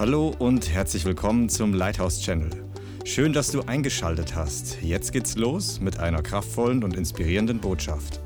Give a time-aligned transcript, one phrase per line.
[0.00, 2.48] Hallo und herzlich willkommen zum Lighthouse Channel.
[3.04, 4.80] Schön, dass du eingeschaltet hast.
[4.80, 8.18] Jetzt geht's los mit einer kraftvollen und inspirierenden Botschaft.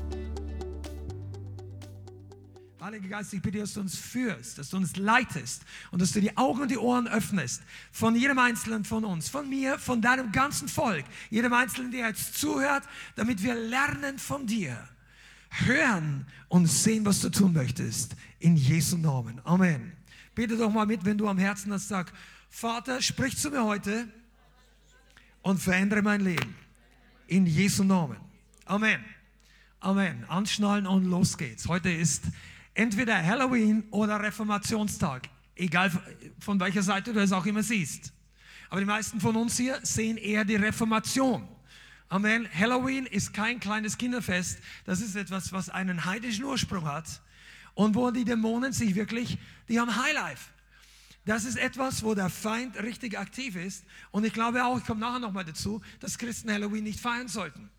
[2.79, 6.21] Heiliger Geist, ich bitte, dass du uns führst, dass du uns leitest und dass du
[6.21, 7.61] die Augen und die Ohren öffnest
[7.91, 12.39] von jedem Einzelnen von uns, von mir, von deinem ganzen Volk, jedem Einzelnen, der jetzt
[12.39, 12.83] zuhört,
[13.17, 14.77] damit wir lernen von dir,
[15.49, 18.15] hören und sehen, was du tun möchtest.
[18.39, 19.41] In Jesu Namen.
[19.43, 19.94] Amen.
[20.35, 22.11] Bete doch mal mit, wenn du am Herzen hast, sag,
[22.49, 24.07] Vater, sprich zu mir heute
[25.41, 26.55] und verändere mein Leben.
[27.27, 28.17] In Jesu Namen.
[28.65, 29.03] Amen.
[29.79, 30.25] Amen.
[30.27, 31.67] Anschnallen und los geht's.
[31.67, 32.23] Heute ist
[32.73, 35.29] entweder Halloween oder Reformationstag.
[35.55, 35.91] Egal
[36.39, 38.11] von welcher Seite du es auch immer siehst.
[38.69, 41.47] Aber die meisten von uns hier sehen eher die Reformation.
[42.09, 42.47] Amen.
[42.53, 44.59] Halloween ist kein kleines Kinderfest.
[44.85, 47.21] Das ist etwas, was einen heidischen Ursprung hat.
[47.75, 49.37] Und wo die Dämonen sich wirklich,
[49.69, 50.49] die haben Highlife.
[51.25, 53.83] Das ist etwas, wo der Feind richtig aktiv ist.
[54.11, 57.69] Und ich glaube auch, ich komme nachher nochmal dazu, dass Christen Halloween nicht feiern sollten.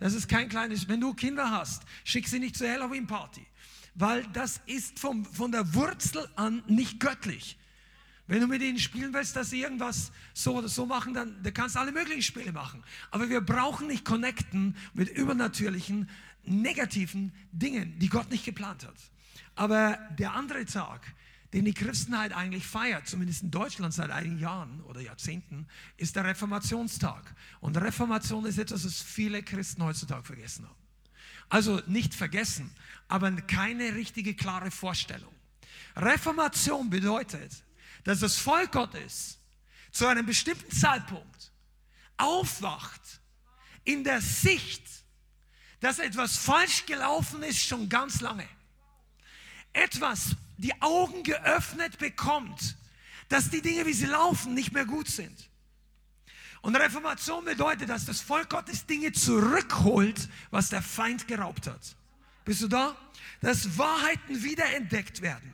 [0.00, 3.46] Das ist kein kleines, wenn du Kinder hast, schick sie nicht zur Halloween-Party.
[3.94, 7.58] Weil das ist vom, von der Wurzel an nicht göttlich.
[8.26, 11.54] Wenn du mit ihnen spielen willst, dass sie irgendwas so oder so machen, dann, dann
[11.54, 12.82] kannst du alle möglichen Spiele machen.
[13.10, 16.08] Aber wir brauchen nicht connecten mit übernatürlichen,
[16.44, 18.96] negativen Dingen, die Gott nicht geplant hat.
[19.54, 21.14] Aber der andere Tag,
[21.52, 26.24] den die Christenheit eigentlich feiert, zumindest in Deutschland seit einigen Jahren oder Jahrzehnten, ist der
[26.24, 27.34] Reformationstag.
[27.60, 30.84] Und Reformation ist etwas, was viele Christen heutzutage vergessen haben.
[31.48, 32.74] Also nicht vergessen,
[33.06, 35.32] aber keine richtige klare Vorstellung.
[35.94, 37.62] Reformation bedeutet,
[38.02, 39.38] dass das Volk Gottes
[39.92, 41.52] zu einem bestimmten Zeitpunkt
[42.16, 43.20] aufwacht
[43.84, 44.82] in der Sicht,
[45.80, 48.48] dass etwas falsch gelaufen ist schon ganz lange.
[49.74, 52.76] Etwas die Augen geöffnet bekommt,
[53.28, 55.50] dass die Dinge, wie sie laufen, nicht mehr gut sind.
[56.62, 61.96] Und Reformation bedeutet, dass das Volk Gottes Dinge zurückholt, was der Feind geraubt hat.
[62.44, 62.96] Bist du da?
[63.42, 65.52] Dass Wahrheiten wiederentdeckt werden.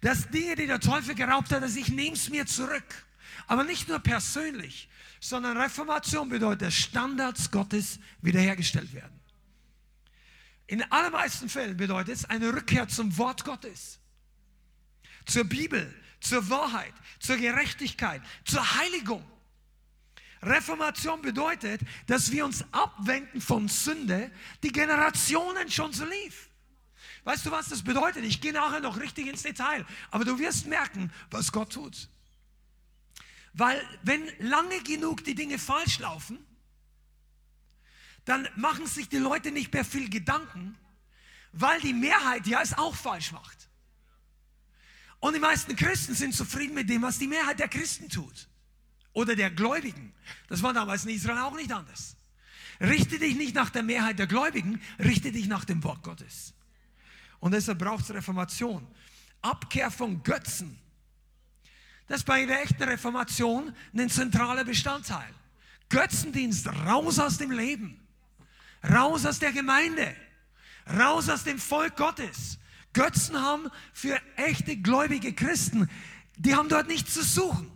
[0.00, 3.06] Dass Dinge, die der Teufel geraubt hat, dass ich nehme es mir zurück.
[3.46, 4.88] Aber nicht nur persönlich,
[5.20, 9.13] sondern Reformation bedeutet, dass Standards Gottes wiederhergestellt werden.
[10.66, 13.98] In allermeisten Fällen bedeutet es eine Rückkehr zum Wort Gottes
[15.26, 19.24] zur Bibel, zur Wahrheit, zur Gerechtigkeit, zur Heiligung.
[20.42, 24.30] Reformation bedeutet, dass wir uns abwenden von Sünde,
[24.62, 26.50] die Generationen schon so lief.
[27.24, 28.24] Weißt du, was das bedeutet?
[28.24, 32.08] Ich gehe nachher noch richtig ins Detail, aber du wirst merken, was Gott tut.
[33.54, 36.44] Weil wenn lange genug die Dinge falsch laufen,
[38.24, 40.76] dann machen sich die Leute nicht mehr viel Gedanken,
[41.52, 43.68] weil die Mehrheit ja es auch falsch macht.
[45.20, 48.48] Und die meisten Christen sind zufrieden mit dem, was die Mehrheit der Christen tut.
[49.12, 50.12] Oder der Gläubigen.
[50.48, 52.16] Das war damals in Israel auch nicht anders.
[52.80, 56.52] Richte dich nicht nach der Mehrheit der Gläubigen, richte dich nach dem Wort Gottes.
[57.40, 58.86] Und deshalb braucht es Reformation.
[59.40, 60.78] Abkehr von Götzen.
[62.08, 65.32] Das ist bei der echten Reformation ein zentraler Bestandteil.
[65.88, 68.03] Götzendienst, raus aus dem Leben.
[68.90, 70.14] Raus aus der Gemeinde.
[70.98, 72.58] Raus aus dem Volk Gottes.
[72.92, 75.90] Götzen haben für echte gläubige Christen,
[76.36, 77.70] die haben dort nichts zu suchen.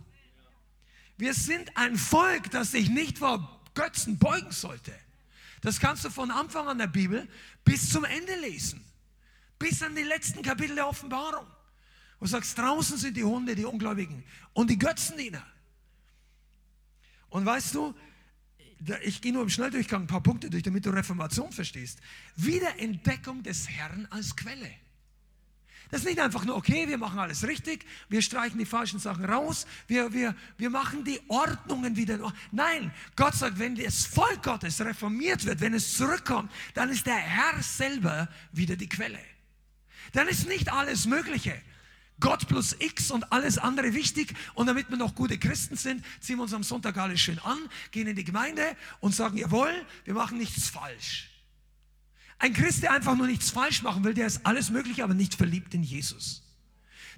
[1.17, 4.93] Wir sind ein Volk, das sich nicht vor Götzen beugen sollte.
[5.61, 7.27] Das kannst du von Anfang an der Bibel
[7.65, 8.85] bis zum Ende lesen.
[9.57, 11.45] Bis an die letzten Kapitel der Offenbarung.
[12.19, 15.45] Wo du sagst, draußen sind die Hunde, die Ungläubigen und die Götzendiener.
[17.29, 17.93] Und weißt du,
[19.03, 21.99] ich gehe nur im Schnelldurchgang ein paar Punkte durch, damit du Reformation verstehst.
[22.35, 24.71] Wiederentdeckung des Herrn als Quelle.
[25.91, 29.25] Das ist nicht einfach nur, okay, wir machen alles richtig, wir streichen die falschen Sachen
[29.25, 32.31] raus, wir, wir, wir machen die Ordnungen wieder.
[32.51, 37.17] Nein, Gott sagt, wenn das Volk Gottes reformiert wird, wenn es zurückkommt, dann ist der
[37.17, 39.19] Herr selber wieder die Quelle.
[40.13, 41.59] Dann ist nicht alles Mögliche.
[42.19, 44.33] Gott plus X und alles andere wichtig.
[44.53, 47.57] Und damit wir noch gute Christen sind, ziehen wir uns am Sonntag alles schön an,
[47.91, 48.63] gehen in die Gemeinde
[48.99, 49.73] und sagen, jawohl,
[50.05, 51.29] wir machen nichts falsch.
[52.37, 55.35] Ein Christ, der einfach nur nichts falsch machen will, der ist alles möglich, aber nicht
[55.35, 56.43] verliebt in Jesus.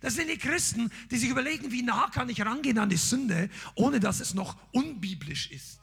[0.01, 3.50] Das sind die Christen, die sich überlegen, wie nah kann ich rangehen an die Sünde,
[3.75, 5.80] ohne dass es noch unbiblisch ist.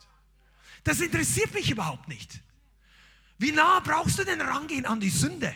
[0.82, 2.40] Das interessiert mich überhaupt nicht.
[3.38, 5.54] Wie nah brauchst du denn rangehen an die Sünde?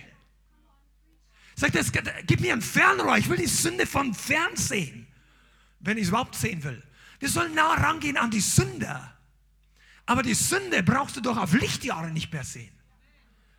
[1.54, 5.06] Sagt er, gib mir ein Fernrohr, ich will die Sünde von fern sehen,
[5.80, 6.82] wenn ich es überhaupt sehen will.
[7.18, 9.16] Wir sollen nah rangehen an die Sünder.
[10.06, 12.72] Aber die Sünde brauchst du doch auf Lichtjahre nicht mehr sehen.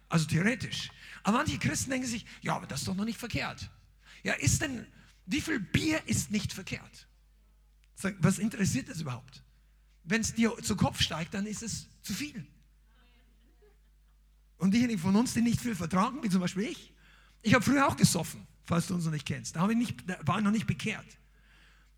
[0.10, 0.90] Also theoretisch.
[1.24, 3.70] Aber manche Christen denken sich, ja, aber das ist doch noch nicht verkehrt.
[4.24, 4.86] Ja, ist denn,
[5.26, 7.08] wie viel Bier ist nicht verkehrt?
[8.20, 9.42] Was interessiert das überhaupt?
[10.04, 12.46] Wenn es dir zu Kopf steigt, dann ist es zu viel.
[14.58, 16.94] Und diejenigen von uns, die nicht viel vertragen, wie zum Beispiel ich,
[17.44, 19.56] ich habe früher auch gesoffen, falls du uns noch nicht kennst.
[19.56, 21.06] Da, ich nicht, da war ich noch nicht bekehrt.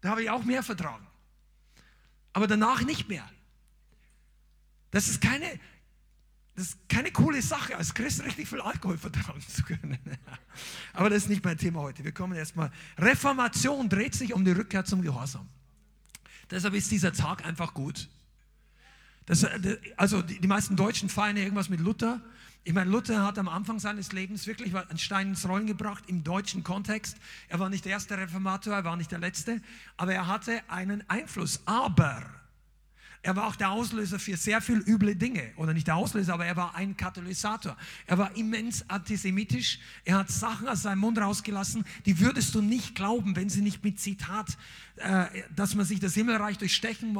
[0.01, 1.05] Da habe ich auch mehr vertragen.
[2.33, 3.27] Aber danach nicht mehr.
[4.91, 5.45] Das ist keine,
[6.55, 9.97] das ist keine coole Sache, als Christ richtig viel Alkohol vertragen zu können.
[10.93, 12.03] Aber das ist nicht mein Thema heute.
[12.03, 12.71] Wir kommen erstmal.
[12.97, 15.47] Reformation dreht sich um die Rückkehr zum Gehorsam.
[16.49, 18.09] Deshalb ist dieser Tag einfach gut.
[19.25, 19.45] Das,
[19.97, 22.21] also die, die meisten Deutschen feiern irgendwas mit Luther.
[22.67, 26.23] Ich meine, Luther hat am Anfang seines Lebens wirklich einen Stein ins Rollen gebracht im
[26.23, 27.15] deutschen Kontext.
[27.47, 29.61] Er war nicht der erste Reformator, er war nicht der letzte,
[29.97, 31.61] aber er hatte einen Einfluss.
[31.67, 32.23] Aber
[33.25, 35.51] er war auch der Auslöser für sehr viel üble Dinge.
[35.55, 37.75] Oder nicht der Auslöser, aber er war ein Katalysator.
[38.05, 39.79] Er war immens antisemitisch.
[40.03, 43.83] Er hat Sachen aus seinem Mund rausgelassen, die würdest du nicht glauben, wenn sie nicht
[43.83, 44.55] mit Zitat,
[44.97, 45.25] äh,
[45.55, 47.17] dass man sich das Himmelreich durch Stechen,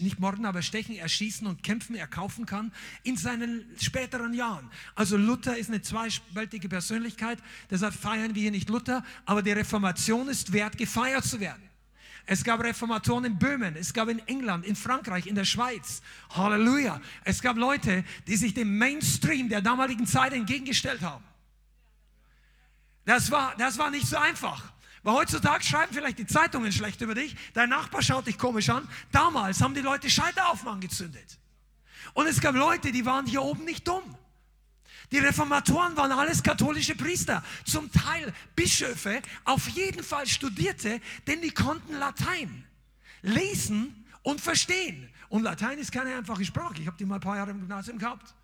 [0.00, 2.72] nicht morden, aber Stechen, Erschießen und Kämpfen erkaufen kann
[3.04, 4.68] in seinen späteren Jahren.
[4.96, 7.38] Also Luther ist eine zweispältige Persönlichkeit.
[7.70, 11.67] Deshalb feiern wir hier nicht Luther, aber die Reformation ist wert, gefeiert zu werden.
[12.30, 16.02] Es gab Reformatoren in Böhmen, es gab in England, in Frankreich, in der Schweiz.
[16.28, 17.00] Halleluja.
[17.24, 21.24] Es gab Leute, die sich dem Mainstream der damaligen Zeit entgegengestellt haben.
[23.06, 24.62] Das war, das war nicht so einfach.
[25.02, 28.86] Weil heutzutage schreiben vielleicht die Zeitungen schlecht über dich, dein Nachbar schaut dich komisch an.
[29.10, 31.38] Damals haben die Leute Scheiteraufmann angezündet.
[32.12, 34.04] Und es gab Leute, die waren hier oben nicht dumm.
[35.10, 41.50] Die Reformatoren waren alles katholische Priester, zum Teil Bischöfe, auf jeden Fall Studierte, denn die
[41.50, 42.64] konnten Latein
[43.22, 45.08] lesen und verstehen.
[45.28, 46.80] Und Latein ist keine einfache Sprache.
[46.80, 48.34] Ich habe die mal ein paar Jahre im Gymnasium gehabt.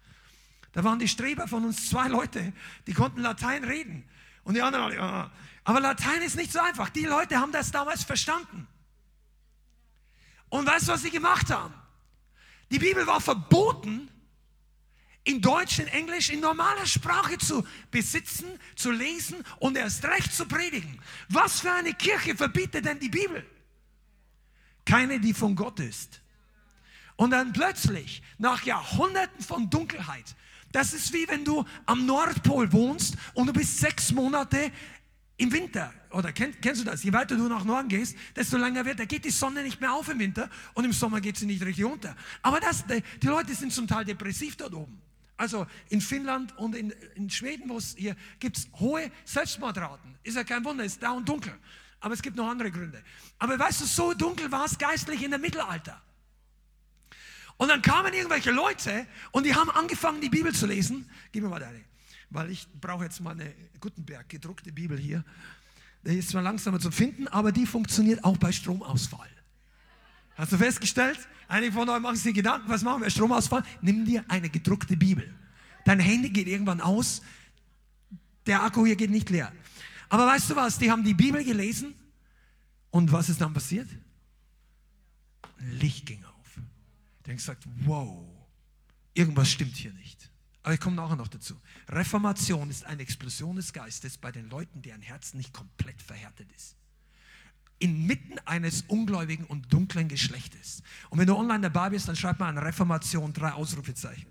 [0.72, 2.52] Da waren die Streber von uns zwei Leute,
[2.86, 4.04] die konnten Latein reden.
[4.42, 5.30] Und die anderen ja.
[5.64, 6.90] aber Latein ist nicht so einfach.
[6.90, 8.66] Die Leute haben das damals verstanden.
[10.48, 11.74] Und weißt du, was sie gemacht haben?
[12.70, 14.08] Die Bibel war verboten,
[15.24, 20.46] in Deutsch, in Englisch, in normaler Sprache zu besitzen, zu lesen und erst recht zu
[20.46, 20.98] predigen.
[21.28, 23.44] Was für eine Kirche verbietet denn die Bibel?
[24.84, 26.20] Keine, die von Gott ist.
[27.16, 30.34] Und dann plötzlich, nach Jahrhunderten von Dunkelheit,
[30.72, 34.72] das ist wie wenn du am Nordpol wohnst und du bist sechs Monate
[35.36, 35.92] im Winter.
[36.10, 37.02] Oder kennst, kennst du das?
[37.02, 39.92] Je weiter du nach Norden gehst, desto länger wird, da geht die Sonne nicht mehr
[39.92, 42.14] auf im Winter und im Sommer geht sie nicht richtig unter.
[42.42, 45.00] Aber das, die Leute sind zum Teil depressiv dort oben.
[45.36, 50.16] Also in Finnland und in, in Schweden, wo es hier gibt es hohe Selbstmordraten.
[50.22, 51.52] Ist ja kein Wunder, ist da und dunkel.
[52.00, 53.02] Aber es gibt noch andere Gründe.
[53.38, 56.00] Aber weißt du, so dunkel war es geistlich in der Mittelalter.
[57.56, 61.08] Und dann kamen irgendwelche Leute und die haben angefangen, die Bibel zu lesen.
[61.32, 61.80] Gib mir mal deine,
[62.30, 65.24] weil ich brauche jetzt mal eine Gutenberg gedruckte Bibel hier.
[66.02, 69.30] Die ist zwar langsamer zu finden, aber die funktioniert auch bei Stromausfall.
[70.36, 71.18] Hast du festgestellt?
[71.48, 73.10] Einige von euch machen sich Gedanken, was machen wir?
[73.10, 73.62] Stromausfall?
[73.80, 75.32] Nimm dir eine gedruckte Bibel.
[75.84, 77.22] Dein Handy geht irgendwann aus.
[78.46, 79.52] Der Akku hier geht nicht leer.
[80.08, 80.78] Aber weißt du was?
[80.78, 81.94] Die haben die Bibel gelesen.
[82.90, 83.88] Und was ist dann passiert?
[85.58, 86.60] Ein Licht ging auf.
[87.26, 88.24] Der gesagt, wow,
[89.14, 90.30] irgendwas stimmt hier nicht.
[90.62, 91.60] Aber ich komme nachher noch dazu.
[91.88, 96.76] Reformation ist eine Explosion des Geistes bei den Leuten, deren Herz nicht komplett verhärtet ist
[97.84, 100.82] inmitten eines ungläubigen und dunklen Geschlechtes.
[101.10, 104.26] Und wenn du online dabei bist, dann schreib mal an Reformation drei Ausrufezeichen.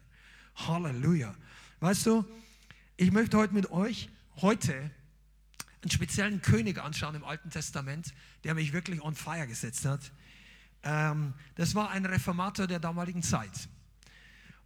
[0.55, 1.35] Halleluja.
[1.79, 2.25] Weißt du,
[2.97, 4.89] ich möchte heute mit euch heute
[5.83, 10.11] einen speziellen König anschauen im Alten Testament, der mich wirklich on fire gesetzt hat.
[10.81, 13.69] Ähm, das war ein Reformator der damaligen Zeit.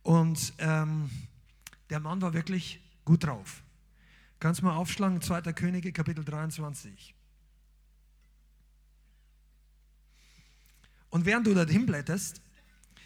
[0.01, 1.09] Und ähm,
[1.89, 3.63] der Mann war wirklich gut drauf.
[4.39, 5.41] Kannst mal aufschlagen, 2.
[5.51, 7.16] Könige, Kapitel 23.
[11.09, 12.41] Und während du dorthin blätterst,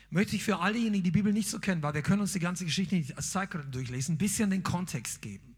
[0.10, 2.34] möchte ich für all diejenigen, die die Bibel nicht so kennen, weil wir können uns
[2.34, 5.56] die ganze Geschichte nicht als Cycle durchlesen, ein bisschen den Kontext geben.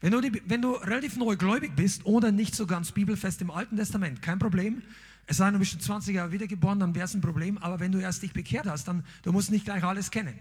[0.00, 3.76] Wenn du, die, wenn du relativ neugläubig bist oder nicht so ganz bibelfest im Alten
[3.76, 4.82] Testament, kein Problem.
[5.26, 7.58] Es sei denn, du bist schon 20 Jahre wiedergeboren, dann wäre es ein Problem.
[7.58, 10.38] Aber wenn du erst dich bekehrt hast, dann du musst nicht gleich alles kennen.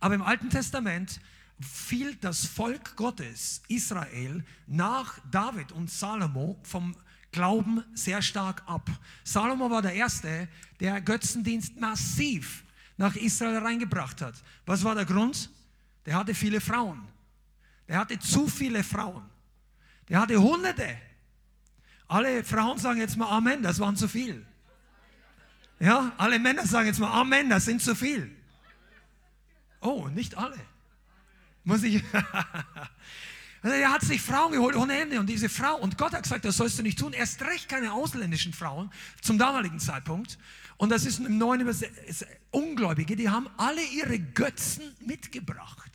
[0.00, 1.20] Aber im Alten Testament
[1.60, 6.94] fiel das Volk Gottes, Israel, nach David und Salomo vom
[7.36, 8.88] Glauben sehr stark ab.
[9.22, 10.48] Salomo war der Erste,
[10.80, 12.64] der Götzendienst massiv
[12.96, 14.42] nach Israel reingebracht hat.
[14.64, 15.50] Was war der Grund?
[16.06, 17.06] Der hatte viele Frauen.
[17.88, 19.22] Der hatte zu viele Frauen.
[20.08, 20.96] Der hatte Hunderte.
[22.08, 24.46] Alle Frauen sagen jetzt mal Amen, das waren zu viel.
[25.78, 28.34] Ja, alle Männer sagen jetzt mal Amen, das sind zu viel.
[29.82, 30.58] Oh, nicht alle.
[31.64, 32.02] Muss ich.
[33.66, 36.56] Er hat sich Frauen geholt ohne Ende und diese Frau, und Gott hat gesagt, das
[36.56, 38.90] sollst du nicht tun, erst recht keine ausländischen Frauen
[39.22, 40.38] zum damaligen Zeitpunkt.
[40.76, 45.90] Und das ist im neuen Übersetzung, Ungläubige, die haben alle ihre Götzen mitgebracht.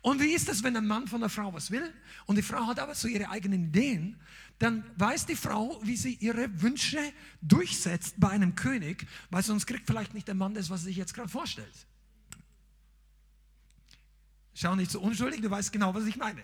[0.00, 1.92] Und wie ist das, wenn ein Mann von der Frau was will
[2.26, 4.20] und die Frau hat aber so ihre eigenen Ideen?
[4.58, 6.98] Dann weiß die Frau, wie sie ihre Wünsche
[7.40, 10.96] durchsetzt bei einem König, weil sonst kriegt vielleicht nicht der Mann das, was er sich
[10.96, 11.86] jetzt gerade vorstellt.
[14.54, 16.42] Schau nicht so unschuldig, du weißt genau, was ich meine.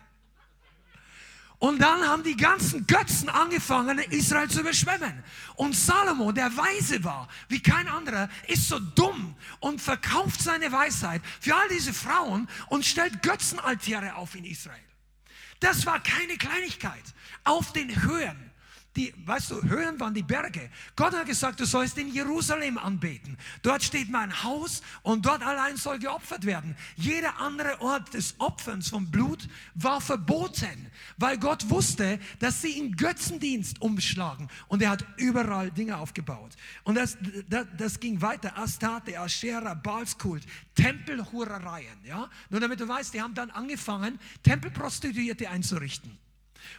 [1.59, 5.25] Und dann haben die ganzen Götzen angefangen, Israel zu überschwemmen.
[5.57, 11.21] Und Salomo, der weise war, wie kein anderer, ist so dumm und verkauft seine Weisheit
[11.41, 14.79] für all diese Frauen und stellt Götzenaltäre auf in Israel.
[15.59, 17.03] Das war keine Kleinigkeit.
[17.43, 18.48] Auf den Höhen
[18.99, 20.71] die, weißt du, Höhen waren die Berge.
[20.97, 23.39] Gott hat gesagt, du sollst in Jerusalem anbeten.
[23.63, 26.77] Dort steht mein Haus und dort allein soll geopfert werden.
[26.97, 32.97] Jeder andere Ort des Opferns von Blut war verboten, weil Gott wusste, dass sie in
[32.97, 34.49] Götzendienst umschlagen.
[34.67, 36.57] Und er hat überall Dinge aufgebaut.
[36.83, 37.17] Und das,
[37.49, 38.59] das, das ging weiter.
[38.59, 40.43] Astarte, Aschera, Balskult,
[40.75, 42.05] Tempelhurereien.
[42.05, 42.29] Ja?
[42.51, 46.19] Nur damit du weißt, die haben dann angefangen, Tempelprostituierte einzurichten.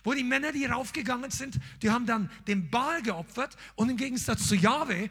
[0.04, 4.48] Wo die Männer, die raufgegangen sind, die haben dann den Baal geopfert und im Gegensatz
[4.48, 5.10] zu Jahwe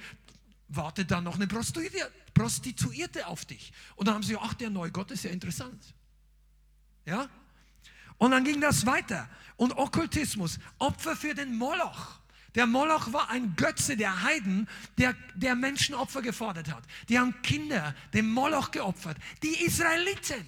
[0.69, 3.73] wartet dann noch eine Prostituierte auf dich.
[3.97, 5.83] Und dann haben sie, ach, der neue Gott ist ja interessant.
[7.05, 7.29] Ja?
[8.19, 9.29] Und dann ging das weiter.
[9.57, 12.19] Und Okkultismus, Opfer für den Moloch.
[12.55, 16.83] Der Moloch war ein Götze der Heiden, der, der Menschenopfer gefordert hat.
[17.09, 19.17] Die haben Kinder dem Moloch geopfert.
[19.43, 20.45] Die Israeliten.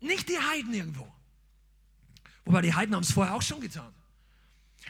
[0.00, 1.12] Nicht die Heiden irgendwo.
[2.48, 3.92] Wobei die Heiden haben es vorher auch schon getan.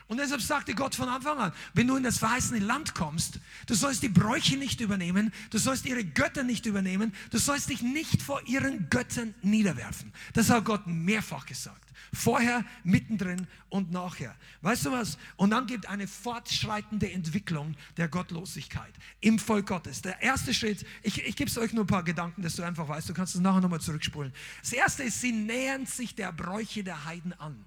[0.08, 3.74] Und deshalb sagte Gott von Anfang an, wenn du in das verheißene Land kommst, du
[3.74, 8.22] sollst die Bräuche nicht übernehmen, du sollst ihre Götter nicht übernehmen, du sollst dich nicht
[8.22, 10.14] vor ihren Göttern niederwerfen.
[10.32, 11.84] Das hat Gott mehrfach gesagt.
[12.14, 14.34] Vorher, mittendrin und nachher.
[14.62, 15.18] Weißt du was?
[15.36, 20.00] Und dann gibt eine fortschreitende Entwicklung der Gottlosigkeit im Volk Gottes.
[20.00, 22.88] Der erste Schritt, ich, ich gebe es euch nur ein paar Gedanken, dass du einfach
[22.88, 24.32] weißt, du kannst es nachher nochmal zurückspulen.
[24.62, 27.62] Das erste ist, sie nähern sich der Bräuche der Heiden an.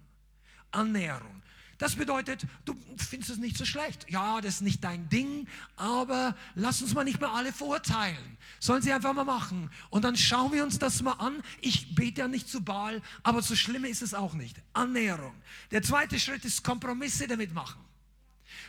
[0.71, 1.43] Annäherung.
[1.81, 4.05] Das bedeutet, du findest es nicht so schlecht.
[4.07, 5.47] Ja, das ist nicht dein Ding,
[5.77, 8.38] aber lass uns mal nicht mehr alle verurteilen.
[8.59, 9.71] Sollen sie einfach mal machen.
[9.89, 11.41] Und dann schauen wir uns das mal an.
[11.59, 14.61] Ich bete ja nicht zu Baal, aber so schlimm ist es auch nicht.
[14.73, 15.33] Annäherung.
[15.71, 17.81] Der zweite Schritt ist Kompromisse damit machen.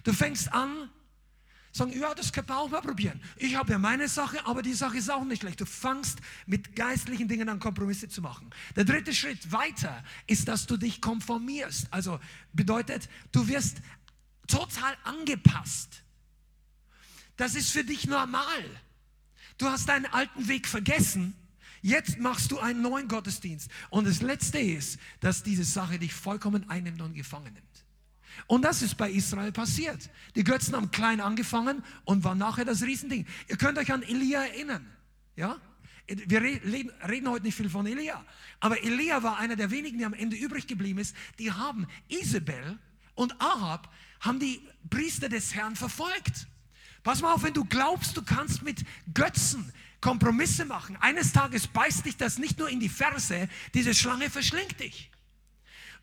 [0.05, 0.89] Du fängst an,
[1.73, 3.21] sagen, ja, das können wir auch mal probieren.
[3.37, 5.61] Ich habe ja meine Sache, aber die Sache ist auch nicht schlecht.
[5.61, 8.51] Du fangst mit geistlichen Dingen an Kompromisse zu machen.
[8.77, 11.89] Der dritte Schritt weiter ist, dass du dich konformierst.
[11.91, 12.21] Also
[12.53, 13.79] bedeutet, du wirst
[14.47, 16.03] total angepasst.
[17.37, 18.65] Das ist für dich normal.
[19.57, 21.35] Du hast deinen alten Weg vergessen.
[21.81, 23.71] Jetzt machst du einen neuen Gottesdienst.
[23.91, 27.72] Und das Letzte ist, dass diese Sache dich vollkommen einnimmt und gefangen nimmt.
[28.47, 30.11] Und das ist bei Israel passiert.
[30.35, 33.27] Die Götzen haben klein angefangen und war nachher das Riesending.
[33.49, 34.87] Ihr könnt euch an Elia erinnern.
[35.37, 35.59] Ja?
[36.07, 38.25] Wir reden heute nicht viel von Elia,
[38.61, 41.17] aber Elia war einer der wenigen, die am Ende übrig geblieben ist.
[41.39, 42.79] Die haben Isabel
[43.15, 43.89] und Ahab
[44.21, 44.61] haben die
[44.91, 46.49] Priester des Herrn verfolgt.
[47.03, 48.85] Pass mal auf, wenn du glaubst, du kannst mit
[49.15, 50.97] Götzen Kompromisse machen.
[51.01, 55.11] Eines Tages beißt dich das nicht nur in die Ferse, diese Schlange verschlingt dich.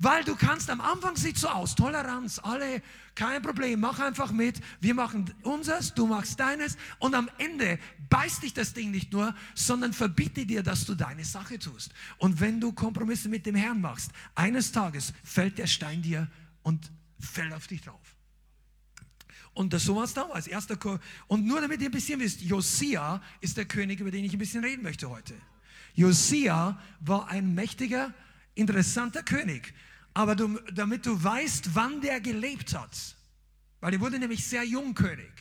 [0.01, 2.81] Weil du kannst, am Anfang sieht so aus, Toleranz, alle,
[3.15, 7.77] kein Problem, mach einfach mit, wir machen unseres, du machst deines und am Ende
[8.09, 11.91] beißt dich das Ding nicht nur, sondern verbiete dir, dass du deine Sache tust.
[12.17, 16.31] Und wenn du Kompromisse mit dem Herrn machst, eines Tages fällt der Stein dir
[16.63, 16.89] und
[17.19, 18.15] fällt auf dich drauf.
[19.53, 20.47] Und das so war es damals.
[20.47, 24.23] Erster Ko und nur damit ihr ein bisschen wisst, Josia ist der König, über den
[24.23, 25.33] ich ein bisschen reden möchte heute.
[25.93, 28.13] Josia war ein mächtiger,
[28.55, 29.73] interessanter König.
[30.13, 33.15] Aber du, damit du weißt, wann der gelebt hat,
[33.79, 35.31] weil er wurde nämlich sehr jung König,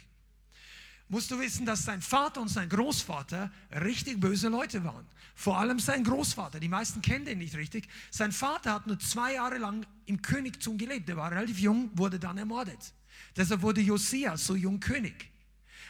[1.09, 5.07] musst du wissen, dass sein Vater und sein Großvater richtig böse Leute waren.
[5.35, 6.61] Vor allem sein Großvater.
[6.61, 7.89] Die meisten kennen den nicht richtig.
[8.11, 11.09] Sein Vater hat nur zwei Jahre lang im Königtum gelebt.
[11.09, 12.93] Er war relativ jung, wurde dann ermordet.
[13.37, 15.31] Deshalb wurde Josia so jung König.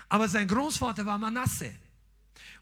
[0.09, 1.73] Aber sein Großvater war Manasse.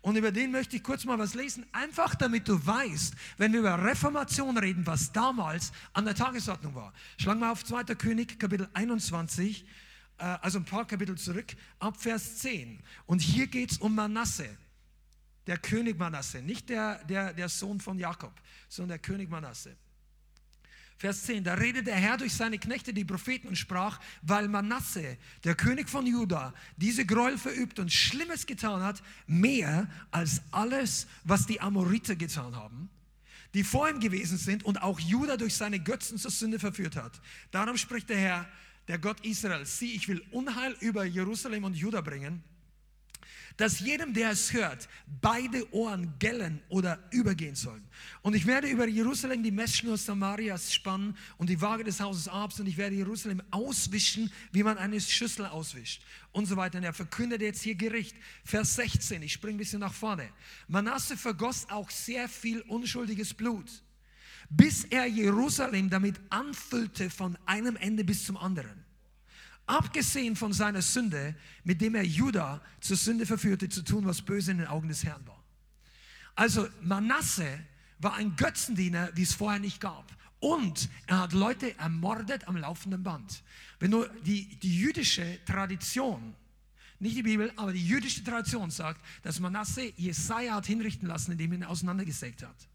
[0.01, 3.61] Und über den möchte ich kurz mal was lesen, einfach damit du weißt, wenn wir
[3.61, 6.93] über Reformation reden, was damals an der Tagesordnung war.
[7.19, 7.85] Schlagen wir auf 2.
[7.97, 9.67] König, Kapitel 21,
[10.19, 12.81] äh, also ein paar Kapitel zurück, ab Vers 10.
[13.07, 14.49] Und hier geht es um Manasse,
[15.47, 18.33] der König Manasse, nicht der, der, der Sohn von Jakob,
[18.69, 19.77] sondern der König Manasse.
[20.99, 25.19] Vers 10, da redet der Herr durch seine Knechte, die Propheten, und sprach, weil Manasse,
[25.45, 31.47] der König von Juda, diese Gräuel verübt und Schlimmes getan hat, mehr als alles, was
[31.47, 32.89] die Amoriter getan haben,
[33.53, 37.21] die vor ihm gewesen sind und auch Juda durch seine Götzen zur Sünde verführt hat.
[37.51, 38.49] Darum spricht der Herr,
[38.89, 42.43] der Gott Israel, sieh, ich will Unheil über Jerusalem und Juda bringen
[43.57, 44.89] dass jedem, der es hört,
[45.21, 47.87] beide Ohren gellen oder übergehen sollen.
[48.23, 52.61] Und ich werde über Jerusalem die Messschnur Samarias spannen und die Waage des Hauses Abs
[52.61, 56.79] und ich werde Jerusalem auswischen, wie man eine Schüssel auswischt und so weiter.
[56.79, 58.15] Und er verkündet jetzt hier Gericht.
[58.45, 60.29] Vers 16, ich springe ein bisschen nach vorne.
[60.69, 63.71] Manasse vergoss auch sehr viel unschuldiges Blut,
[64.51, 68.86] bis er Jerusalem damit anfüllte von einem Ende bis zum anderen
[69.67, 74.53] abgesehen von seiner Sünde, mit dem er Juda zur Sünde verführte, zu tun, was böse
[74.53, 75.43] in den Augen des Herrn war.
[76.35, 77.61] Also Manasse
[77.99, 80.15] war ein Götzendiener, wie es vorher nicht gab.
[80.39, 83.43] Und er hat Leute ermordet am laufenden Band.
[83.81, 86.35] Wenn du die, die jüdische Tradition,
[86.99, 91.53] nicht die Bibel, aber die jüdische Tradition sagt, dass Manasse Jesaja hat hinrichten lassen, indem
[91.53, 92.69] er ihn auseinandergesägt hat.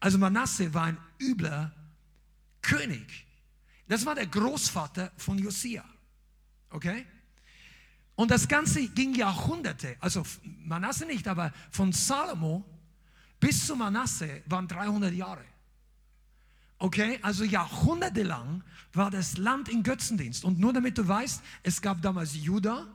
[0.00, 1.72] Also Manasse war ein übler
[2.62, 3.25] König.
[3.88, 5.84] Das war der Großvater von Josia.
[6.70, 7.06] Okay?
[8.16, 12.64] Und das Ganze ging Jahrhunderte, also Manasse nicht, aber von Salomo
[13.38, 15.44] bis zu Manasse waren 300 Jahre.
[16.78, 18.62] Okay, also jahrhundertelang
[18.92, 20.44] war das Land in Götzendienst.
[20.44, 22.86] Und nur damit du weißt, es gab damals Juda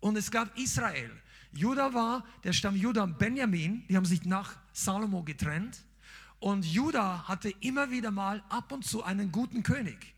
[0.00, 1.10] und es gab Israel.
[1.52, 5.84] Juda war der Stamm Juda und Benjamin, die haben sich nach Salomo getrennt.
[6.38, 10.13] Und Juda hatte immer wieder mal ab und zu einen guten König.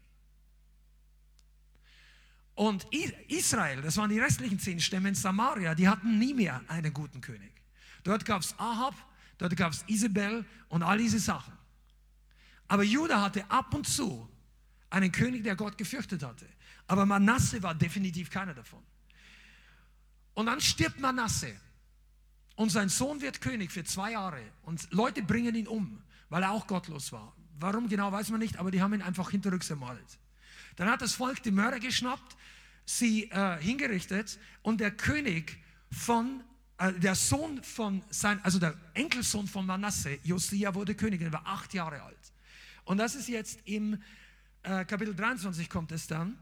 [2.57, 2.87] Und
[3.29, 7.21] Israel, das waren die restlichen zehn Stämme in Samaria, die hatten nie mehr einen guten
[7.21, 7.53] König.
[8.03, 8.95] Dort gab es Ahab,
[9.37, 11.53] dort gab es Isabel und all diese Sachen.
[12.67, 14.27] Aber Judah hatte ab und zu
[14.89, 16.47] einen König, der Gott gefürchtet hatte.
[16.87, 18.83] Aber Manasse war definitiv keiner davon.
[20.33, 21.55] Und dann stirbt Manasse
[22.55, 26.53] und sein Sohn wird König für zwei Jahre und Leute bringen ihn um, weil er
[26.53, 27.35] auch gottlos war.
[27.61, 30.19] Warum genau weiß man nicht, aber die haben ihn einfach hinterrücks ermordet.
[30.77, 32.37] Dann hat das Volk die Mörder geschnappt,
[32.87, 35.59] sie äh, hingerichtet und der König
[35.91, 36.43] von,
[36.79, 41.47] äh, der Sohn von sein, also der Enkelsohn von Manasse, Josia, wurde König, er war
[41.47, 42.17] acht Jahre alt.
[42.85, 44.01] Und das ist jetzt im
[44.63, 46.39] äh, Kapitel 23 kommt es dann.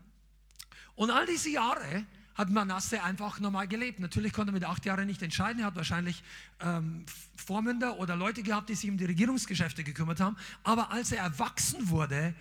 [0.95, 4.01] Und all diese Jahre hat Manasse einfach normal gelebt.
[4.01, 5.61] Natürlich konnte er mit acht Jahren nicht entscheiden.
[5.61, 6.23] Er hat wahrscheinlich
[6.61, 10.37] ähm, Vormünder oder Leute gehabt, die sich um die Regierungsgeschäfte gekümmert haben.
[10.63, 12.35] Aber als er erwachsen wurde,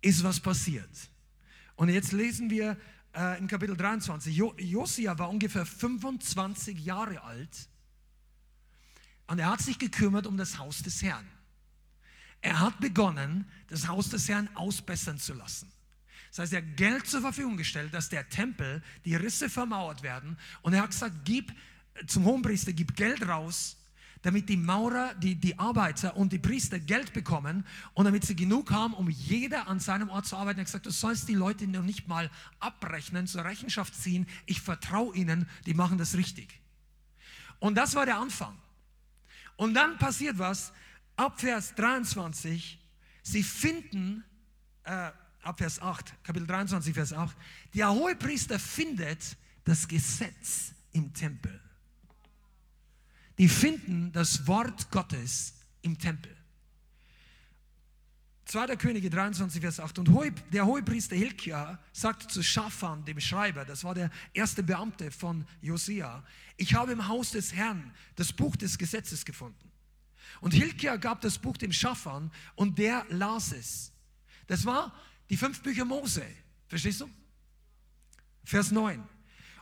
[0.00, 0.88] ist was passiert.
[1.74, 2.76] Und jetzt lesen wir
[3.18, 7.68] äh, im Kapitel 23, jo Josia war ungefähr 25 Jahre alt
[9.26, 11.28] und er hat sich gekümmert um das Haus des Herrn.
[12.40, 15.70] Er hat begonnen, das Haus des Herrn ausbessern zu lassen.
[16.30, 20.38] Das heißt, er hat Geld zur Verfügung gestellt, dass der Tempel, die Risse vermauert werden.
[20.62, 21.52] Und er hat gesagt, gib
[22.06, 23.77] zum Hohenpriester, gib Geld raus,
[24.28, 27.64] damit die Maurer, die, die Arbeiter und die Priester Geld bekommen
[27.94, 30.58] und damit sie genug haben, um jeder an seinem Ort zu arbeiten.
[30.58, 34.26] Er hat gesagt, du sollst die Leute noch nicht mal abrechnen, zur Rechenschaft ziehen.
[34.44, 36.60] Ich vertraue ihnen, die machen das richtig.
[37.58, 38.54] Und das war der Anfang.
[39.56, 40.74] Und dann passiert was,
[41.16, 42.78] ab Vers 23,
[43.22, 44.24] sie finden,
[44.84, 45.10] äh,
[45.40, 47.34] ab Vers 8, Kapitel 23, Vers 8,
[47.72, 51.58] der Hohepriester findet das Gesetz im Tempel
[53.38, 56.36] die finden das Wort Gottes im Tempel.
[58.46, 58.76] 2.
[58.76, 59.98] Könige 23, Vers 8.
[59.98, 60.10] Und
[60.52, 66.24] der Hohepriester Hilkia sagte zu Schafan, dem Schreiber, das war der erste Beamte von Josia,
[66.56, 69.70] ich habe im Haus des Herrn das Buch des Gesetzes gefunden.
[70.40, 73.92] Und Hilkia gab das Buch dem Schafan und der las es.
[74.46, 74.94] Das war
[75.28, 76.24] die fünf Bücher Mose.
[76.68, 77.10] Verstehst du?
[78.44, 79.06] Vers 9.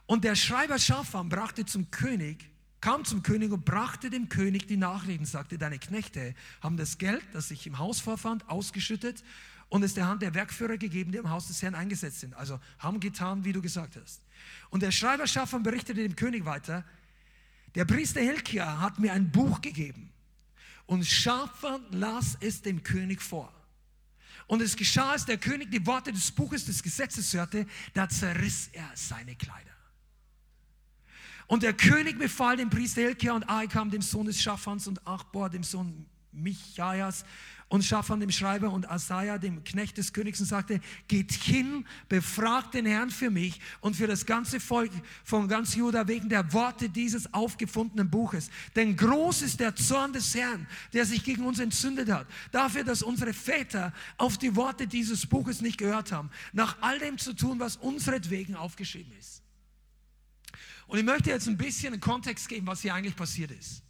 [0.07, 2.49] Und der Schreiber Schafan brachte zum König
[2.87, 7.25] kam zum König und brachte dem König die Nachrichten, sagte, deine Knechte haben das Geld,
[7.33, 9.25] das sich im Haus vorfand, ausgeschüttet
[9.69, 12.35] und es der Hand der Werkführer gegeben, die im Haus des Herrn eingesetzt sind.
[12.35, 14.23] Also haben getan, wie du gesagt hast.
[14.71, 16.85] Und der Schreiber Schaffan berichtete dem König weiter,
[17.75, 20.13] der Priester Hilkia hat mir ein Buch gegeben
[20.87, 23.53] und Schaffan las es dem König vor.
[24.47, 28.69] Und es geschah, als der König die Worte des Buches des Gesetzes hörte, da zerriss
[28.73, 29.76] er seine Kleider.
[31.47, 35.49] Und der König befahl dem Priester Hilkia und Ahikam, dem Sohn des Schaffans, und Achbor,
[35.49, 37.25] dem Sohn Michaias,
[37.69, 42.75] und Schaffan, dem Schreiber, und Asaja, dem Knecht des Königs, und sagte, geht hin, befragt
[42.75, 44.93] den Herrn für mich und für das ganze Volk
[45.25, 48.51] von ganz Juda wegen der Worte dieses aufgefundenen Buches.
[48.77, 53.03] Denn groß ist der Zorn des Herrn, der sich gegen uns entzündet hat, dafür, dass
[53.03, 57.59] unsere Väter auf die Worte dieses Buches nicht gehört haben, nach all dem zu tun,
[57.59, 59.46] was unseretwegen aufgeschrieben ist.
[60.87, 63.83] Und ich möchte jetzt ein bisschen einen Kontext geben, was hier eigentlich passiert ist.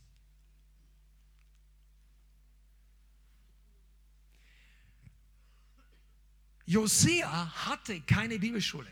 [6.64, 8.90] Josea hatte keine Bibelschule.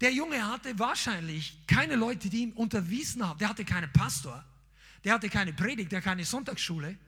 [0.00, 3.38] Der Junge hatte wahrscheinlich keine Leute, die ihn unterwiesen haben.
[3.38, 4.44] Der hatte keinen Pastor,
[5.04, 6.98] der hatte keine Predigt, der hatte keine Sonntagsschule,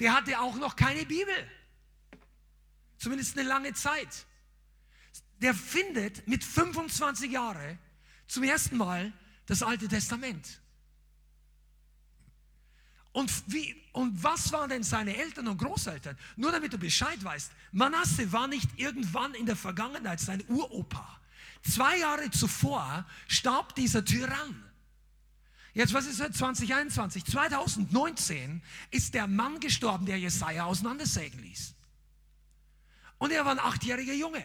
[0.00, 1.34] der hatte auch noch keine Bibel.
[2.96, 4.24] Zumindest eine lange Zeit.
[5.42, 7.78] Der findet mit 25 Jahren
[8.32, 9.12] zum ersten Mal
[9.44, 10.58] das Alte Testament.
[13.12, 16.16] Und, wie, und was waren denn seine Eltern und Großeltern?
[16.36, 21.20] Nur damit du Bescheid weißt, Manasse war nicht irgendwann in der Vergangenheit sein Uropa.
[21.62, 24.64] Zwei Jahre zuvor starb dieser Tyrann.
[25.74, 27.26] Jetzt, was ist es 2021?
[27.26, 31.74] 2019 ist der Mann gestorben, der Jesaja auseinandersägen ließ.
[33.18, 34.44] Und er war ein achtjähriger Junge.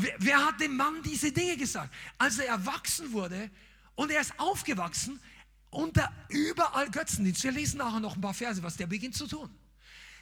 [0.00, 1.92] Wer, wer hat dem Mann diese Dinge gesagt?
[2.18, 3.50] Als er erwachsen wurde
[3.94, 5.20] und er ist aufgewachsen,
[5.70, 7.42] unter überall Götzendienst.
[7.44, 9.50] Wir lesen nachher noch ein paar Verse, was der beginnt zu tun.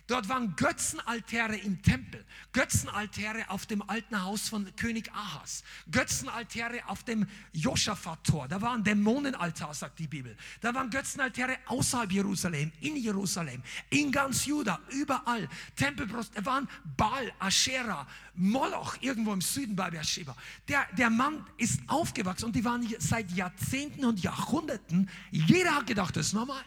[0.07, 7.03] Dort waren Götzenaltäre im Tempel, Götzenaltäre auf dem alten Haus von König Ahas, Götzenaltäre auf
[7.03, 8.47] dem Josaphat-Tor.
[8.47, 10.37] Da war ein Dämonenaltar, sagt die Bibel.
[10.61, 15.49] Da waren Götzenaltäre außerhalb Jerusalem, in Jerusalem, in ganz Juda, überall.
[15.75, 20.37] Tempelbrust, da waren Baal, Asherah, Moloch, irgendwo im Süden bei Beersheba.
[20.69, 25.11] Der, der Mann ist aufgewachsen und die waren seit Jahrzehnten und Jahrhunderten.
[25.33, 26.65] Jeder hat gedacht, das ist normal.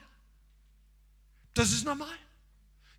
[1.54, 2.18] Das ist normal.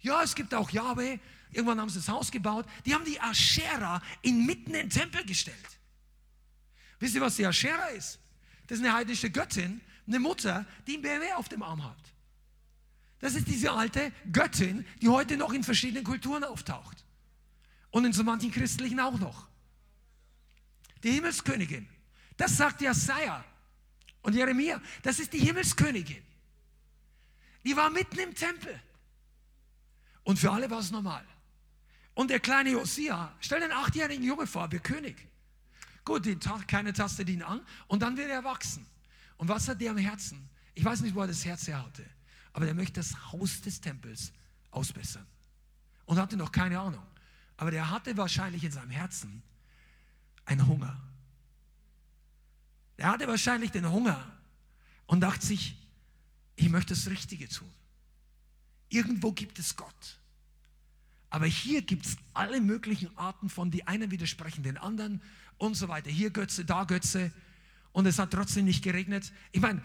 [0.01, 1.21] Ja, es gibt auch Jahwe.
[1.53, 2.67] Irgendwann haben sie das Haus gebaut.
[2.87, 5.57] Die haben die Aschera inmitten in den Tempel gestellt.
[6.99, 8.19] Wisst ihr, was die Aschera ist?
[8.67, 11.99] Das ist eine heidnische Göttin, eine Mutter, die ein BMW auf dem Arm hat.
[13.21, 17.05] Das ist diese alte Göttin, die heute noch in verschiedenen Kulturen auftaucht.
[17.91, 19.49] Und in so manchen christlichen auch noch.
[21.03, 21.89] Die Himmelskönigin.
[22.37, 23.45] Das sagt Jesaja
[24.23, 24.81] und Jeremia.
[25.03, 26.23] Das ist die Himmelskönigin.
[27.65, 28.81] Die war mitten im Tempel.
[30.24, 31.24] Und für alle war es normal.
[32.14, 35.16] Und der kleine Josia, stell den achtjährigen Junge vor, wird König.
[36.04, 37.61] Gut, die, keine Taste dient an.
[37.87, 38.87] Und dann wird er erwachsen.
[39.37, 40.48] Und was hat der am Herzen?
[40.74, 42.04] Ich weiß nicht, wo er das Herz her hatte.
[42.52, 44.33] Aber er möchte das Haus des Tempels
[44.70, 45.26] ausbessern.
[46.04, 47.06] Und hatte noch keine Ahnung.
[47.56, 49.42] Aber der hatte wahrscheinlich in seinem Herzen
[50.44, 51.00] einen Hunger.
[52.96, 54.30] Er hatte wahrscheinlich den Hunger
[55.06, 55.76] und dachte sich,
[56.56, 57.70] ich möchte das Richtige tun.
[58.90, 60.18] Irgendwo gibt es Gott.
[61.31, 65.22] Aber hier gibt es alle möglichen Arten von, die einen widersprechen den anderen
[65.59, 66.11] und so weiter.
[66.11, 67.33] Hier Götze, da Götze.
[67.92, 69.33] Und es hat trotzdem nicht geregnet.
[69.53, 69.83] Ich meine,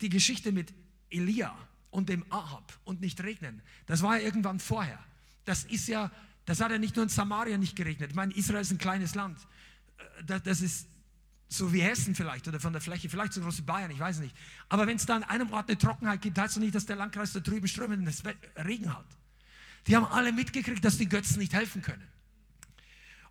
[0.00, 0.72] die Geschichte mit
[1.10, 1.54] Elia
[1.90, 4.98] und dem Ahab und nicht regnen, das war ja irgendwann vorher.
[5.44, 6.10] Das ist ja,
[6.46, 8.10] das hat ja nicht nur in Samaria nicht geregnet.
[8.10, 9.38] Ich meine, Israel ist ein kleines Land.
[10.26, 10.88] Äh, das ist
[11.48, 14.18] so wie Hessen vielleicht oder von der Fläche, vielleicht so groß wie Bayern, ich weiß
[14.18, 14.34] nicht.
[14.68, 16.96] Aber wenn es da an einem Ort eine Trockenheit gibt, heißt das nicht, dass der
[16.96, 18.22] Landkreis da drüben strömendes
[18.56, 19.06] Regen hat.
[19.86, 22.06] Die haben alle mitgekriegt, dass die Götzen nicht helfen können.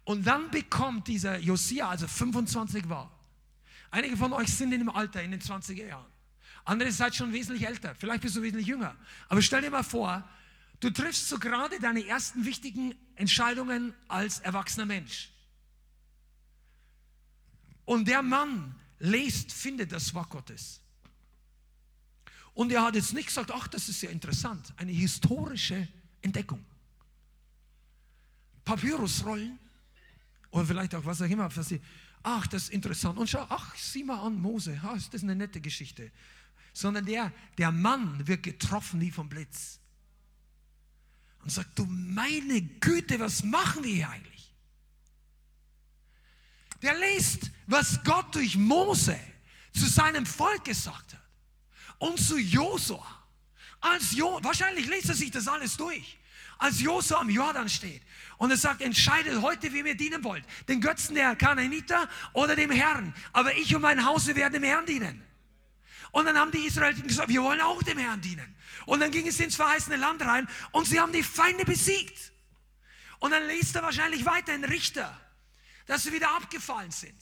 [0.06, 3.12] Und dann bekommt dieser Josia, also 25 war,
[3.92, 6.06] einige von euch sind in dem Alter, in den 20er Jahren.
[6.64, 8.96] Andere seid schon wesentlich älter, vielleicht bist du wesentlich jünger.
[9.28, 10.28] Aber stell dir mal vor,
[10.80, 15.32] du triffst so gerade deine ersten wichtigen Entscheidungen als erwachsener Mensch.
[17.86, 20.82] Und der Mann lest, findet das Wort Gottes.
[22.54, 25.88] Und er hat jetzt nicht gesagt, ach, das ist ja interessant, eine historische
[26.22, 26.64] Entdeckung.
[28.64, 29.60] Papyrusrollen
[30.52, 31.82] oder vielleicht auch was auch immer, was sie,
[32.24, 33.20] ach, das ist interessant.
[33.20, 36.12] Und schau, ach, sieh mal an, Mose, ach, das ist eine nette Geschichte.
[36.74, 39.80] Sondern der, der Mann wird getroffen wie vom Blitz.
[41.44, 44.35] Und sagt, du meine Güte, was machen wir hier eigentlich?
[46.86, 49.20] Der liest, was Gott durch Mose
[49.74, 51.22] zu seinem Volk gesagt hat
[51.98, 53.04] und zu Josua.
[53.82, 56.20] Als jo wahrscheinlich liest er sich das alles durch.
[56.60, 58.04] Als Josua am Jordan steht
[58.38, 60.46] und er sagt, entscheidet heute, wie ihr dienen wollt.
[60.68, 63.16] Den Götzen der Kanaaniter oder dem Herrn.
[63.34, 65.24] Aber ich und mein Haus, werden dem Herrn dienen.
[66.12, 68.56] Und dann haben die Israeliten gesagt, wir wollen auch dem Herrn dienen.
[68.86, 72.32] Und dann ging es ins verheißene Land rein und sie haben die Feinde besiegt.
[73.18, 75.20] Und dann liest er wahrscheinlich weiter in Richter,
[75.86, 77.16] dass sie wieder abgefallen sind.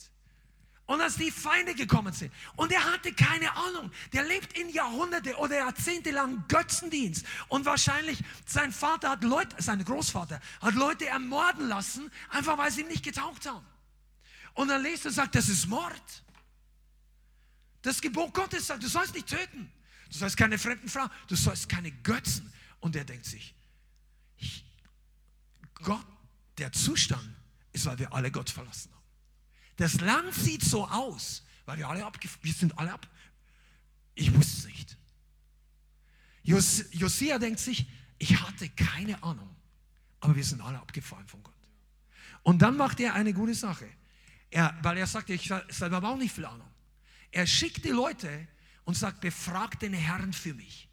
[0.86, 2.30] Und als die Feinde gekommen sind.
[2.56, 3.90] Und er hatte keine Ahnung.
[4.12, 7.24] Der lebt in Jahrhunderte oder Jahrzehnte lang Götzendienst.
[7.48, 12.82] Und wahrscheinlich sein Vater hat Leute, sein Großvater hat Leute ermorden lassen, einfach weil sie
[12.82, 13.64] ihm nicht getaucht haben.
[14.52, 16.22] Und dann lest er und sagt, das ist Mord.
[17.80, 19.72] Das Gebot Gottes sagt, du sollst nicht töten.
[20.10, 22.52] Du sollst keine fremden Frau, du sollst keine Götzen.
[22.80, 23.54] Und er denkt sich,
[25.82, 26.06] Gott,
[26.58, 27.34] der Zustand
[27.74, 29.02] ist, weil wir alle Gott verlassen haben.
[29.76, 33.06] Das Land sieht so aus, weil wir alle abgef wir sind alle ab.
[34.14, 34.96] Ich wusste es nicht.
[36.42, 37.86] Jos Josia denkt sich,
[38.18, 39.54] Ich hatte keine Ahnung,
[40.20, 41.54] aber wir sind alle abgefallen von Gott.
[42.42, 43.88] Und dann macht er eine gute Sache.
[44.50, 46.68] Er, weil er sagte, ich selber habe auch nicht viel Ahnung.
[47.32, 48.46] Er schickt die Leute
[48.84, 50.88] und sagt, befragt den Herrn für mich.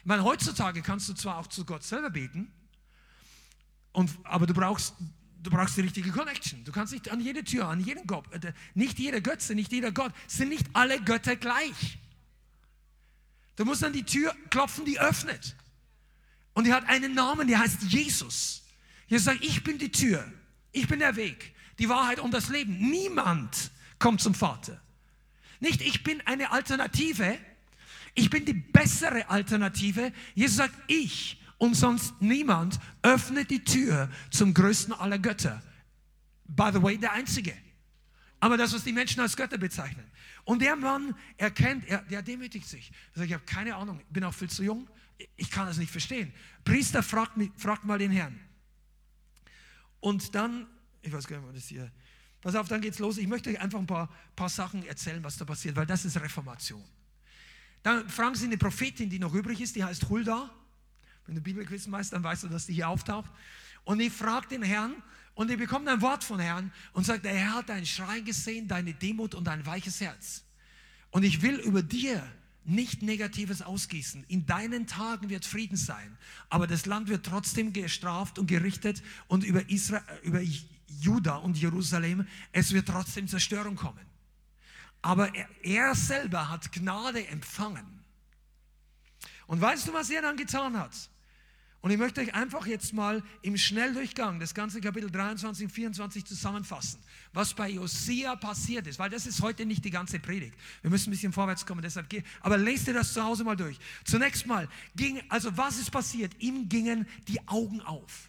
[0.00, 2.52] Ich meine, heutzutage kannst du zwar auch zu Gott selber beten,
[3.92, 4.94] und, aber du brauchst,
[5.42, 6.64] du brauchst die richtige Connection.
[6.64, 9.92] Du kannst nicht an jede Tür, an jeden Gott, äh, nicht jeder Götze, nicht jeder
[9.92, 11.98] Gott, sind nicht alle Götter gleich.
[13.56, 15.56] Du musst an die Tür klopfen, die öffnet.
[16.54, 18.64] Und die hat einen Namen, der heißt Jesus.
[19.06, 20.24] Jesus sagt, ich bin die Tür,
[20.72, 22.90] ich bin der Weg, die Wahrheit und das Leben.
[22.90, 24.80] Niemand kommt zum Vater.
[25.60, 27.38] Nicht, ich bin eine Alternative,
[28.14, 30.12] ich bin die bessere Alternative.
[30.34, 35.62] Jesus sagt, ich und sonst niemand öffnet die Tür zum größten aller Götter.
[36.46, 37.54] By the way, der Einzige.
[38.40, 40.06] Aber das, was die Menschen als Götter bezeichnen.
[40.44, 42.90] Und der Mann erkennt, er, der demütigt sich.
[43.12, 44.88] Er sagt, ich habe keine Ahnung, ich bin auch viel zu jung,
[45.36, 46.32] ich kann das nicht verstehen.
[46.64, 48.38] Priester fragt, fragt mal den Herrn.
[50.00, 50.66] Und dann,
[51.02, 51.90] ich weiß gar nicht, was das hier,
[52.40, 53.18] pass auf, dann geht's los.
[53.18, 56.20] Ich möchte euch einfach ein paar, paar Sachen erzählen, was da passiert, weil das ist
[56.20, 56.84] Reformation.
[57.82, 60.50] Dann fragen sie eine Prophetin, die noch übrig ist, die heißt Hulda.
[61.28, 63.30] Wenn du Bibelquiz machst, dann weißt du, dass die hier auftaucht.
[63.84, 64.94] Und ich frage den Herrn
[65.34, 68.66] und ich bekomme ein Wort von Herrn und sagt, der Herr hat deinen Schrei gesehen,
[68.66, 70.42] deine Demut und dein weiches Herz.
[71.10, 72.26] Und ich will über dir
[72.64, 74.24] nicht Negatives ausgießen.
[74.28, 76.16] In deinen Tagen wird Frieden sein,
[76.48, 80.40] aber das Land wird trotzdem gestraft und gerichtet und über, Israel, über
[80.86, 84.06] Juda und Jerusalem, es wird trotzdem Zerstörung kommen.
[85.02, 88.02] Aber er, er selber hat Gnade empfangen.
[89.46, 91.10] Und weißt du, was er dann getan hat?
[91.88, 96.22] Und ich möchte euch einfach jetzt mal im Schnelldurchgang das ganze Kapitel 23 und 24
[96.26, 97.00] zusammenfassen,
[97.32, 100.54] was bei Josia passiert ist, weil das ist heute nicht die ganze Predigt.
[100.82, 103.56] Wir müssen ein bisschen vorwärts kommen, deshalb geh, aber lest dir das zu Hause mal
[103.56, 103.78] durch.
[104.04, 106.30] Zunächst mal ging, also was ist passiert?
[106.40, 108.28] Ihm gingen die Augen auf.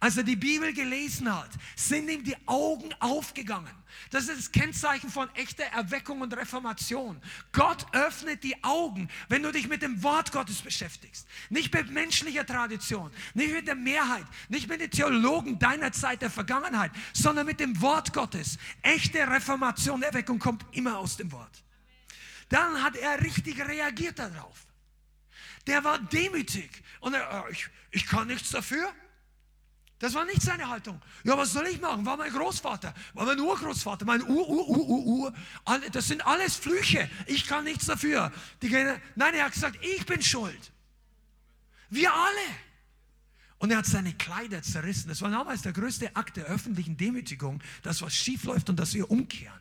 [0.00, 3.74] Als er die Bibel gelesen hat, sind ihm die Augen aufgegangen.
[4.10, 7.20] Das ist das Kennzeichen von echter Erweckung und Reformation.
[7.52, 11.26] Gott öffnet die Augen, wenn du dich mit dem Wort Gottes beschäftigst.
[11.50, 16.30] Nicht mit menschlicher Tradition, nicht mit der Mehrheit, nicht mit den Theologen deiner Zeit der
[16.30, 18.58] Vergangenheit, sondern mit dem Wort Gottes.
[18.82, 21.64] Echte Reformation, Erweckung kommt immer aus dem Wort.
[22.48, 24.66] Dann hat er richtig reagiert darauf.
[25.66, 26.70] Der war demütig
[27.00, 28.90] und er, oh, ich, ich kann nichts dafür.
[29.98, 31.00] Das war nicht seine Haltung.
[31.24, 32.06] Ja, was soll ich machen?
[32.06, 35.32] War mein Großvater, war mein Urgroßvater, mein Ur, Ur, Ur, Ur, Ur.
[35.92, 37.10] Das sind alles Flüche.
[37.26, 38.32] Ich kann nichts dafür.
[38.62, 40.72] Die, nein, er hat gesagt, ich bin schuld.
[41.90, 42.46] Wir alle.
[43.58, 45.08] Und er hat seine Kleider zerrissen.
[45.08, 48.94] Das war damals der größte Akt der öffentlichen Demütigung, dass was schief läuft und dass
[48.94, 49.60] wir umkehren.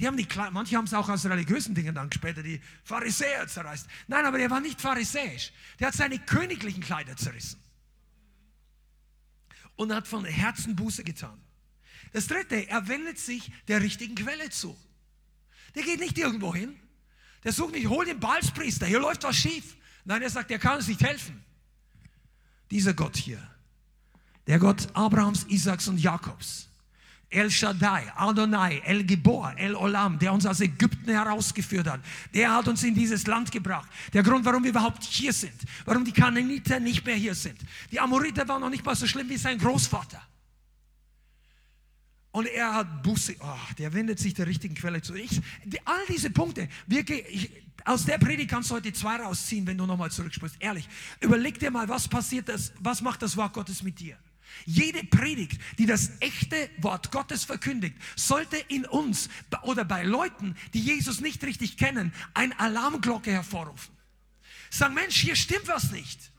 [0.00, 3.46] Die haben die Kleider, manche haben es auch aus religiösen Dingen dann später die Pharisäer
[3.46, 3.86] zerreißt.
[4.08, 5.52] Nein, aber der war nicht pharisäisch.
[5.78, 7.63] Der hat seine königlichen Kleider zerrissen
[9.76, 11.40] und hat von Herzen Buße getan.
[12.12, 14.76] Das dritte, er wendet sich der richtigen Quelle zu.
[15.74, 16.76] Der geht nicht irgendwo hin.
[17.42, 19.76] Der sucht nicht, hol den Balspriester, hier läuft was schief.
[20.04, 21.44] Nein, er sagt, der kann uns nicht helfen.
[22.70, 23.42] Dieser Gott hier,
[24.46, 26.68] der Gott Abrahams, Isaaks und Jakobs,
[27.34, 32.00] El Shaddai, Adonai, El Gibor, El Olam, der uns aus Ägypten herausgeführt hat.
[32.32, 33.88] Der hat uns in dieses Land gebracht.
[34.12, 35.60] Der Grund, warum wir überhaupt hier sind.
[35.84, 37.58] Warum die Kananiter nicht mehr hier sind.
[37.90, 40.22] Die Amoriter waren noch nicht mal so schlimm wie sein Großvater.
[42.30, 45.14] Und er hat Buße, oh, der wendet sich der richtigen Quelle zu.
[45.14, 47.50] Ich, die, all diese Punkte, wir, ich,
[47.84, 50.56] aus der Predigt kannst du heute zwei rausziehen, wenn du nochmal zurückspringst.
[50.60, 50.88] Ehrlich,
[51.20, 54.16] überleg dir mal, was passiert, das, was macht das Wort Gottes mit dir?
[54.64, 59.28] Jede Predigt, die das echte Wort Gottes verkündigt, sollte in uns
[59.62, 63.94] oder bei Leuten, die Jesus nicht richtig kennen, eine Alarmglocke hervorrufen.
[64.70, 66.32] Sagen, Mensch, hier stimmt was nicht.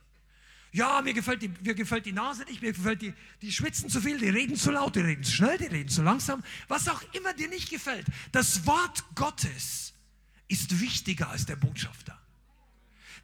[0.72, 4.02] Ja, mir gefällt die, mir gefällt die Nase nicht, mir gefällt die, die schwitzen zu
[4.02, 6.44] viel, die reden zu laut, die reden zu schnell, die reden zu langsam.
[6.68, 8.06] Was auch immer dir nicht gefällt.
[8.34, 9.94] Das Wort Gottes
[10.50, 12.20] ist wichtiger als der Botschafter.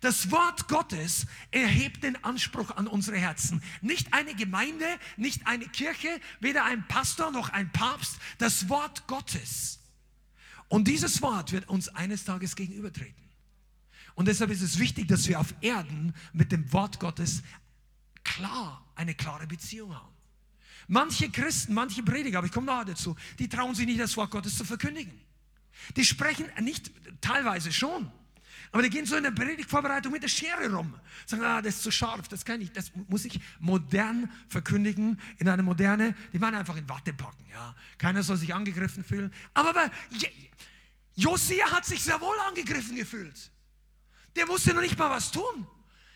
[0.01, 3.61] Das Wort Gottes erhebt den Anspruch an unsere Herzen.
[3.81, 4.85] Nicht eine Gemeinde,
[5.15, 6.09] nicht eine Kirche,
[6.39, 8.17] weder ein Pastor noch ein Papst.
[8.39, 9.79] Das Wort Gottes.
[10.67, 13.29] Und dieses Wort wird uns eines Tages gegenübertreten.
[14.15, 17.43] Und deshalb ist es wichtig, dass wir auf Erden mit dem Wort Gottes
[18.23, 20.13] klar, eine klare Beziehung haben.
[20.87, 24.31] Manche Christen, manche Prediger, aber ich komme nahe dazu, die trauen sich nicht, das Wort
[24.31, 25.13] Gottes zu verkündigen.
[25.95, 28.11] Die sprechen nicht, teilweise schon,
[28.71, 30.93] aber die gehen so in der Predigtvorbereitung mit der Schere rum.
[31.25, 35.49] Sagen, ah, das ist zu scharf, das kann ich, das muss ich modern verkündigen, in
[35.49, 37.75] eine moderne, die meinen einfach in Watte packen, ja.
[37.97, 39.33] Keiner soll sich angegriffen fühlen.
[39.53, 39.91] Aber bei
[41.15, 43.51] Josia hat sich sehr wohl angegriffen gefühlt.
[44.37, 45.67] Der musste noch nicht mal was tun.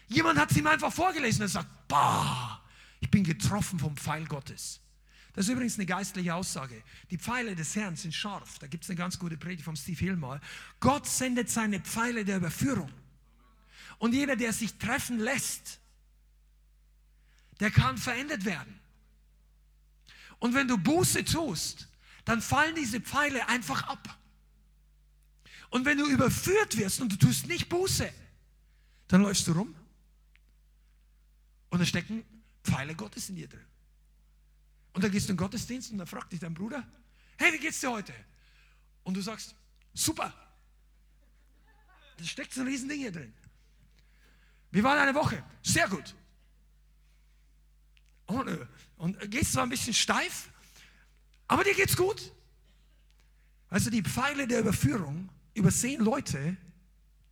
[0.07, 2.61] Jemand hat es ihm einfach vorgelesen und sagt, bah,
[3.01, 4.79] ich bin getroffen vom Pfeil Gottes.
[5.35, 6.81] Das ist übrigens eine geistliche Aussage.
[7.11, 8.57] Die Pfeile des Herrn sind scharf.
[8.59, 10.39] Da gibt es eine ganz gute Predigt von Steve Hill mal.
[10.79, 12.91] Gott sendet seine Pfeile der Überführung.
[13.97, 15.79] Und jeder, der sich treffen lässt,
[17.59, 18.79] der kann verändert werden.
[20.39, 21.89] Und wenn du Buße tust,
[22.23, 24.17] dann fallen diese Pfeile einfach ab.
[25.69, 28.09] Und wenn du überführt wirst und du tust nicht Buße,
[29.07, 29.75] dann läufst du rum
[31.69, 32.23] und da stecken
[32.63, 33.74] Pfeile Gottes in dir drin.
[34.95, 36.81] Und dann gehst du in den Gottesdienst und dann fragt dich dein Bruder,
[37.37, 38.13] hey, wie geht's dir heute?
[39.03, 39.53] Und du sagst,
[39.93, 40.33] super.
[42.15, 43.33] Da steckt so ein Riesending hier drin.
[44.71, 45.43] Wie war deine Woche?
[45.61, 46.15] Sehr gut.
[48.27, 50.49] Und, äh, und gehst zwar ein bisschen steif,
[51.49, 52.31] aber dir geht's gut.
[53.67, 56.55] Also die Pfeile der Überführung übersehen Leute,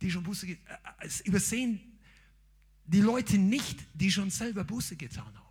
[0.02, 0.58] die schon Buße, äh,
[1.00, 1.98] äh übersehen
[2.84, 5.43] die Leute nicht, die schon selber Buße getan haben.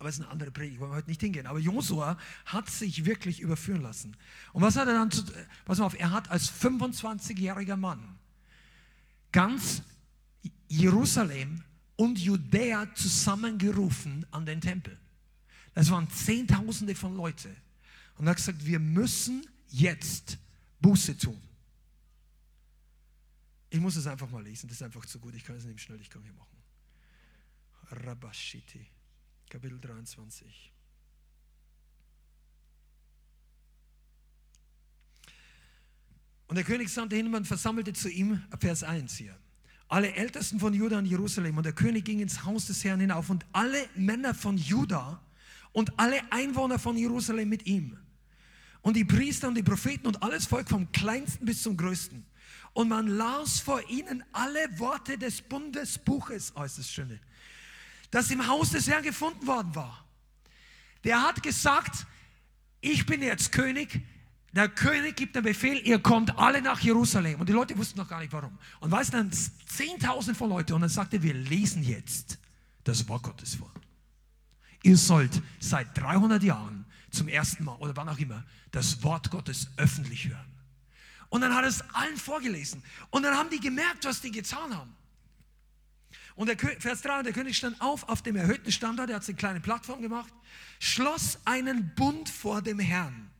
[0.00, 1.46] Aber es ist eine andere Predigt, wollen wir heute nicht hingehen.
[1.46, 4.16] Aber Josua hat sich wirklich überführen lassen.
[4.54, 5.22] Und was hat er dann zu,
[5.66, 8.18] pass mal auf, er hat als 25-jähriger Mann
[9.30, 9.82] ganz
[10.68, 11.62] Jerusalem
[11.96, 14.98] und Judäa zusammengerufen an den Tempel.
[15.74, 17.54] Das waren Zehntausende von Leuten.
[18.16, 20.38] Und er hat gesagt, wir müssen jetzt
[20.80, 21.40] Buße tun.
[23.68, 25.72] Ich muss es einfach mal lesen, das ist einfach zu gut, ich kann es nicht
[25.72, 26.56] im Schnelliggang hier machen.
[28.06, 28.86] Rabashiti,
[29.50, 30.72] Kapitel 23.
[36.46, 39.36] Und der König sandte hin und versammelte zu ihm, Vers 1 hier,
[39.88, 41.56] alle Ältesten von Juda und Jerusalem.
[41.56, 45.20] Und der König ging ins Haus des Herrn hinauf und alle Männer von Juda
[45.72, 47.98] und alle Einwohner von Jerusalem mit ihm.
[48.82, 52.24] Und die Priester und die Propheten und alles Volk vom kleinsten bis zum größten.
[52.72, 57.20] Und man las vor ihnen alle Worte des Bundesbuches, oh, ist das Schöne,
[58.10, 60.04] das im Haus des Herrn gefunden worden war.
[61.04, 62.06] Der hat gesagt,
[62.80, 64.00] ich bin jetzt König,
[64.52, 67.40] der König gibt den Befehl, ihr kommt alle nach Jerusalem.
[67.40, 68.58] Und die Leute wussten noch gar nicht warum.
[68.80, 72.38] Und weißt dann 10.000 von Leuten und dann sagte wir lesen jetzt
[72.84, 73.70] das Wort Gottes vor.
[74.82, 79.68] Ihr sollt seit 300 Jahren zum ersten Mal oder wann auch immer das Wort Gottes
[79.76, 80.50] öffentlich hören.
[81.28, 82.82] Und dann hat er es allen vorgelesen.
[83.10, 84.94] Und dann haben die gemerkt, was die getan haben.
[86.36, 89.36] Und der Vers 3, der König stand auf auf dem erhöhten Standort, er hat eine
[89.36, 90.32] kleine Plattform gemacht,
[90.78, 93.30] schloss einen Bund vor dem Herrn,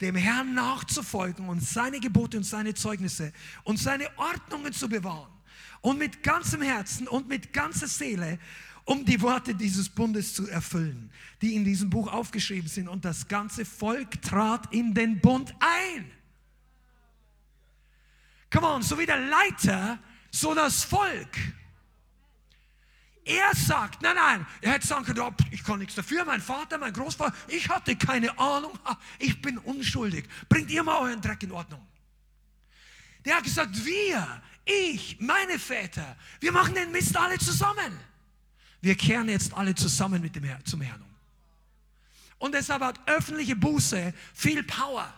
[0.00, 3.32] dem Herrn nachzufolgen und seine Gebote und seine Zeugnisse
[3.64, 5.32] und seine Ordnungen zu bewahren.
[5.80, 8.38] Und mit ganzem Herzen und mit ganzer Seele
[8.88, 11.10] um die Worte dieses Bundes zu erfüllen,
[11.42, 12.88] die in diesem Buch aufgeschrieben sind.
[12.88, 16.10] Und das ganze Volk trat in den Bund ein.
[18.50, 19.98] Come on, so wie der Leiter,
[20.30, 21.36] so das Volk.
[23.28, 26.94] Er sagt, nein, nein, er hätte sagen können, ich kann nichts dafür, mein Vater, mein
[26.94, 28.72] Großvater, ich hatte keine Ahnung,
[29.18, 30.26] ich bin unschuldig.
[30.48, 31.86] Bringt ihr mal euren Dreck in Ordnung.
[33.26, 38.00] Der hat gesagt, wir, ich, meine Väter, wir machen den Mist alle zusammen.
[38.80, 41.14] Wir kehren jetzt alle zusammen mit dem Herrn, zum Herrn um.
[42.38, 45.12] Und deshalb hat öffentliche Buße viel Power.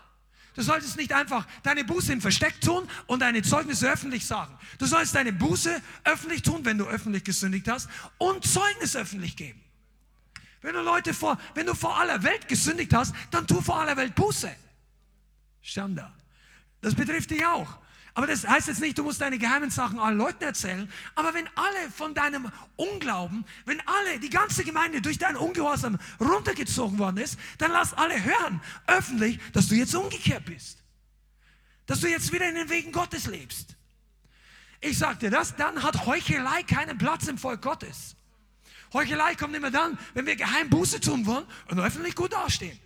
[0.54, 4.56] Du solltest nicht einfach deine Buße im Versteck tun und deine Zeugnisse öffentlich sagen.
[4.78, 9.60] Du sollst deine Buße öffentlich tun, wenn du öffentlich gesündigt hast und Zeugnis öffentlich geben.
[10.62, 13.96] Wenn du Leute vor, wenn du vor aller Welt gesündigt hast, dann tu vor aller
[13.96, 14.54] Welt Buße.
[15.62, 16.10] Schande.
[16.80, 17.78] Das betrifft dich auch.
[18.14, 20.90] Aber das heißt jetzt nicht, du musst deine geheimen Sachen allen Leuten erzählen.
[21.14, 26.98] Aber wenn alle von deinem Unglauben, wenn alle, die ganze Gemeinde durch deinen Ungehorsam runtergezogen
[26.98, 30.82] worden ist, dann lass alle hören, öffentlich, dass du jetzt umgekehrt bist.
[31.86, 33.76] Dass du jetzt wieder in den Wegen Gottes lebst.
[34.80, 38.16] Ich sag dir das, dann hat Heuchelei keinen Platz im Volk Gottes.
[38.92, 42.78] Heuchelei kommt immer dann, wenn wir geheim Buße tun wollen und öffentlich gut dastehen.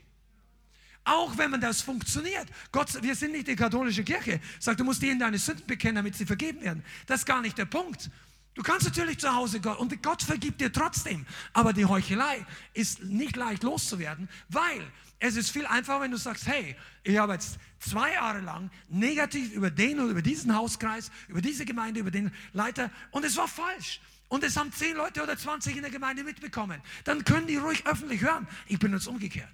[1.05, 2.47] Auch wenn man das funktioniert.
[2.73, 4.41] Gott, wir sind nicht die katholische Kirche.
[4.59, 6.83] Sagt, du musst ihnen deine Sünden bekennen, damit sie vergeben werden.
[7.07, 8.11] Das ist gar nicht der Punkt.
[8.55, 11.27] Du kannst natürlich zu Hause Gott und Gott vergibt dir trotzdem.
[11.53, 14.81] Aber die Heuchelei ist nicht leicht loszuwerden, weil
[15.19, 19.53] es ist viel einfacher, wenn du sagst, hey, ich habe jetzt zwei Jahre lang negativ
[19.53, 23.49] über den oder über diesen Hauskreis, über diese Gemeinde, über den Leiter und es war
[23.49, 24.01] falsch.
[24.29, 26.81] Und es haben zehn Leute oder 20 in der Gemeinde mitbekommen.
[27.05, 28.49] Dann können die ruhig öffentlich hören.
[28.67, 29.51] Ich bin jetzt umgekehrt.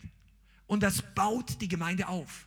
[0.70, 2.46] Und das baut die Gemeinde auf.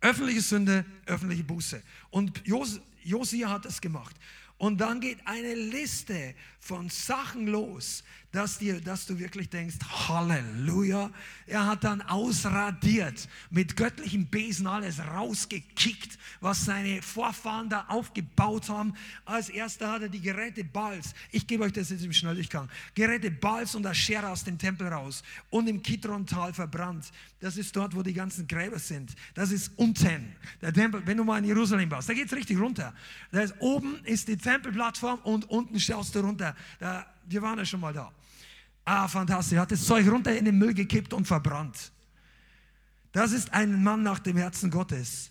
[0.00, 1.82] Öffentliche Sünde, öffentliche Buße.
[2.08, 4.16] Und Jos Josia hat das gemacht.
[4.56, 8.02] Und dann geht eine Liste von Sachen los,
[8.32, 9.76] dass, dir, dass du wirklich denkst,
[10.08, 11.10] Halleluja.
[11.46, 18.94] Er hat dann ausradiert, mit göttlichem Besen alles rausgekickt, was seine Vorfahren da aufgebaut haben.
[19.24, 23.30] Als erster hat er die Geräte Bals, ich gebe euch das jetzt im Schnelldurchgang, Geräte
[23.30, 27.10] Bals und Aschera aus dem Tempel raus und im Kidron-Tal verbrannt.
[27.40, 29.14] Das ist dort, wo die ganzen Gräber sind.
[29.34, 30.34] Das ist unten.
[30.60, 32.92] Der Tempel, wenn du mal in Jerusalem warst, da geht es richtig runter.
[33.30, 36.54] Da ist, oben ist die Tempelplattform und unten schaust du runter.
[36.78, 38.12] Da, wir waren ja schon mal da.
[38.90, 39.54] Ah, fantastisch.
[39.54, 41.92] Er hat das Zeug runter in den Müll gekippt und verbrannt.
[43.12, 45.30] Das ist ein Mann nach dem Herzen Gottes.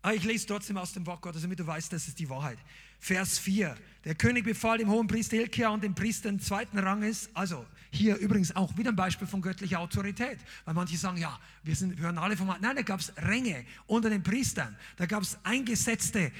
[0.00, 2.30] Aber ah, ich lese trotzdem aus dem Wort Gottes, damit du weißt, das ist die
[2.30, 2.58] Wahrheit.
[3.00, 3.76] Vers 4.
[4.04, 8.14] Der König befahl dem hohen Priester Hilkia und dem Priester im zweiten Ranges, also hier
[8.18, 12.04] übrigens auch wieder ein Beispiel von göttlicher Autorität, weil manche sagen, ja, wir, sind, wir
[12.04, 12.46] hören alle vom...
[12.46, 16.30] Nein, da gab es Ränge unter den Priestern, da gab es eingesetzte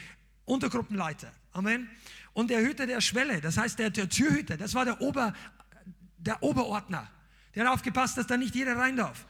[0.44, 1.32] Untergruppenleiter.
[1.52, 1.88] Amen.
[2.36, 5.32] Und der Hüter der Schwelle, das heißt der, der Türhüter, das war der, Ober,
[6.18, 7.10] der Oberordner.
[7.54, 9.24] Der hat aufgepasst, dass da nicht jeder rein darf.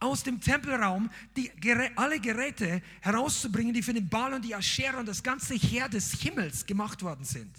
[0.00, 1.52] Aus dem Tempelraum die,
[1.94, 6.10] alle Geräte herauszubringen, die für den Baal und die Aschera und das ganze Heer des
[6.14, 7.56] Himmels gemacht worden sind.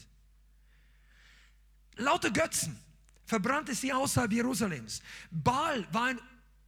[1.95, 2.77] Lauter Götzen
[3.25, 5.01] verbrannte sie außerhalb Jerusalems.
[5.31, 6.19] Baal war ein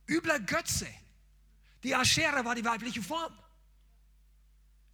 [0.09, 0.88] übler Götze.
[1.84, 3.34] Die Aschera war die weibliche Form.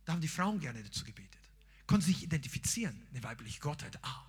[0.06, 1.39] Da haben die Frauen gerne dazu gebetet
[1.90, 3.98] konnte sich identifizieren, eine weibliche Gottheit.
[4.04, 4.24] Ah,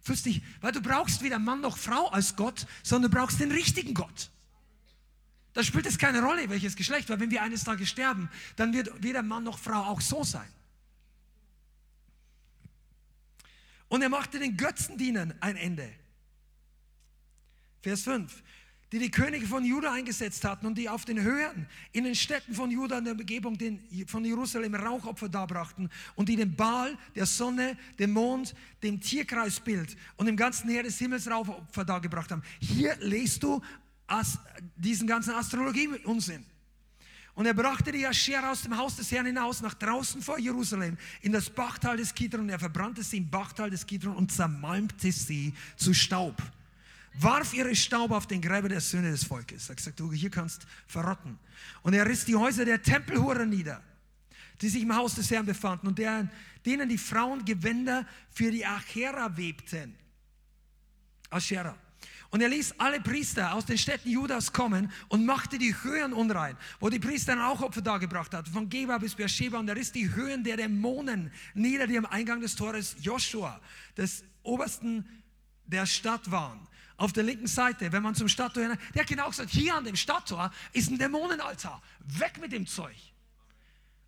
[0.00, 3.52] fühlst dich, weil du brauchst weder Mann noch Frau als Gott, sondern du brauchst den
[3.52, 4.30] richtigen Gott.
[5.52, 9.02] Da spielt es keine Rolle, welches Geschlecht, weil wenn wir eines Tages sterben, dann wird
[9.02, 10.48] weder Mann noch Frau auch so sein.
[13.88, 15.92] Und er machte den Götzendienern ein Ende.
[17.82, 18.42] Vers 5
[18.96, 22.54] die die Könige von Juda eingesetzt hatten und die auf den Höhen in den Städten
[22.54, 27.26] von Juda in der Umgebung den, von Jerusalem Rauchopfer darbrachten und die dem Baal, der
[27.26, 32.42] Sonne, dem Mond, dem Tierkreisbild und dem ganzen Heer des Himmels Rauchopfer dargebracht haben.
[32.58, 33.60] Hier lest du
[34.76, 36.46] diesen ganzen Astrologie-Unsinn.
[37.34, 40.96] Und er brachte die Aschera aus dem Haus des Herrn hinaus nach draußen vor Jerusalem
[41.20, 42.48] in das Bachtal des Kidron.
[42.48, 46.42] Er verbrannte sie im Bachtal des Kidron und zermalmte sie zu Staub
[47.18, 49.66] warf ihre Staub auf den Gräber der Söhne des Volkes.
[49.66, 51.38] Er hat gesagt, du hier kannst verrotten.
[51.82, 53.82] Und er riss die Häuser der Tempelhuren nieder,
[54.60, 56.30] die sich im Haus des Herrn befanden und deren,
[56.64, 59.94] denen die Frauen Gewänder für die Achera webten.
[61.30, 61.76] Aschera.
[62.30, 66.56] Und er ließ alle Priester aus den Städten Judas kommen und machte die Höhen unrein,
[66.80, 69.58] wo die Priester ein Rauchopfer dargebracht hatten, von Geba bis Beersheba.
[69.58, 73.60] Und er riss die Höhen der Dämonen nieder, die am Eingang des Tores Joshua,
[73.96, 75.06] des Obersten
[75.66, 76.66] der Stadt waren
[76.96, 79.96] auf der linken Seite, wenn man zum Stadttor, der hat genau gesagt, hier an dem
[79.96, 81.82] Stadttor ist ein Dämonenaltar.
[82.06, 82.96] Weg mit dem Zeug.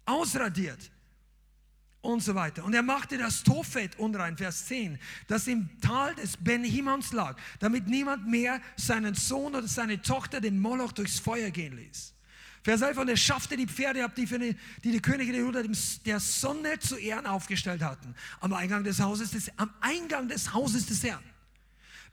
[0.06, 0.90] Ausradiert.
[2.00, 2.64] Und so weiter.
[2.64, 7.88] Und er machte das Tophet unrein, Vers 10, das im Tal des Ben-Himons lag, damit
[7.88, 12.14] niemand mehr seinen Sohn oder seine Tochter, den Moloch, durchs Feuer gehen ließ.
[12.62, 15.62] Vers 11, und er schaffte die Pferde ab, die, die, die, die Könige der Juda
[16.06, 20.86] der Sonne zu Ehren aufgestellt hatten, am Eingang des Hauses des, am Eingang des Hauses
[20.86, 21.24] des Herrn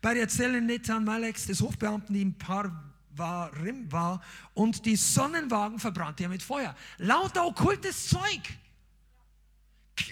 [0.05, 4.21] bei der Zelle Netan Maleks, des Hofbeamten, die im Parvarim war,
[4.53, 6.75] und die Sonnenwagen verbrannte er mit Feuer.
[6.99, 8.41] Lauter okkultes Zeug.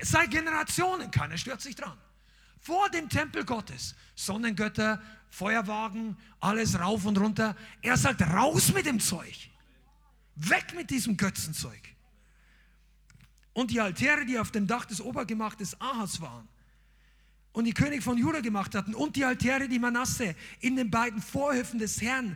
[0.01, 1.95] Seit Generationen, keiner stört sich dran.
[2.59, 7.55] Vor dem Tempel Gottes, Sonnengötter, Feuerwagen, alles rauf und runter.
[7.83, 9.51] Er sagt, raus mit dem Zeug.
[10.33, 11.81] Weg mit diesem Götzenzeug.
[13.53, 16.49] Und die Altäre, die auf dem Dach des Obergemach des Ahas waren,
[17.53, 21.21] und die König von Juda gemacht hatten und die Altäre, die Manasse in den beiden
[21.21, 22.35] Vorhöfen des Herrn,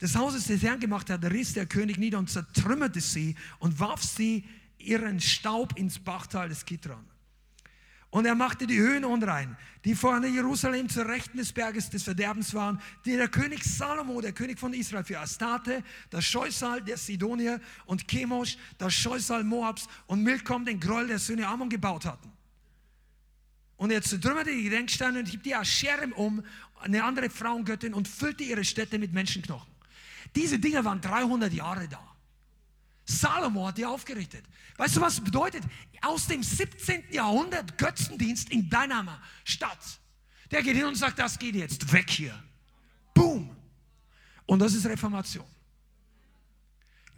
[0.00, 4.02] des Hauses des Herrn gemacht hat, riss der König nieder und zertrümmerte sie und warf
[4.02, 4.44] sie
[4.78, 7.04] ihren Staub ins Bachtal des Kitron.
[8.10, 12.54] Und er machte die Höhen unrein, die vorne Jerusalem zur Rechten des Berges des Verderbens
[12.54, 17.60] waren, die der König Salomo, der König von Israel, für Astarte, das Scheusal der Sidonier
[17.84, 22.32] und Chemosh, das Scheusal Moabs und Milkom, den Groll der Söhne Ammon gebaut hatten.
[23.78, 26.44] Und er zertrümmerte die Gedenksteine und hieb die Ascherem um,
[26.80, 29.72] eine andere Frauengöttin, und füllte ihre Städte mit Menschenknochen.
[30.34, 32.04] Diese Dinge waren 300 Jahre da.
[33.06, 34.44] Salomo hat die aufgerichtet.
[34.76, 35.64] Weißt du, was bedeutet?
[36.02, 37.04] Aus dem 17.
[37.10, 39.78] Jahrhundert Götzendienst in deiner Stadt.
[40.50, 42.34] Der geht hin und sagt, das geht jetzt weg hier.
[43.14, 43.50] Boom.
[44.44, 45.46] Und das ist Reformation.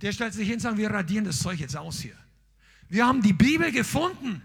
[0.01, 2.17] Der stellt sich hin und sagt, wir radieren das Zeug jetzt aus hier.
[2.89, 4.43] Wir haben die Bibel gefunden.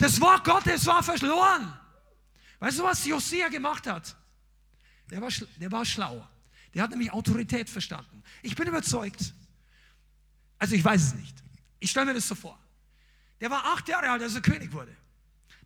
[0.00, 1.78] Das Wort Gottes war verloren.
[2.58, 4.16] Weißt du, was Josia gemacht hat?
[5.10, 6.26] Der war, der war schlau.
[6.72, 8.22] Der hat nämlich Autorität verstanden.
[8.40, 9.34] Ich bin überzeugt,
[10.58, 11.36] also ich weiß es nicht.
[11.80, 12.58] Ich stelle mir das so vor.
[13.42, 14.96] Der war acht Jahre alt, als er König wurde.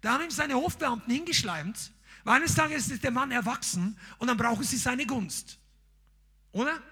[0.01, 1.93] Da haben ihm seine Hofbeamten hingeschleimt,
[2.25, 5.59] Weil eines Tages ist der Mann erwachsen und dann brauchen sie seine Gunst.
[6.51, 6.83] Oder?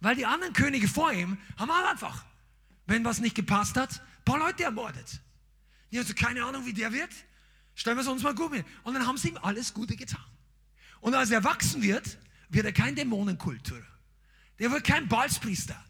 [0.00, 2.24] Weil die anderen Könige vor ihm haben alle einfach,
[2.86, 5.22] wenn was nicht gepasst hat, ein paar Leute ermordet.
[5.98, 7.10] Haben so keine Ahnung, wie der wird.
[7.74, 8.66] Stellen wir es uns mal gut mit.
[8.82, 10.24] Und dann haben sie ihm alles Gute getan.
[11.00, 12.18] Und als er erwachsen wird,
[12.48, 13.82] wird er kein Dämonenkultur.
[14.58, 15.82] Der wird kein Balspriester,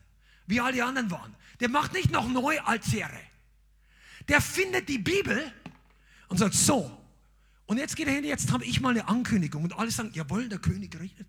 [0.46, 1.34] wie all die anderen waren.
[1.60, 3.20] Der macht nicht noch neu Altäre.
[4.28, 5.52] Der findet die Bibel
[6.28, 6.98] und sagt so.
[7.66, 9.64] Und jetzt geht er hin, jetzt habe ich mal eine Ankündigung.
[9.64, 11.28] Und alle sagen, jawohl, der König redet.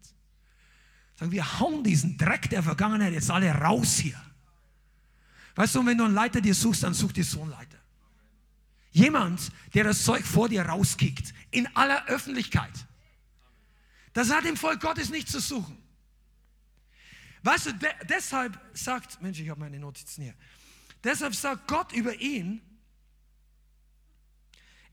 [1.16, 4.20] Sagen, wir hauen diesen Dreck der Vergangenheit jetzt alle raus hier.
[5.56, 7.78] Weißt du, wenn du einen Leiter dir suchst, dann such dir so einen Leiter.
[8.94, 12.72] Jemand, der das Zeug vor dir rauskickt, in aller Öffentlichkeit.
[14.14, 15.78] Das hat im Volk Gottes nichts zu suchen.
[17.42, 20.36] Weißt du, de deshalb sagt, Mensch, ich habe meine Notizen hier.
[21.04, 22.62] Deshalb sagt Gott über ihn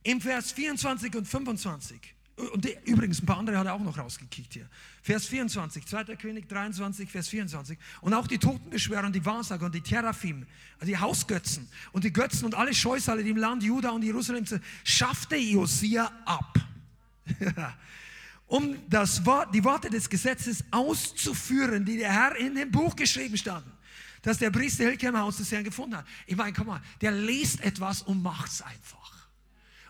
[0.03, 2.15] im Vers 24 und 25.
[2.53, 4.69] Und die, übrigens, ein paar andere hat er auch noch rausgekickt hier.
[5.03, 6.05] Vers 24, 2.
[6.17, 7.79] König 23, Vers 24.
[8.01, 10.47] Und auch die Totenbeschwörer und die Wahrsager und die Teraphim,
[10.79, 14.47] also die Hausgötzen und die Götzen und alle Scheusale, die im Land Juda und Jerusalem
[14.47, 16.59] sind, schaffte Josia ab.
[18.47, 23.37] um das Wort, die Worte des Gesetzes auszuführen, die der Herr in dem Buch geschrieben
[23.37, 23.71] standen,
[24.23, 26.07] dass der Priester Hilke im Haus des Herrn gefunden hat.
[26.27, 29.29] Ich meine, komm mal, der liest etwas und macht es einfach.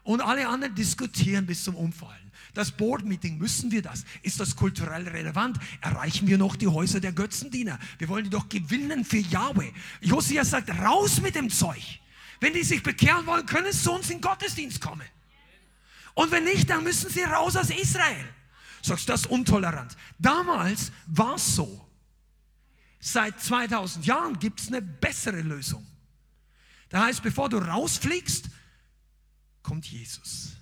[0.03, 2.30] Und alle anderen diskutieren bis zum Umfallen.
[2.55, 4.05] Das Board-Meeting, müssen wir das?
[4.23, 5.59] Ist das kulturell relevant?
[5.81, 7.79] Erreichen wir noch die Häuser der Götzendiener?
[7.99, 9.73] Wir wollen die doch gewinnen für Yahweh.
[10.01, 12.01] Josia sagt, raus mit dem Zeug.
[12.41, 15.07] Wenn die sich bekehren wollen, können sie zu uns in den Gottesdienst kommen.
[16.15, 18.29] Und wenn nicht, dann müssen sie raus aus Israel.
[18.83, 19.97] Sagst du, das ist untolerant.
[20.19, 21.87] Damals war es so.
[22.99, 25.87] Seit 2000 Jahren gibt es eine bessere Lösung.
[26.89, 28.51] Das heißt, bevor du rausfliegst,
[29.63, 30.53] kommt Jesus.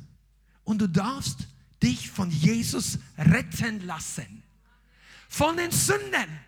[0.65, 1.49] Und du darfst
[1.83, 4.43] dich von Jesus retten lassen.
[5.29, 6.41] Von den Sünden.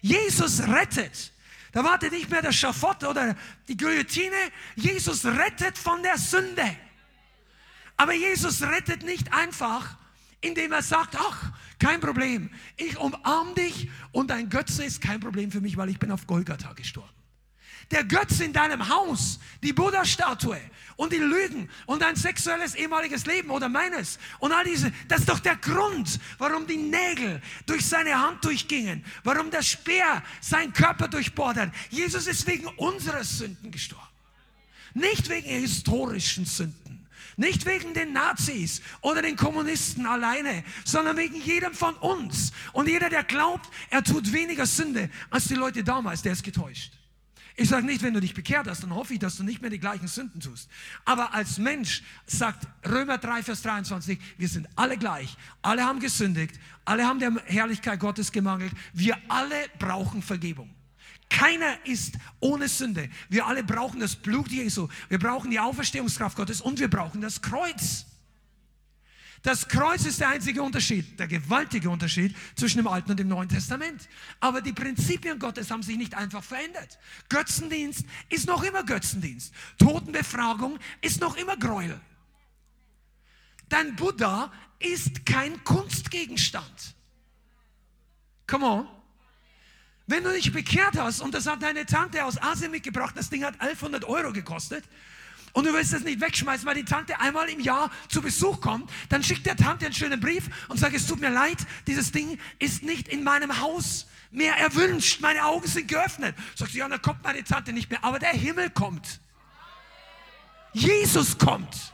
[0.00, 1.32] Jesus rettet.
[1.72, 4.36] Da wartet nicht mehr der Schafott oder die Guillotine.
[4.76, 6.76] Jesus rettet von der Sünde.
[7.96, 9.96] Aber Jesus rettet nicht einfach,
[10.40, 15.50] indem er sagt, ach, kein Problem, ich umarm dich und dein Götze ist kein Problem
[15.50, 17.17] für mich, weil ich bin auf Golgatha gestorben.
[17.90, 20.60] Der Götze in deinem Haus, die Buddha-Statue
[20.96, 25.28] und die Lügen und dein sexuelles ehemaliges Leben oder meines und all diese, das ist
[25.28, 31.08] doch der Grund, warum die Nägel durch seine Hand durchgingen, warum der Speer seinen Körper
[31.08, 31.70] durchbohrt hat.
[31.88, 34.04] Jesus ist wegen unserer Sünden gestorben.
[34.94, 37.06] Nicht wegen historischen Sünden.
[37.36, 42.52] Nicht wegen den Nazis oder den Kommunisten alleine, sondern wegen jedem von uns.
[42.72, 46.97] Und jeder, der glaubt, er tut weniger Sünde als die Leute damals, der ist getäuscht.
[47.60, 49.68] Ich sage nicht, wenn du dich bekehrt hast, dann hoffe ich, dass du nicht mehr
[49.68, 50.70] die gleichen Sünden tust.
[51.04, 55.36] Aber als Mensch sagt Römer 3, Vers 23, wir sind alle gleich.
[55.60, 56.54] Alle haben gesündigt.
[56.84, 58.72] Alle haben der Herrlichkeit Gottes gemangelt.
[58.92, 60.72] Wir alle brauchen Vergebung.
[61.28, 63.10] Keiner ist ohne Sünde.
[63.28, 64.86] Wir alle brauchen das Blut Jesu.
[65.08, 68.06] Wir brauchen die Auferstehungskraft Gottes und wir brauchen das Kreuz.
[69.42, 73.48] Das Kreuz ist der einzige Unterschied, der gewaltige Unterschied zwischen dem Alten und dem Neuen
[73.48, 74.08] Testament.
[74.40, 76.98] Aber die Prinzipien Gottes haben sich nicht einfach verändert.
[77.28, 79.52] Götzendienst ist noch immer Götzendienst.
[79.78, 82.00] Totenbefragung ist noch immer Gräuel.
[83.68, 86.94] Dein Buddha ist kein Kunstgegenstand.
[88.46, 88.88] Come on.
[90.06, 93.44] Wenn du dich bekehrt hast und das hat deine Tante aus Asien mitgebracht, das Ding
[93.44, 94.84] hat 1100 Euro gekostet
[95.52, 98.90] und du willst es nicht wegschmeißen, weil die Tante einmal im Jahr zu Besuch kommt,
[99.08, 102.38] dann schickt der Tante einen schönen Brief und sagt, es tut mir leid, dieses Ding
[102.58, 106.36] ist nicht in meinem Haus mehr erwünscht, meine Augen sind geöffnet.
[106.54, 109.20] Sagt sie, ja, dann kommt meine Tante nicht mehr, aber der Himmel kommt.
[110.72, 111.92] Jesus kommt.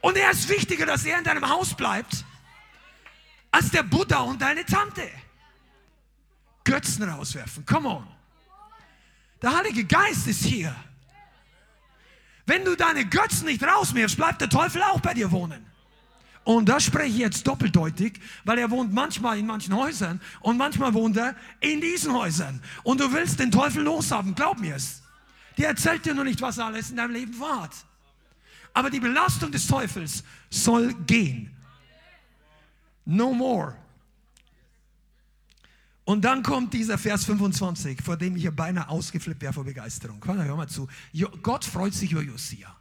[0.00, 2.24] Und er ist wichtiger, dass er in deinem Haus bleibt,
[3.50, 5.08] als der Buddha und deine Tante.
[6.64, 8.06] Götzen rauswerfen, come on.
[9.42, 10.74] Der Heilige Geist ist hier.
[12.50, 15.64] Wenn du deine Götzen nicht rauswirfst, bleibt der Teufel auch bei dir wohnen.
[16.42, 20.92] Und das spreche ich jetzt doppeldeutig, weil er wohnt manchmal in manchen Häusern und manchmal
[20.92, 22.60] wohnt er in diesen Häusern.
[22.82, 25.00] Und du willst den Teufel loshaben, glaub mir es.
[25.58, 27.70] Der erzählt dir nur nicht, was alles in deinem Leben vorhat.
[28.74, 31.54] Aber die Belastung des Teufels soll gehen.
[33.04, 33.76] No more.
[36.10, 40.20] Und dann kommt dieser Vers 25, vor dem ich hier beinahe ausgeflippt wäre vor Begeisterung.
[40.26, 40.88] Hör mal zu.
[41.40, 42.76] Gott freut sich über Josia.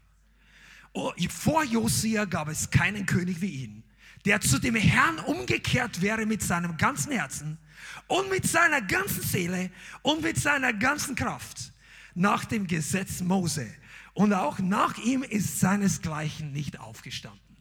[0.93, 3.83] Oh, vor Josia gab es keinen König wie ihn,
[4.25, 7.59] der zu dem Herrn umgekehrt wäre mit seinem ganzen Herzen
[8.07, 9.69] und mit seiner ganzen Seele
[10.01, 11.71] und mit seiner ganzen Kraft
[12.15, 13.67] nach dem Gesetz Mose.
[14.15, 17.57] Und auch nach ihm ist seinesgleichen nicht aufgestanden.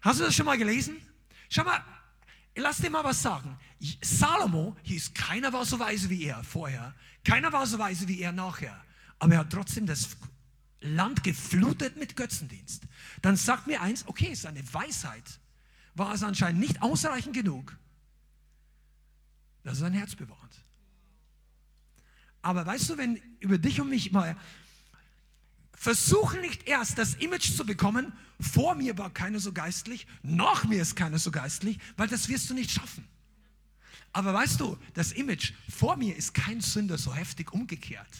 [0.00, 0.96] Hast du das schon mal gelesen?
[1.48, 1.82] Schau mal,
[2.54, 3.58] lass dir mal was sagen.
[4.02, 8.32] Salomo hieß, keiner war so weise wie er vorher, keiner war so weise wie er
[8.32, 8.84] nachher,
[9.18, 10.16] aber er hat trotzdem das
[10.80, 12.82] Land geflutet mit Götzendienst.
[13.22, 15.40] Dann sagt mir eins, okay, seine Weisheit
[15.94, 17.76] war es anscheinend nicht ausreichend genug,
[19.64, 20.38] dass er sein Herz bewahrt.
[22.42, 24.36] Aber weißt du, wenn über dich und mich mal
[25.74, 30.82] versuchen nicht erst das Image zu bekommen, vor mir war keiner so geistlich, nach mir
[30.82, 33.06] ist keiner so geistlich, weil das wirst du nicht schaffen.
[34.18, 38.10] Aber weißt du, das Image vor mir ist kein Sünder so heftig umgekehrt.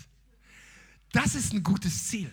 [1.10, 2.30] Das ist ein gutes Ziel.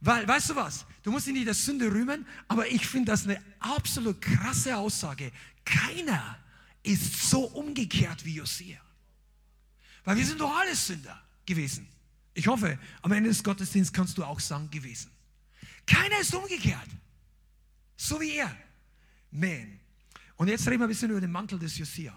[0.00, 3.42] Weil, weißt du was, du musst nicht der Sünde rühmen, aber ich finde das eine
[3.58, 5.32] absolut krasse Aussage.
[5.64, 6.38] Keiner
[6.84, 8.78] ist so umgekehrt wie Josia.
[10.04, 11.88] Weil wir sind doch alle Sünder gewesen.
[12.34, 15.10] Ich hoffe, am Ende des Gottesdienstes kannst du auch sagen, gewesen.
[15.86, 16.88] Keiner ist umgekehrt.
[17.96, 18.56] So wie er.
[19.32, 19.80] Man.
[20.36, 22.16] Und jetzt reden wir ein bisschen über den Mantel des Josia.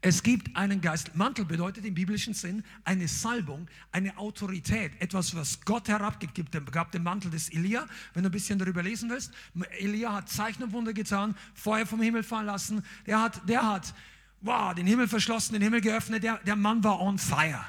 [0.00, 1.16] Es gibt einen Geist.
[1.16, 6.54] Mantel bedeutet im biblischen Sinn eine Salbung, eine Autorität, etwas, was Gott herabgibt.
[6.54, 7.84] Es gab den Mantel des Elia,
[8.14, 9.32] wenn du ein bisschen darüber lesen willst.
[9.78, 12.84] Elia hat Zeichen und Wunder getan, Feuer vom Himmel fallen lassen.
[13.06, 13.92] Der hat, der hat
[14.40, 16.22] wow, den Himmel verschlossen, den Himmel geöffnet.
[16.22, 17.64] Der, der Mann war on fire.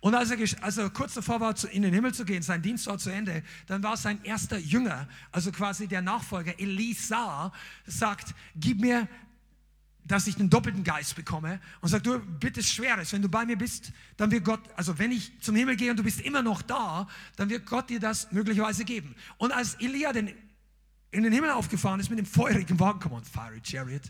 [0.00, 2.86] Und als er, als er kurz davor war, in den Himmel zu gehen, sein Dienst
[2.88, 7.50] war zu Ende, dann war sein erster Jünger, also quasi der Nachfolger, Elisa,
[7.86, 9.08] sagt, gib mir
[10.04, 13.56] dass ich den doppelten Geist bekomme und sagt, du bitte Schweres, wenn du bei mir
[13.56, 16.62] bist, dann wird Gott, also wenn ich zum Himmel gehe und du bist immer noch
[16.62, 19.14] da, dann wird Gott dir das möglicherweise geben.
[19.38, 20.34] Und als Elia den,
[21.10, 24.02] in den Himmel aufgefahren ist mit dem feurigen Wagen, come on, fiery chariot,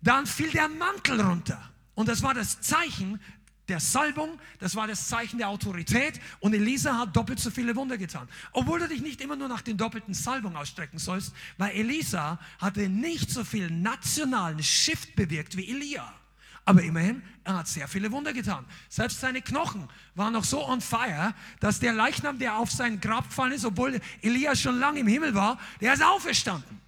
[0.00, 1.70] dann fiel der Mantel runter.
[1.94, 3.20] Und das war das Zeichen,
[3.68, 7.96] der Salbung, das war das Zeichen der Autorität und Elisa hat doppelt so viele Wunder
[7.96, 8.28] getan.
[8.52, 12.88] Obwohl du dich nicht immer nur nach den doppelten Salbung ausstrecken sollst, weil Elisa hatte
[12.88, 16.12] nicht so viel nationalen Shift bewirkt wie Elia.
[16.66, 18.64] Aber immerhin, er hat sehr viele Wunder getan.
[18.88, 23.28] Selbst seine Knochen waren noch so on fire, dass der Leichnam, der auf sein Grab
[23.28, 26.80] gefallen ist, obwohl Elia schon lange im Himmel war, der ist auferstanden.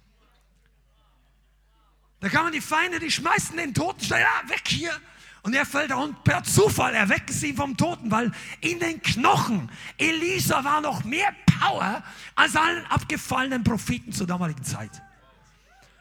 [2.19, 4.99] Da kann man die Feinde, die schmeißen den Toten, ja, weg hier.
[5.43, 8.31] Und er fällt und per Zufall erwecken sie ihn vom Toten, weil
[8.61, 12.03] in den Knochen Elisa war noch mehr Power
[12.35, 15.01] als allen abgefallenen Propheten zur damaligen Zeit.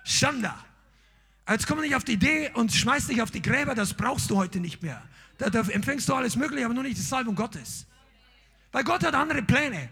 [0.04, 0.56] Schanda.
[1.48, 4.36] Jetzt komm nicht auf die Idee und schmeiß dich auf die Gräber, das brauchst du
[4.36, 5.00] heute nicht mehr.
[5.38, 7.86] Da, da empfängst du alles Mögliche, aber nur nicht die Salbung Gottes.
[8.72, 9.88] Weil Gott hat andere Pläne.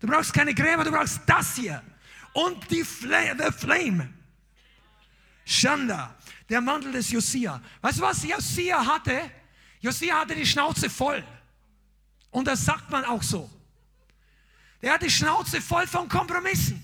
[0.00, 1.82] Du brauchst keine Gräber, du brauchst das hier.
[2.32, 4.10] Und die Flame, the Flame.
[5.44, 6.14] Schanda
[6.48, 7.60] der Mantel des Josia.
[7.80, 9.30] Weißt du, was Josia hatte?
[9.80, 11.22] Josia hatte die Schnauze voll.
[12.30, 13.50] Und das sagt man auch so.
[14.82, 16.82] Der hat die Schnauze voll von Kompromissen.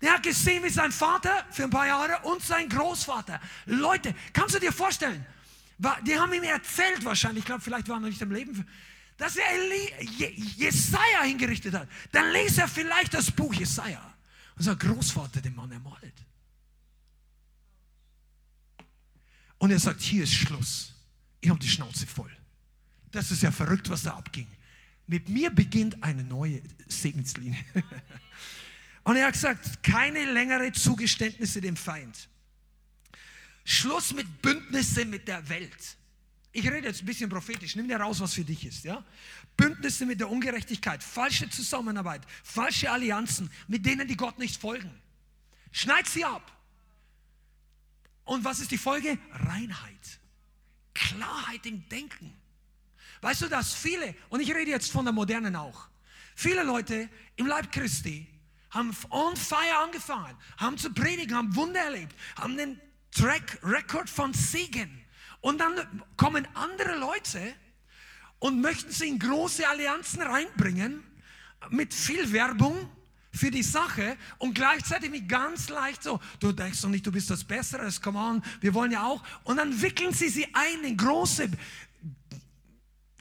[0.00, 3.38] Der hat gesehen, wie sein Vater für ein paar Jahre und sein Großvater.
[3.66, 5.24] Leute, kannst du dir vorstellen,
[6.06, 8.66] die haben ihm erzählt wahrscheinlich, ich glaube, vielleicht war er nicht im Leben,
[9.18, 9.44] dass er
[10.08, 11.88] Jesaja hingerichtet hat.
[12.12, 14.10] Dann liest er vielleicht das Buch Jesaja
[14.62, 16.14] sagt, Großvater, den Mann ermordet.
[19.60, 20.94] Und er sagt, hier ist Schluss.
[21.42, 22.34] Ich habe die Schnauze voll.
[23.12, 24.46] Das ist ja verrückt, was da abging.
[25.06, 27.62] Mit mir beginnt eine neue Segenslinie.
[29.04, 32.28] Und er hat gesagt, keine längere Zugeständnisse dem Feind.
[33.64, 35.96] Schluss mit Bündnisse mit der Welt.
[36.52, 38.84] Ich rede jetzt ein bisschen prophetisch, nimm dir raus, was für dich ist.
[38.84, 39.04] Ja?
[39.58, 44.90] Bündnisse mit der Ungerechtigkeit, falsche Zusammenarbeit, falsche Allianzen, mit denen die Gott nicht folgen.
[45.70, 46.50] Schneid sie ab.
[48.30, 49.18] Und was ist die Folge?
[49.32, 50.20] Reinheit.
[50.94, 52.32] Klarheit im Denken.
[53.22, 55.88] Weißt du, dass viele, und ich rede jetzt von der Modernen auch,
[56.36, 58.28] viele Leute im Leib Christi
[58.70, 64.32] haben on fire angefangen, haben zu predigen, haben Wunder erlebt, haben den Track Record von
[64.32, 65.04] Segen.
[65.40, 67.52] Und dann kommen andere Leute
[68.38, 71.02] und möchten sie in große Allianzen reinbringen
[71.70, 72.88] mit viel Werbung
[73.32, 77.30] für die Sache und gleichzeitig mit ganz leicht so, du denkst doch nicht, du bist
[77.30, 79.22] das Bessere, come on, wir wollen ja auch.
[79.44, 81.48] Und dann wickeln sie sie ein in große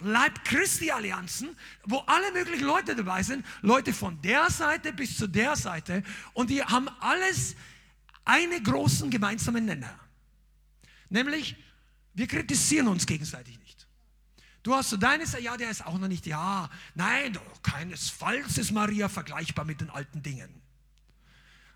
[0.01, 1.49] Leib Christi Allianzen,
[1.83, 6.03] wo alle möglichen Leute dabei sind, Leute von der Seite bis zu der Seite
[6.33, 7.55] und die haben alles
[8.23, 9.99] einen großen gemeinsamen Nenner.
[11.09, 11.55] Nämlich,
[12.13, 13.58] wir kritisieren uns gegenseitig.
[14.63, 19.07] Du hast so deines, ja, der ist auch noch nicht, ja, nein, keinesfalls ist Maria
[19.07, 20.49] vergleichbar mit den alten Dingen.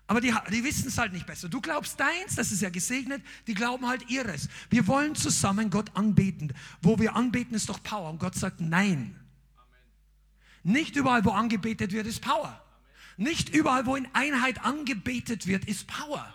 [0.06, 1.48] Aber die, die wissen es halt nicht besser.
[1.48, 4.48] Du glaubst deins, das ist ja gesegnet, die glauben halt ihres.
[4.68, 6.52] Wir wollen zusammen Gott anbeten.
[6.82, 8.10] Wo wir anbeten, ist doch Power.
[8.10, 9.18] Und Gott sagt nein.
[10.62, 12.62] Nicht überall, wo angebetet wird, ist Power.
[13.16, 16.32] Nicht überall, wo in Einheit angebetet wird, ist Power.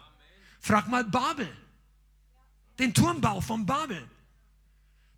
[0.60, 1.48] Frag mal Babel.
[2.80, 4.10] Den Turmbau von Babel.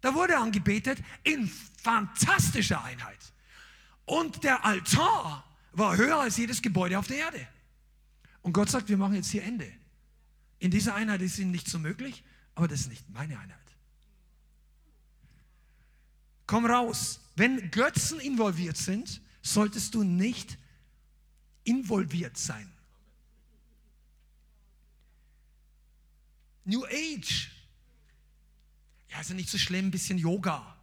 [0.01, 1.47] Da wurde angebetet in
[1.81, 3.19] fantastischer Einheit.
[4.05, 7.47] Und der Altar war höher als jedes Gebäude auf der Erde.
[8.41, 9.71] Und Gott sagt, wir machen jetzt hier Ende.
[10.59, 12.23] In dieser Einheit ist ihnen nicht so möglich,
[12.55, 13.57] aber das ist nicht meine Einheit.
[16.47, 17.21] Komm raus.
[17.35, 20.57] Wenn Götzen involviert sind, solltest du nicht
[21.63, 22.71] involviert sein.
[26.65, 27.49] New Age.
[29.11, 30.77] Ja, ist ja nicht so schlimm, ein bisschen Yoga.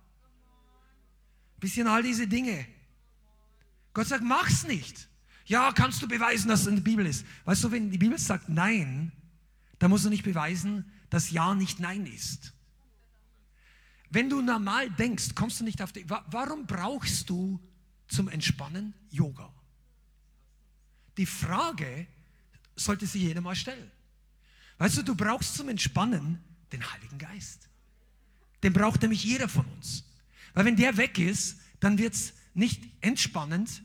[1.57, 2.67] Ein bisschen all diese Dinge.
[3.95, 5.09] Gott sagt, mach's nicht.
[5.47, 7.25] Ja, kannst du beweisen, dass es in der Bibel ist.
[7.47, 9.13] Weißt du, wenn die Bibel sagt Nein,
[9.79, 12.53] dann musst du nicht beweisen, dass Ja nicht Nein ist.
[14.11, 16.09] Wenn du normal denkst, kommst du nicht auf die.
[16.09, 17.61] Warum brauchst du
[18.09, 19.53] zum Entspannen Yoga?
[21.17, 22.07] Die Frage
[22.77, 23.91] sollte sich jeder mal stellen.
[24.79, 27.68] Weißt du, du brauchst zum Entspannen den Heiligen Geist.
[28.63, 30.05] Den braucht nämlich jeder von uns.
[30.55, 33.83] Weil wenn der weg ist, dann wird es nicht entspannend,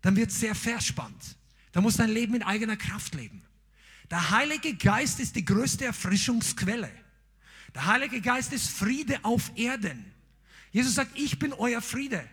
[0.00, 1.36] dann wird es sehr verspannt.
[1.72, 3.42] Da muss dein Leben in eigener Kraft leben.
[4.10, 6.90] Der Heilige Geist ist die größte Erfrischungsquelle.
[7.74, 10.12] Der Heilige Geist ist Friede auf Erden.
[10.70, 12.24] Jesus sagt, ich bin euer Friede.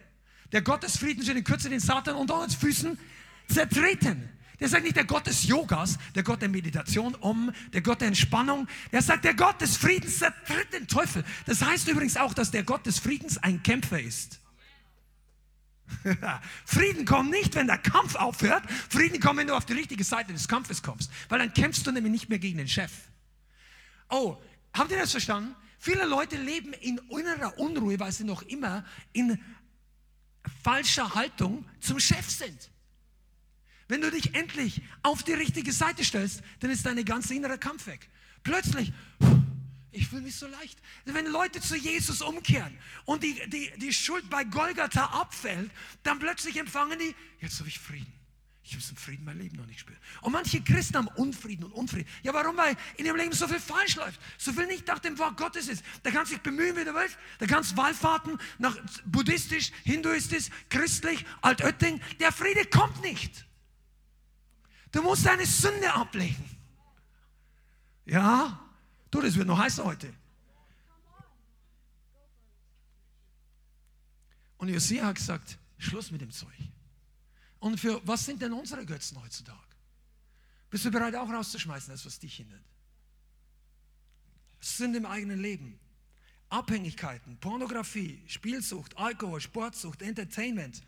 [0.51, 2.97] Der Gott des in Kürze den Satan unter uns Füßen
[3.49, 4.29] zertreten.
[4.64, 8.07] Der sagt nicht der Gott des Yogas, der Gott der Meditation um, der Gott der
[8.07, 8.66] Entspannung.
[8.93, 11.26] Der sagt, der Gott des Friedens zertritt den Teufel.
[11.45, 14.39] Das heißt übrigens auch, dass der Gott des Friedens ein Kämpfer ist.
[16.66, 18.64] Frieden kommt nicht, wenn der Kampf aufhört.
[18.88, 21.11] Frieden kommt, wenn du auf die richtige Seite des Kampfes kommst.
[21.28, 22.93] Weil dann kämpfst du nämlich nicht mehr gegen den Chef.
[24.09, 24.38] Oh,
[24.74, 25.53] habt ihr das verstanden?
[25.78, 29.43] Viele Leute leben in innerer Unruhe, weil sie noch immer in
[30.64, 32.70] falscher Haltung zum Chef sind.
[33.88, 37.88] Wenn du dich endlich auf die richtige Seite stellst, dann ist deine ganze innere Kampf
[37.88, 38.09] weg.
[38.43, 38.93] Plötzlich,
[39.91, 40.79] ich fühle mich so leicht.
[41.05, 45.71] Wenn Leute zu Jesus umkehren und die, die, die Schuld bei Golgatha abfällt,
[46.03, 48.11] dann plötzlich empfangen die, jetzt habe ich Frieden.
[48.65, 49.99] Ich habe so Frieden mein Leben noch nicht spüren.
[50.21, 52.07] Und manche Christen haben Unfrieden und Unfrieden.
[52.23, 52.55] Ja, warum?
[52.55, 54.21] Weil in ihrem Leben so viel falsch läuft.
[54.38, 55.84] So viel nicht nach dem Wort Gottes ist.
[56.01, 57.17] Da kannst du dich bemühen, wie du willst.
[57.39, 61.99] Da kannst du Wallfahrten nach buddhistisch, hinduistisch, christlich, altötting.
[62.21, 63.45] Der Friede kommt nicht.
[64.93, 66.45] Du musst deine Sünde ablegen.
[68.05, 68.59] Ja,
[69.09, 70.13] du, das wird noch heißer heute.
[74.57, 76.53] Und Josia hat gesagt, Schluss mit dem Zeug.
[77.59, 79.59] Und für was sind denn unsere Götzen heutzutage?
[80.69, 82.63] Bist du bereit auch rauszuschmeißen, das was dich hindert?
[84.59, 85.79] Sind im eigenen Leben.
[86.49, 90.83] Abhängigkeiten, Pornografie, Spielsucht, Alkohol, Sportsucht, Entertainment.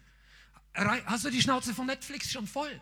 [0.76, 2.80] Hast du die Schnauze von Netflix schon voll?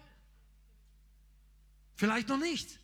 [1.95, 2.79] Vielleicht noch nicht.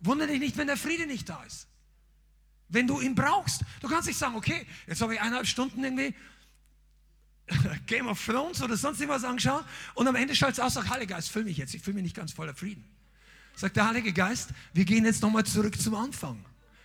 [0.00, 1.68] Wundere dich nicht, wenn der Friede nicht da ist.
[2.68, 3.62] Wenn du ihn brauchst.
[3.80, 6.14] Du kannst nicht sagen, okay, jetzt habe ich eineinhalb Stunden irgendwie
[7.86, 9.64] Game of Thrones oder sonst irgendwas angeschaut
[9.94, 12.04] und am Ende schaut es aus, sagt, Heiliger Geist, füll mich jetzt, ich fühle mich
[12.04, 12.84] nicht ganz voller Frieden.
[13.54, 16.44] Sagt der Heilige Geist, wir gehen jetzt nochmal zurück zum Anfang.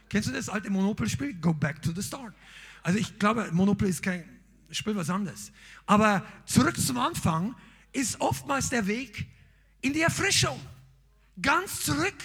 [0.09, 1.35] Kennst du das alte Monopoly-Spiel?
[1.35, 2.33] Go back to the start.
[2.83, 4.23] Also ich glaube, Monopoly ist kein
[4.71, 5.51] Spiel, was anderes.
[5.85, 7.55] Aber zurück zum Anfang
[7.93, 9.27] ist oftmals der Weg
[9.81, 10.59] in die Erfrischung
[11.41, 12.15] ganz zurück.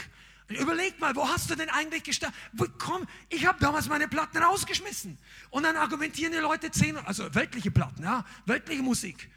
[0.48, 2.38] Überleg mal, wo hast du denn eigentlich gestartet?
[2.78, 5.18] Komm, ich habe damals meine Platten rausgeschmissen.
[5.50, 9.30] Und dann argumentieren die Leute zehn, also weltliche Platten, ja, weltliche Musik.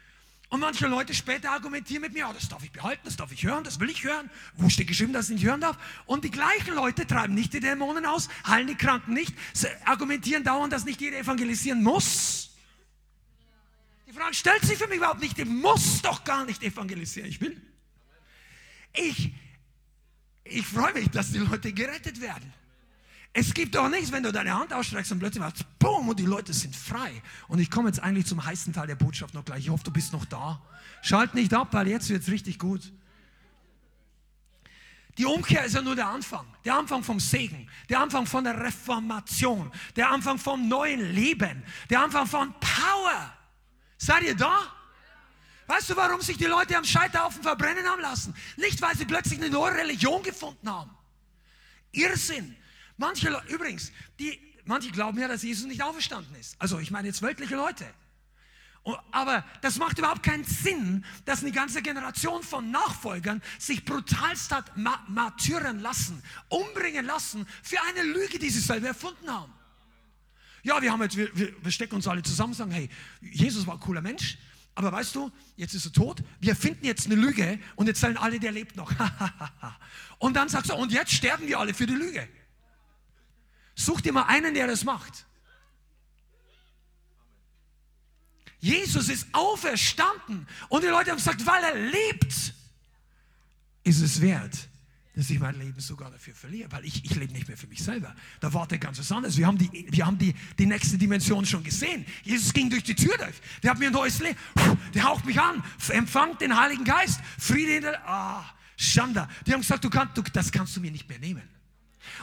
[0.48, 3.44] Und manche Leute später argumentieren mit mir, oh, das darf ich behalten, das darf ich
[3.44, 4.30] hören, das will ich hören.
[4.54, 5.76] Wo steht geschrieben, dass ich nicht hören darf?
[6.06, 9.34] Und die gleichen Leute treiben nicht die Dämonen aus, heilen die Kranken nicht,
[9.84, 12.50] argumentieren dauernd, dass nicht jeder evangelisieren muss.
[14.06, 17.40] Die Frage stellt sich für mich überhaupt nicht, ich muss doch gar nicht evangelisieren, ich
[17.40, 17.60] will.
[18.92, 19.32] Ich
[20.48, 22.52] ich freue mich, dass die Leute gerettet werden.
[23.32, 26.24] Es gibt doch nichts, wenn du deine Hand ausstreckst und plötzlich machst, boom, und die
[26.24, 27.22] Leute sind frei.
[27.48, 29.64] Und ich komme jetzt eigentlich zum heißen Teil der Botschaft noch gleich.
[29.64, 30.62] Ich hoffe, du bist noch da.
[31.02, 32.92] Schalt nicht ab, weil jetzt wird es richtig gut.
[35.18, 36.46] Die Umkehr ist ja nur der Anfang.
[36.64, 37.68] Der Anfang vom Segen.
[37.88, 39.70] Der Anfang von der Reformation.
[39.96, 41.62] Der Anfang vom neuen Leben.
[41.90, 43.32] Der Anfang von Power.
[43.98, 44.75] Seid ihr da?
[45.66, 48.34] Weißt du, warum sich die Leute am Scheiterhaufen verbrennen haben lassen?
[48.56, 50.90] Nicht, weil sie plötzlich eine neue Religion gefunden haben.
[51.92, 52.56] Irrsinn.
[52.96, 56.56] Manche, übrigens, die, manche glauben ja, dass Jesus nicht auferstanden ist.
[56.58, 57.86] Also, ich meine jetzt weltliche Leute.
[59.10, 64.76] Aber das macht überhaupt keinen Sinn, dass eine ganze Generation von Nachfolgern sich brutalst hat
[65.08, 69.52] martyren lassen, umbringen lassen für eine Lüge, die sie selber erfunden haben.
[70.62, 72.88] Ja, wir haben jetzt, wir, wir stecken uns alle zusammen und sagen, hey,
[73.20, 74.38] Jesus war ein cooler Mensch,
[74.76, 78.38] Aber weißt du, jetzt ist er tot, wir finden jetzt eine Lüge und erzählen alle,
[78.38, 78.92] der lebt noch.
[80.18, 82.28] und dann sagst du, und jetzt sterben wir alle für die Lüge.
[83.74, 85.26] Such dir mal einen, der das macht.
[88.58, 92.34] Jesus ist auferstanden und die Leute haben gesagt, weil er lebt,
[93.82, 94.68] ist es wert,
[95.16, 97.82] dass ich mein Leben sogar dafür verliere, weil ich, ich lebe nicht mehr für mich
[97.82, 98.14] selber.
[98.40, 99.36] Da wartet ganz was anderes.
[99.38, 102.04] Wir haben, die, wir haben die, die nächste Dimension schon gesehen.
[102.22, 103.34] Jesus ging durch die Tür durch.
[103.62, 104.36] Der hat mir ein neues Leben.
[104.94, 105.64] Der haucht mich an.
[105.88, 107.20] Empfangt den Heiligen Geist.
[107.38, 108.06] Friede in der...
[108.06, 108.44] Ah,
[108.76, 109.26] Schanda.
[109.46, 111.55] Die haben gesagt, du kannst, du, das kannst du mir nicht mehr nehmen.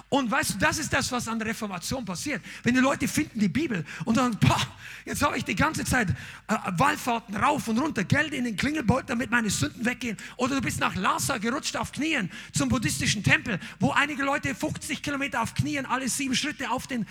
[0.09, 2.41] Und weißt du, das ist das, was an der Reformation passiert.
[2.63, 4.61] Wenn die Leute finden die Bibel und sagen, boah,
[5.05, 9.07] jetzt habe ich die ganze Zeit äh, Wallfahrten rauf und runter, Geld in den Klingelbeutel,
[9.07, 10.17] damit meine Sünden weggehen.
[10.37, 15.01] Oder du bist nach Lhasa gerutscht auf Knien zum buddhistischen Tempel, wo einige Leute 50
[15.01, 17.05] Kilometer auf Knien, alle sieben Schritte auf den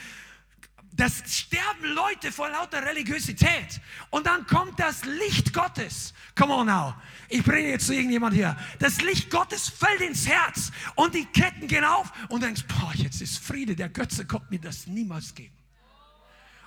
[0.93, 3.81] das sterben Leute vor lauter Religiosität.
[4.11, 6.13] Und dann kommt das Licht Gottes.
[6.37, 6.95] Come on now.
[7.29, 8.57] Ich bringe jetzt zu irgendjemand hier.
[8.79, 13.23] Das Licht Gottes fällt ins Herz und die Ketten gehen auf und denkst, boah, jetzt
[13.23, 13.75] ist Friede.
[13.75, 15.57] Der Götze kommt mir das niemals geben.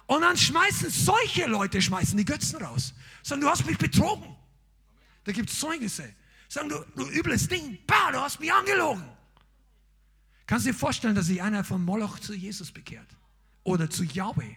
[0.08, 2.94] Und dann schmeißen solche Leute, schmeißen die Götzen raus.
[3.24, 4.36] Sagen, du hast mich betrogen.
[5.24, 6.14] Da gibt es Zeugnisse.
[6.48, 9.04] Sagen, du, du übles Ding, bah, du hast mich angelogen.
[10.48, 13.08] Kannst du dir vorstellen, dass sich einer von Moloch zu Jesus bekehrt?
[13.66, 14.56] Oder zu Yahweh.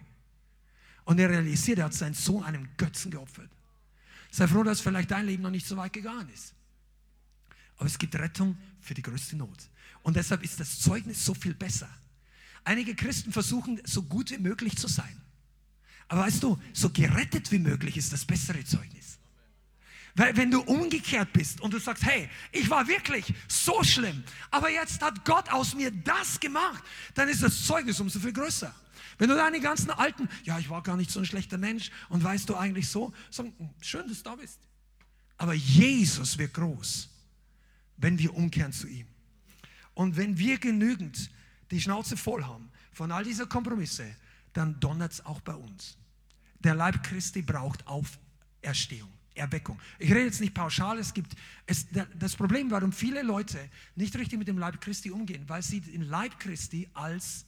[1.03, 3.49] Und er realisiert, er hat seinen Sohn einem Götzen geopfert.
[4.31, 6.53] Sei froh, dass vielleicht dein Leben noch nicht so weit gegangen ist.
[7.77, 9.69] Aber es gibt Rettung für die größte Not.
[10.03, 11.89] Und deshalb ist das Zeugnis so viel besser.
[12.63, 15.19] Einige Christen versuchen, so gut wie möglich zu sein.
[16.07, 19.17] Aber weißt du, so gerettet wie möglich ist das bessere Zeugnis.
[20.15, 24.69] Weil wenn du umgekehrt bist und du sagst, hey, ich war wirklich so schlimm, aber
[24.69, 26.83] jetzt hat Gott aus mir das gemacht,
[27.13, 28.73] dann ist das Zeugnis umso viel größer.
[29.19, 32.23] Wenn du deine ganzen alten, ja, ich war gar nicht so ein schlechter Mensch und
[32.23, 34.59] weißt du eigentlich so, sagen, hm, schön, dass du da bist.
[35.37, 37.09] Aber Jesus wird groß,
[37.97, 39.07] wenn wir umkehren zu ihm.
[39.93, 41.29] Und wenn wir genügend
[41.69, 44.15] die Schnauze voll haben von all dieser Kompromisse,
[44.53, 45.97] dann donnert es auch bei uns.
[46.59, 49.11] Der Leib Christi braucht Auferstehung.
[49.35, 49.79] Erweckung.
[49.99, 51.33] Ich rede jetzt nicht pauschal, es gibt
[51.65, 55.79] es, das Problem, warum viele Leute nicht richtig mit dem Leib Christi umgehen, weil sie
[55.79, 57.45] den Leib Christi als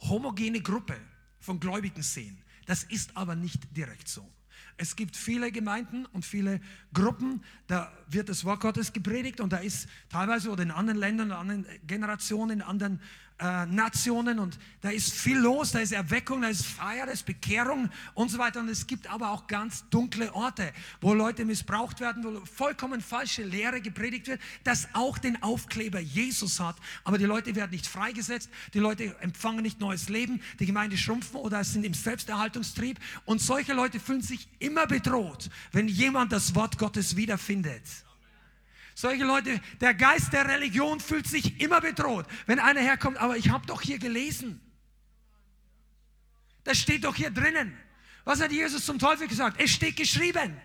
[0.00, 0.96] homogene Gruppe
[1.40, 2.38] von Gläubigen sehen.
[2.66, 4.28] Das ist aber nicht direkt so.
[4.76, 6.60] Es gibt viele Gemeinden und viele
[6.92, 11.28] Gruppen, da wird das Wort Gottes gepredigt und da ist teilweise oder in anderen Ländern,
[11.28, 13.00] in anderen Generationen, in anderen
[13.40, 17.24] äh, Nationen und da ist viel los, da ist Erweckung, da ist Feier, da ist
[17.24, 18.60] Bekehrung und so weiter.
[18.60, 23.42] Und es gibt aber auch ganz dunkle Orte, wo Leute missbraucht werden, wo vollkommen falsche
[23.42, 26.76] Lehre gepredigt wird, das auch den Aufkleber Jesus hat.
[27.04, 31.36] Aber die Leute werden nicht freigesetzt, die Leute empfangen nicht neues Leben, die Gemeinde schrumpfen
[31.40, 32.98] oder sind im Selbsterhaltungstrieb.
[33.24, 37.82] Und solche Leute fühlen sich immer bedroht, wenn jemand das Wort Gottes wiederfindet.
[38.98, 42.26] Solche Leute, der Geist der Religion fühlt sich immer bedroht.
[42.46, 44.60] Wenn einer herkommt, aber ich habe doch hier gelesen.
[46.64, 47.78] Das steht doch hier drinnen.
[48.24, 49.60] Was hat Jesus zum Teufel gesagt?
[49.60, 50.60] Es steht geschrieben.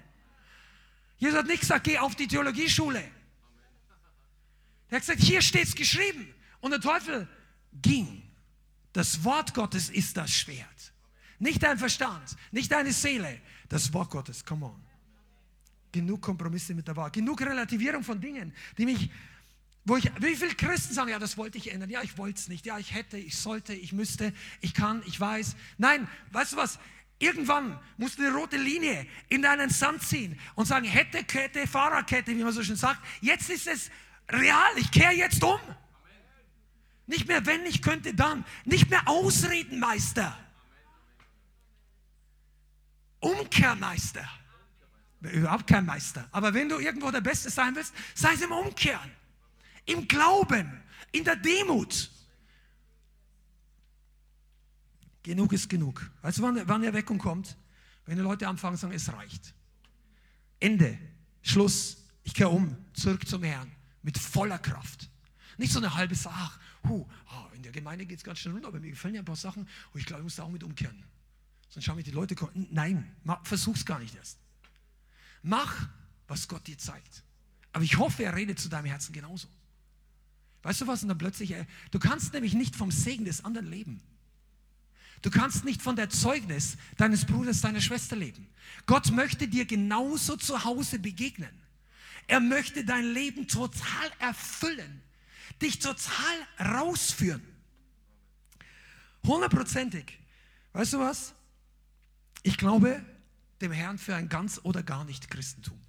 [1.19, 3.03] Jesus hat nicht gesagt, geh auf die Theologieschule.
[4.89, 6.33] Er hat gesagt, hier steht es geschrieben.
[6.59, 7.27] Und der Teufel
[7.83, 8.23] ging.
[8.93, 10.91] Das Wort Gottes ist das Schwert.
[11.37, 13.39] Nicht dein Verstand, nicht deine Seele.
[13.69, 14.92] Das Wort Gottes, come on
[15.93, 19.09] genug Kompromisse mit der Wahrheit, genug Relativierung von Dingen, die mich,
[19.85, 22.49] wo ich, wie viele Christen sagen, ja, das wollte ich ändern, ja, ich wollte es
[22.49, 25.55] nicht, ja, ich hätte, ich sollte, ich müsste, ich kann, ich weiß.
[25.77, 26.79] Nein, weißt du was?
[27.19, 32.35] Irgendwann musst du eine rote Linie in deinen Sand ziehen und sagen, hätte, Kette, Fahrerkette,
[32.35, 32.99] wie man so schön sagt.
[33.21, 33.91] Jetzt ist es
[34.29, 35.59] real, ich kehre jetzt um.
[37.05, 38.43] Nicht mehr, wenn ich könnte, dann.
[38.65, 40.37] Nicht mehr Ausredenmeister.
[43.19, 44.27] Umkehrmeister
[45.31, 46.27] überhaupt kein Meister.
[46.31, 49.11] Aber wenn du irgendwo der Beste sein willst, sei es im Umkehren,
[49.85, 52.09] im Glauben, in der Demut.
[55.23, 56.09] Genug ist genug.
[56.21, 57.57] Weißt du, wann, wann Erweckung kommt?
[58.05, 59.53] Wenn die Leute anfangen sagen, es reicht.
[60.59, 60.97] Ende,
[61.41, 63.71] Schluss, ich kehre um, zurück zum Herrn,
[64.01, 65.09] mit voller Kraft.
[65.57, 68.67] Nicht so eine halbe Sache, huh, oh, in der Gemeinde geht es ganz schnell runter,
[68.67, 70.63] aber mir gefallen ja ein paar Sachen, oh, ich glaube, ich muss da auch mit
[70.63, 71.03] umkehren.
[71.69, 72.35] Sonst schauen mich die Leute,
[72.71, 74.42] nein, versuch's gar nicht erst.
[75.43, 75.87] Mach,
[76.27, 77.23] was Gott dir zeigt.
[77.73, 79.47] Aber ich hoffe, er redet zu deinem Herzen genauso.
[80.63, 81.03] Weißt du was?
[81.03, 84.01] Und dann plötzlich, äh, du kannst nämlich nicht vom Segen des anderen leben.
[85.21, 88.47] Du kannst nicht von der Zeugnis deines Bruders, deiner Schwester leben.
[88.85, 91.51] Gott möchte dir genauso zu Hause begegnen.
[92.27, 95.01] Er möchte dein Leben total erfüllen,
[95.61, 97.41] dich total rausführen.
[99.25, 100.19] Hundertprozentig.
[100.73, 101.33] Weißt du was?
[102.43, 103.03] Ich glaube,
[103.63, 105.79] dem Herrn für ein ganz oder gar nicht Christentum.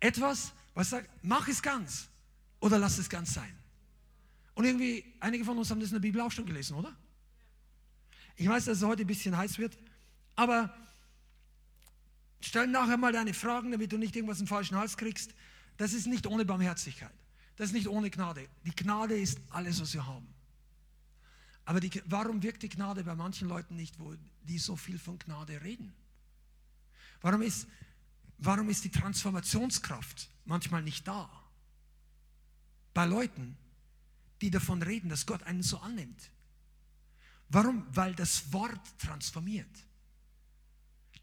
[0.00, 2.08] Etwas, was sagt, mach es ganz
[2.60, 3.52] oder lass es ganz sein.
[4.54, 6.94] Und irgendwie, einige von uns haben das in der Bibel auch schon gelesen, oder?
[8.36, 9.76] Ich weiß, dass es heute ein bisschen heiß wird,
[10.36, 10.72] aber
[12.40, 15.34] stell nachher mal deine Fragen, damit du nicht irgendwas im falschen Hals kriegst.
[15.76, 17.12] Das ist nicht ohne Barmherzigkeit.
[17.56, 18.48] Das ist nicht ohne Gnade.
[18.64, 20.26] Die Gnade ist alles, was wir haben.
[21.64, 25.18] Aber die, warum wirkt die Gnade bei manchen Leuten nicht, wo die so viel von
[25.18, 25.92] Gnade reden?
[27.20, 27.66] Warum ist,
[28.38, 31.28] warum ist die Transformationskraft manchmal nicht da?
[32.94, 33.56] Bei Leuten,
[34.40, 36.30] die davon reden, dass Gott einen so annimmt.
[37.48, 37.86] Warum?
[37.94, 39.70] Weil das Wort transformiert.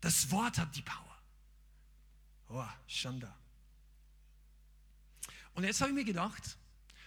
[0.01, 1.17] Das Wort hat die Power.
[2.49, 3.35] Oh, Schanda.
[5.53, 6.57] Und jetzt habe ich mir gedacht,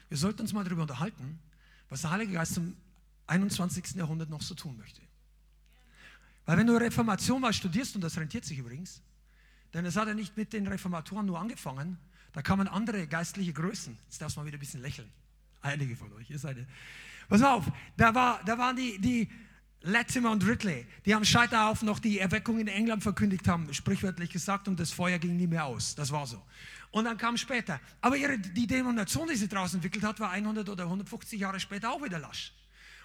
[0.09, 1.39] wir sollten uns mal darüber unterhalten,
[1.89, 2.77] was der Heilige Geist im
[3.27, 3.95] 21.
[3.95, 5.03] Jahrhundert noch so tun möchte.
[6.49, 9.03] Weil wenn du Reformation mal studierst, und das rentiert sich übrigens,
[9.75, 11.99] denn es hat ja nicht mit den Reformatoren nur angefangen,
[12.33, 13.99] da kamen andere geistliche Größen.
[14.07, 15.13] Jetzt darfst du mal wieder ein bisschen lächeln.
[15.61, 16.57] Einige von euch, ihr seid.
[17.29, 17.67] Pass auf,
[17.99, 19.29] da, war, da waren die, die
[19.83, 24.69] Latimer und Ridley, die am Scheiterhaufen noch die Erweckung in England verkündigt haben, sprichwörtlich gesagt,
[24.69, 25.97] und das Feuer ging nie mehr aus.
[25.97, 26.43] Das war so.
[26.93, 27.79] Und dann kam später.
[28.01, 31.93] Aber ihre, die Denomination, die sie daraus entwickelt hat, war 100 oder 150 Jahre später
[31.93, 32.55] auch wieder lasch.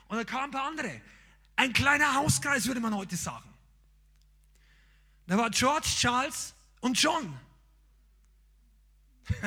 [0.08, 1.02] Und dann kamen ein paar andere.
[1.56, 3.50] Ein kleiner Hauskreis, würde man heute sagen.
[5.28, 7.38] Da war George, Charles und John.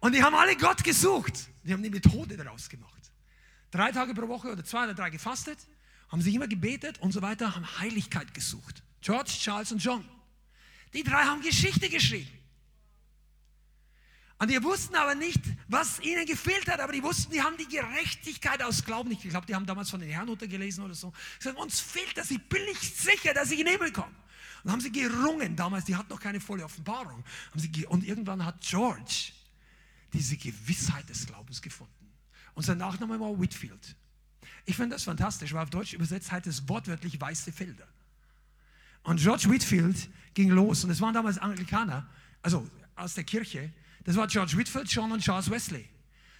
[0.00, 1.48] und die haben alle Gott gesucht.
[1.62, 2.92] Die haben die Methode daraus gemacht.
[3.70, 5.58] Drei Tage pro Woche oder zwei oder drei gefastet,
[6.08, 8.82] haben sich immer gebetet und so weiter, haben Heiligkeit gesucht.
[9.00, 10.04] George, Charles und John.
[10.94, 12.30] Die drei haben Geschichte geschrieben.
[14.38, 17.68] Und die wussten aber nicht, was ihnen gefehlt hat, aber die wussten, die haben die
[17.68, 19.24] Gerechtigkeit aus Glauben nicht.
[19.24, 21.12] Ich glaube, die haben damals von den Herrn untergelesen oder so.
[21.38, 24.14] Gesagt, uns fehlt das, ich bin nicht sicher, dass ich in den Himmel komme.
[24.62, 27.24] Und haben sie gerungen damals, die hatten noch keine volle Offenbarung.
[27.54, 29.32] Sie, und irgendwann hat George
[30.12, 31.92] diese Gewissheit des Glaubens gefunden.
[32.54, 33.96] Und sein Nachname war Whitfield.
[34.66, 37.86] Ich finde das fantastisch, weil auf Deutsch übersetzt heißt es wortwörtlich weiße Felder.
[39.02, 42.08] Und George Whitfield ging los und es waren damals Anglikaner,
[42.42, 43.72] also aus der Kirche,
[44.06, 45.84] das war George Whitfield, John und Charles Wesley.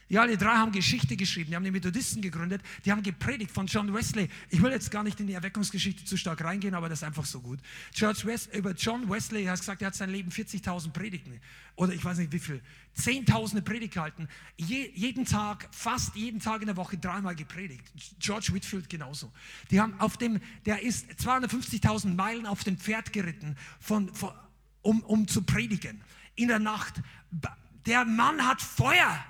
[0.08, 3.66] Die alle drei haben Geschichte geschrieben, die haben die Methodisten gegründet, die haben gepredigt von
[3.66, 4.28] John Wesley.
[4.50, 7.24] Ich will jetzt gar nicht in die Erweckungsgeschichte zu stark reingehen, aber das ist einfach
[7.24, 7.58] so gut.
[7.92, 11.40] George West, über John Wesley, hat gesagt, er hat sein Leben 40.000 Predigten
[11.74, 12.62] oder ich weiß nicht wie viel,
[12.94, 17.84] Zehntausende Predigt gehalten, Je, jeden Tag, fast jeden Tag in der Woche dreimal gepredigt.
[18.20, 19.32] George Whitfield genauso.
[19.72, 24.30] Die haben auf dem, der ist 250.000 Meilen auf dem Pferd geritten, von, von,
[24.82, 26.00] um, um zu predigen
[26.36, 26.94] in der Nacht.
[27.86, 29.24] Der Mann hat Feuer.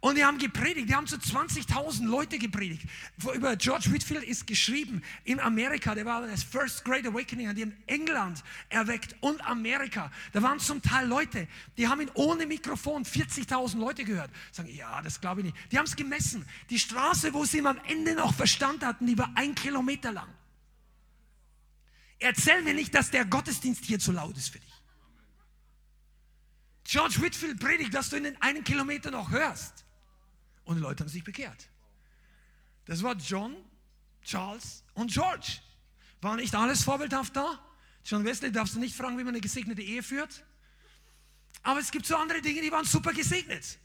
[0.00, 2.86] Und die haben gepredigt, die haben zu 20.000 Leute gepredigt.
[3.34, 7.76] Über George Whitfield ist geschrieben in Amerika, der war das First Great Awakening, die in
[7.86, 10.12] England erweckt und Amerika.
[10.32, 14.30] Da waren zum Teil Leute, die haben ihn ohne Mikrofon 40.000 Leute gehört.
[14.52, 15.72] Sagen, ja, das glaube ich nicht.
[15.72, 16.46] Die haben es gemessen.
[16.70, 20.28] Die Straße, wo sie ihm am Ende noch Verstand hatten, die war ein Kilometer lang.
[22.18, 24.75] Erzähl mir nicht, dass der Gottesdienst hier zu laut ist für dich.
[26.86, 29.84] George Whitfield predigt, dass du in den einen Kilometer noch hörst.
[30.64, 31.68] Und die Leute haben sich bekehrt.
[32.84, 33.56] Das war John,
[34.22, 35.58] Charles und George.
[36.20, 37.58] War nicht alles vorbildhaft da?
[38.04, 40.44] John Wesley darfst du nicht fragen, wie man eine gesegnete Ehe führt.
[41.62, 43.78] Aber es gibt so andere Dinge, die waren super gesegnet.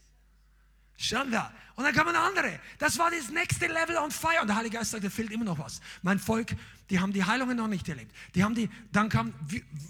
[1.02, 1.52] Schon da.
[1.74, 2.60] Und dann kamen andere.
[2.78, 4.40] Das war das nächste Level on fire.
[4.40, 5.80] Und der Heilige Geist sagt, da fehlt immer noch was.
[6.02, 6.54] Mein Volk,
[6.90, 8.14] die haben die Heilungen noch nicht erlebt.
[8.36, 9.34] Die haben die, dann kam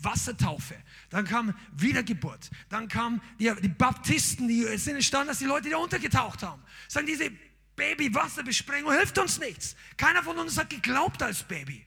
[0.01, 0.75] Wassertaufe.
[1.11, 2.51] Dann kam Wiedergeburt.
[2.71, 6.63] Dann kamen die, die Baptisten, die sind entstanden, dass die Leute da untergetaucht haben.
[6.89, 7.31] Sagen, diese
[7.77, 9.77] Baby-Wasserbesprengung hilft uns nichts.
[9.99, 11.85] Keiner von uns hat geglaubt als Baby.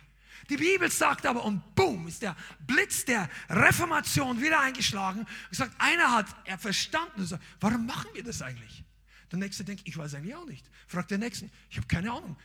[0.51, 5.21] Die Bibel sagt aber, und boom, ist der Blitz der Reformation wieder eingeschlagen.
[5.21, 8.84] Und sagt, einer hat er verstanden und sagt, warum machen wir das eigentlich?
[9.32, 10.69] Der Nächste denkt, ich weiß eigentlich auch nicht.
[10.88, 12.38] Fragt der Nächsten, ich habe keine Ahnung.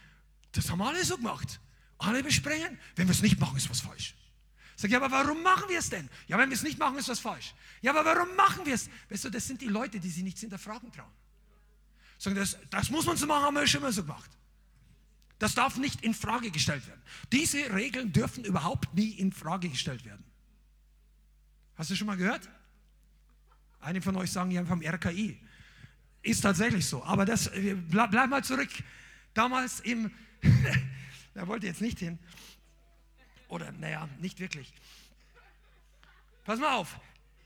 [0.52, 1.60] Das haben alle so gemacht.
[1.98, 2.78] Alle besprengen.
[2.96, 4.14] Wenn wir es nicht machen, ist was falsch.
[4.76, 6.08] Sag, ja, aber warum machen wir es denn?
[6.26, 7.54] Ja, wenn wir es nicht machen, ist was falsch.
[7.82, 8.88] Ja, aber warum machen wir es?
[9.10, 11.12] Weißt du, das sind die Leute, die sich nichts hinterfragen trauen.
[12.16, 14.30] Sagen, das, das muss man so machen, haben wir schon immer so gemacht.
[15.38, 17.02] Das darf nicht in Frage gestellt werden.
[17.32, 20.24] Diese Regeln dürfen überhaupt nie in Frage gestellt werden.
[21.76, 22.48] Hast du schon mal gehört?
[23.80, 25.40] Einige von euch sagen ja vom RKI.
[26.22, 27.02] Ist tatsächlich so.
[27.04, 27.50] Aber das,
[27.88, 28.70] bleib, bleib mal zurück.
[29.34, 30.10] Damals im,
[31.34, 32.18] da wollte jetzt nicht hin.
[33.48, 34.72] Oder, naja, nicht wirklich.
[36.44, 36.98] Pass mal auf.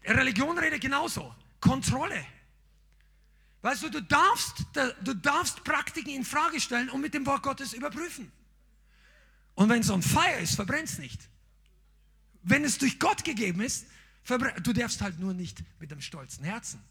[0.04, 1.34] Religion redet genauso.
[1.60, 2.24] Kontrolle.
[3.62, 4.66] Weißt du, du darfst,
[5.02, 8.30] du darfst Praktiken in Frage stellen und mit dem Wort Gottes überprüfen.
[9.54, 11.28] Und wenn es on fire ist, verbrennt es nicht.
[12.42, 13.86] wenn es durch Gott gegeben ist,
[14.62, 16.82] du darfst halt nur nicht mit einem stolzen Herzen,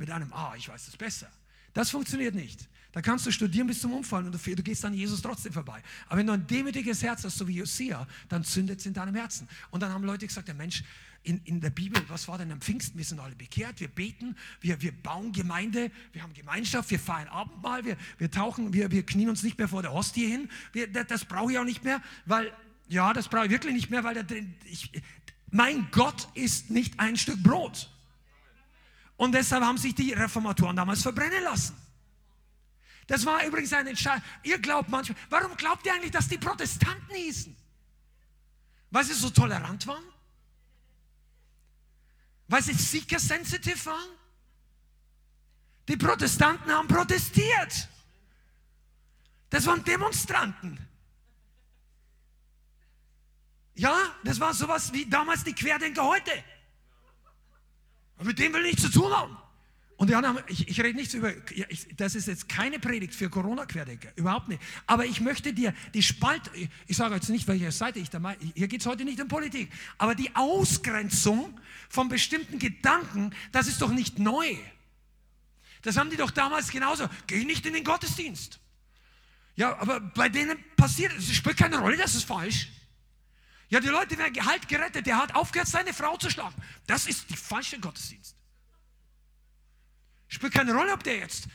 [0.00, 1.30] mit einem, ah, ich weiß es besser.
[1.74, 2.68] Das funktioniert nicht.
[2.92, 5.80] Da kannst du studieren bis zum Umfallen und du, gehst an Jesus trotzdem vorbei.
[6.08, 9.14] Aber wenn du ein demütiges Herz hast, so wie Josia, dann zündet es in deinem
[9.14, 9.46] Herzen.
[9.70, 10.82] Und dann haben Leute gesagt, der Mensch,
[11.22, 12.96] in, in der Bibel, was war denn am Pfingsten?
[12.96, 17.28] Wir sind alle bekehrt, wir beten, wir, wir bauen Gemeinde, wir haben Gemeinschaft, wir feiern
[17.28, 20.48] Abendmahl, wir, wir tauchen, wir, wir knien uns nicht mehr vor der Hostie hin.
[20.72, 22.50] Wir, das, das brauche ich auch nicht mehr, weil,
[22.88, 24.90] ja, das brauche ich wirklich nicht mehr, weil der, ich,
[25.50, 27.90] mein Gott ist nicht ein Stück Brot.
[29.20, 31.76] Und deshalb haben sich die Reformatoren damals verbrennen lassen.
[33.06, 34.22] Das war übrigens eine Entscheidung.
[34.42, 37.54] Ihr glaubt manchmal, warum glaubt ihr eigentlich, dass die Protestanten hießen?
[38.90, 40.02] Weil sie so tolerant waren?
[42.48, 44.08] Weil sie seeker-sensitive waren?
[45.86, 47.88] Die Protestanten haben protestiert.
[49.50, 50.78] Das waren Demonstranten.
[53.74, 56.32] Ja, das war sowas wie damals die Querdenker heute.
[58.20, 59.36] Und mit dem will ich nichts zu tun haben.
[59.96, 63.30] Und die anderen, ich, ich rede nichts über, ich, das ist jetzt keine Predigt für
[63.30, 64.60] Corona-Querdenker, überhaupt nicht.
[64.86, 66.42] Aber ich möchte dir die Spalt,
[66.86, 69.28] ich sage jetzt nicht, welche Seite ich da meine, hier geht es heute nicht um
[69.28, 71.58] Politik, aber die Ausgrenzung
[71.88, 74.54] von bestimmten Gedanken, das ist doch nicht neu.
[75.80, 77.08] Das haben die doch damals genauso.
[77.26, 78.60] Geh nicht in den Gottesdienst.
[79.56, 82.68] Ja, aber bei denen passiert, es spielt keine Rolle, das ist falsch.
[83.70, 85.06] Ja, die Leute werden halt gerettet.
[85.06, 86.54] Der hat aufgehört, seine Frau zu schlagen.
[86.86, 88.36] Das ist die falsche Gottesdienst.
[90.28, 91.46] Spielt keine Rolle, ob der jetzt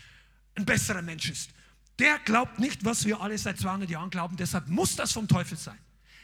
[0.56, 1.52] ein besserer Mensch ist.
[2.00, 5.58] Der glaubt nicht, was wir alle seit 200 Jahren glauben, deshalb muss das vom Teufel
[5.58, 5.80] sein.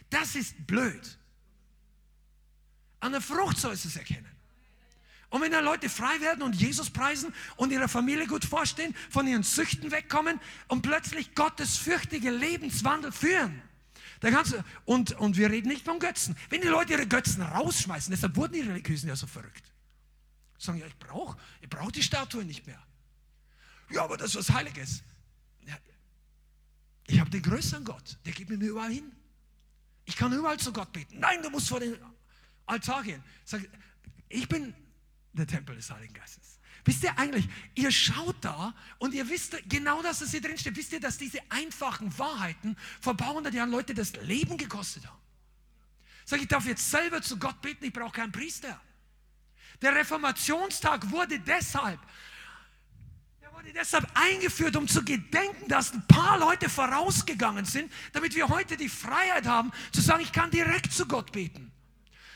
[0.09, 1.17] Das ist blöd.
[2.99, 4.27] An der Frucht soll es erkennen.
[5.29, 9.27] Und wenn dann Leute frei werden und Jesus preisen und ihrer Familie gut vorstehen, von
[9.27, 13.61] ihren Süchten wegkommen und plötzlich Gottes fürchtige Lebenswandel führen,
[14.22, 16.38] dann kannst du, und, und wir reden nicht von Götzen.
[16.49, 19.74] Wenn die Leute ihre Götzen rausschmeißen, deshalb wurden die Religiösen ja so verrückt.
[20.57, 22.82] Sagen, ja, ich brauche ich brauch die Statue nicht mehr.
[23.89, 25.01] Ja, aber das ist was Heiliges.
[25.65, 25.76] Ja,
[27.07, 29.11] ich habe den größeren Gott, der mit mir überall hin.
[30.05, 31.19] Ich kann überall zu Gott beten.
[31.19, 31.97] Nein, du musst vor den
[32.67, 33.24] Altar gehen.
[33.43, 33.67] Sag,
[34.30, 34.74] ich bin
[35.34, 36.59] der Tempel des Heiligen Geistes.
[36.84, 40.75] Wisst ihr eigentlich, ihr schaut da und ihr wisst genau, dass es hier drin steht.
[40.75, 45.05] Wisst ihr, dass diese einfachen Wahrheiten vor ein paar hundert Jahren Leute das Leben gekostet
[45.05, 45.19] haben?
[46.25, 48.79] Sag, ich darf jetzt selber zu Gott beten, ich brauche keinen Priester.
[49.82, 51.99] Der Reformationstag wurde deshalb,
[53.41, 58.47] der wurde deshalb eingeführt, um zu gedenken, dass ein paar Leute vorausgegangen sind, damit wir
[58.47, 61.71] heute die Freiheit haben, zu sagen, ich kann direkt zu Gott beten.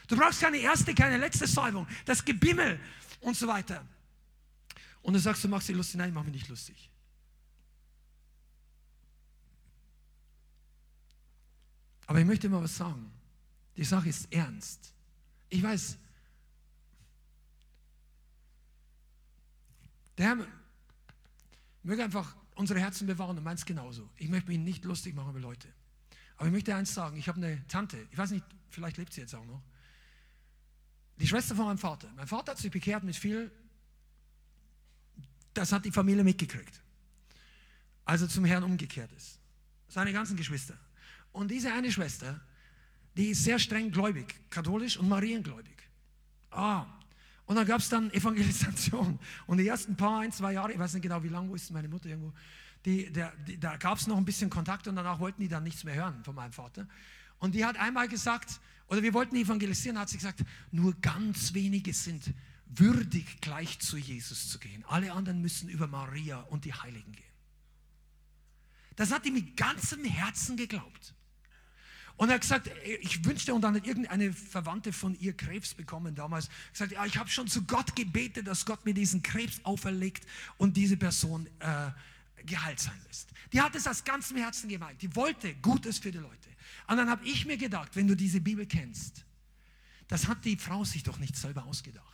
[0.07, 2.79] Du brauchst keine erste, keine letzte Salbung, das Gebimmel
[3.21, 3.83] und so weiter.
[5.05, 5.97] Und du sagst, du machst dich lustig.
[5.97, 6.89] Nein, ich mache mich nicht lustig.
[12.07, 13.11] Aber ich möchte mal was sagen.
[13.77, 14.93] Die Sache ist ernst.
[15.49, 15.97] Ich weiß,
[20.17, 20.47] Der Herr
[21.83, 24.09] möge einfach unsere Herzen bewahren und meins genauso.
[24.15, 25.67] Ich möchte mich nicht lustig machen über Leute.
[26.37, 29.21] Aber ich möchte eins sagen, ich habe eine Tante, ich weiß nicht, vielleicht lebt sie
[29.21, 29.61] jetzt auch noch,
[31.17, 32.11] die Schwester von meinem Vater.
[32.15, 33.51] Mein Vater hat sich bekehrt mit viel,
[35.57, 36.81] das hat die Familie mitgekriegt,
[38.05, 39.39] als er zum Herrn umgekehrt ist.
[39.87, 40.77] Seine ganzen Geschwister.
[41.31, 42.39] Und diese eine Schwester,
[43.15, 45.75] die ist sehr streng gläubig, katholisch und mariengläubig.
[46.51, 46.85] Ah,
[47.45, 49.19] und dann gab es dann Evangelisation.
[49.45, 51.71] Und die ersten paar, ein, zwei Jahre, ich weiß nicht genau, wie lange, wo ist
[51.71, 52.33] meine Mutter irgendwo,
[52.85, 55.63] die, der, die, da gab es noch ein bisschen Kontakt und danach wollten die dann
[55.63, 56.87] nichts mehr hören von meinem Vater.
[57.39, 61.93] Und die hat einmal gesagt, oder wir wollten evangelisieren, hat sie gesagt, nur ganz wenige
[61.93, 62.33] sind
[62.67, 64.83] würdig, gleich zu Jesus zu gehen.
[64.87, 67.23] Alle anderen müssen über Maria und die Heiligen gehen.
[68.95, 71.13] Das hat die mit ganzem Herzen geglaubt.
[72.17, 72.71] Und er hat gesagt,
[73.01, 77.17] ich wünschte, und dann hat irgendeine Verwandte von ihr Krebs bekommen damals, gesagt, ja, ich
[77.17, 80.25] habe schon zu Gott gebetet, dass Gott mir diesen Krebs auferlegt
[80.57, 81.91] und diese Person äh,
[82.45, 83.29] geheilt sein lässt.
[83.51, 85.01] Die hat es aus ganzem Herzen gemeint.
[85.01, 86.49] Die wollte Gutes für die Leute.
[86.87, 89.25] Und dann habe ich mir gedacht, wenn du diese Bibel kennst,
[90.07, 92.04] das hat die Frau sich doch nicht selber ausgedacht.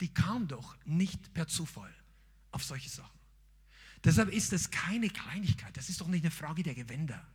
[0.00, 1.94] Die kam doch nicht per Zufall
[2.50, 3.18] auf solche Sachen.
[4.04, 5.76] Deshalb ist es keine Kleinigkeit.
[5.76, 7.26] Das ist doch nicht eine Frage der Gewänder.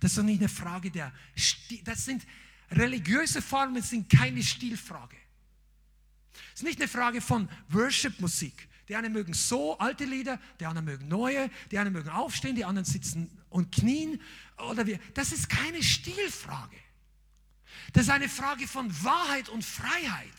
[0.00, 1.82] Das ist doch nicht eine Frage der Stil.
[1.84, 2.26] Das sind
[2.70, 5.16] religiöse Formen, sind keine Stilfrage.
[6.54, 8.68] Es ist nicht eine Frage von Worship-Musik.
[8.88, 12.64] Die einen mögen so alte Lieder, die anderen mögen neue, die einen mögen aufstehen, die
[12.64, 14.20] anderen sitzen und knien.
[14.58, 14.98] Oder wie.
[15.14, 16.76] Das ist keine Stilfrage.
[17.92, 20.34] Das ist eine Frage von Wahrheit und Freiheit.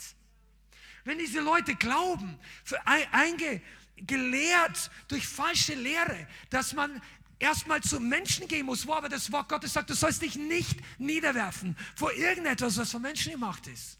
[1.04, 3.62] Wenn diese Leute glauben, für einge,
[3.98, 7.02] gelehrt durch falsche Lehre, dass man
[7.40, 10.80] erstmal zu Menschen gehen muss, wo aber das Wort Gottes sagt, du sollst dich nicht
[10.98, 14.00] niederwerfen vor irgendetwas, was von Menschen gemacht ist.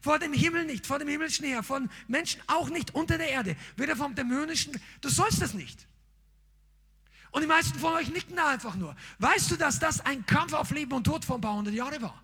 [0.00, 3.54] Vor dem Himmel nicht, vor dem himmlischen Heer, von Menschen auch nicht unter der Erde,
[3.76, 5.86] weder vom dämonischen, du sollst das nicht.
[7.32, 8.96] Und die meisten von euch nicken da einfach nur.
[9.18, 12.00] Weißt du, dass das ein Kampf auf Leben und Tod vor ein paar hundert Jahren
[12.02, 12.20] war?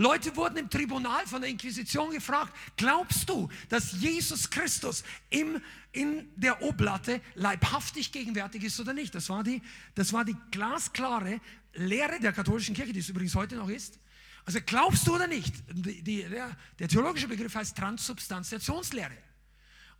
[0.00, 5.60] Leute wurden im Tribunal von der Inquisition gefragt, glaubst du, dass Jesus Christus im,
[5.92, 9.14] in der Oblatte leibhaftig gegenwärtig ist oder nicht?
[9.14, 9.60] Das war, die,
[9.94, 11.38] das war die glasklare
[11.74, 13.98] Lehre der katholischen Kirche, die es übrigens heute noch ist.
[14.46, 15.52] Also glaubst du oder nicht?
[15.70, 19.18] Die, die, der, der theologische Begriff heißt Transsubstantiationslehre.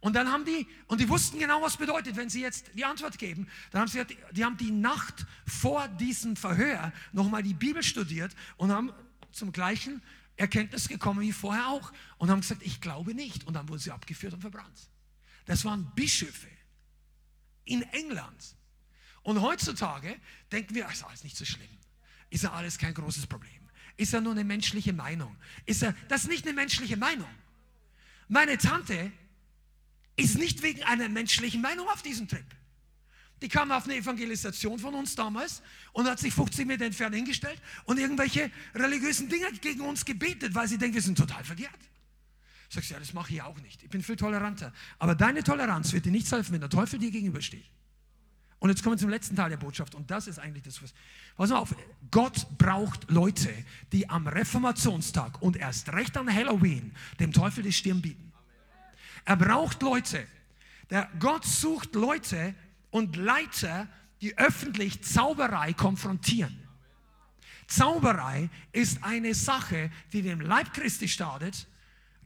[0.01, 3.19] Und dann haben die, und die wussten genau, was bedeutet, wenn sie jetzt die Antwort
[3.19, 3.49] geben.
[3.71, 4.03] Dann haben sie,
[4.33, 8.95] die haben die Nacht vor diesem Verhör nochmal die Bibel studiert und haben
[9.33, 10.03] zum gleichen
[10.37, 13.47] Erkenntnis gekommen wie vorher auch und haben gesagt, ich glaube nicht.
[13.47, 14.89] Und dann wurden sie abgeführt und verbrannt.
[15.45, 16.49] Das waren Bischöfe
[17.65, 18.57] in England.
[19.23, 20.17] Und heutzutage
[20.51, 21.69] denken wir, ist alles nicht so schlimm.
[22.31, 23.69] Ist ja alles kein großes Problem.
[23.97, 25.37] Ist ja nur eine menschliche Meinung.
[25.67, 27.29] Ist ja, das ist nicht eine menschliche Meinung.
[28.29, 29.13] Meine Tante
[30.17, 32.47] ist nicht wegen einer menschlichen Meinung auf diesem Trip.
[33.43, 35.63] Die kam auf eine Evangelisation von uns damals
[35.93, 40.69] und hat sich 50 Meter entfernt hingestellt und irgendwelche religiösen Dinge gegen uns gebetet, weil
[40.69, 41.79] sie denkt, wir sind total verkehrt.
[42.69, 43.83] Sagst du, ja, das mache ich auch nicht.
[43.83, 44.73] Ich bin viel toleranter.
[44.99, 47.65] Aber deine Toleranz wird dir nichts helfen, wenn der Teufel dir gegenübersteht.
[48.61, 49.95] Und jetzt kommen wir zum letzten Teil der Botschaft.
[49.95, 50.93] Und das ist eigentlich das, was.
[51.37, 51.75] Pass mal auf.
[52.11, 53.53] Gott braucht Leute,
[53.91, 58.33] die am Reformationstag und erst recht an Halloween dem Teufel die Stirn bieten.
[59.25, 60.27] Er braucht Leute.
[60.91, 62.55] Der Gott sucht Leute,
[62.91, 63.89] und Leiter,
[64.21, 66.57] die öffentlich Zauberei konfrontieren.
[67.67, 71.67] Zauberei ist eine Sache, die dem Leib Christi startet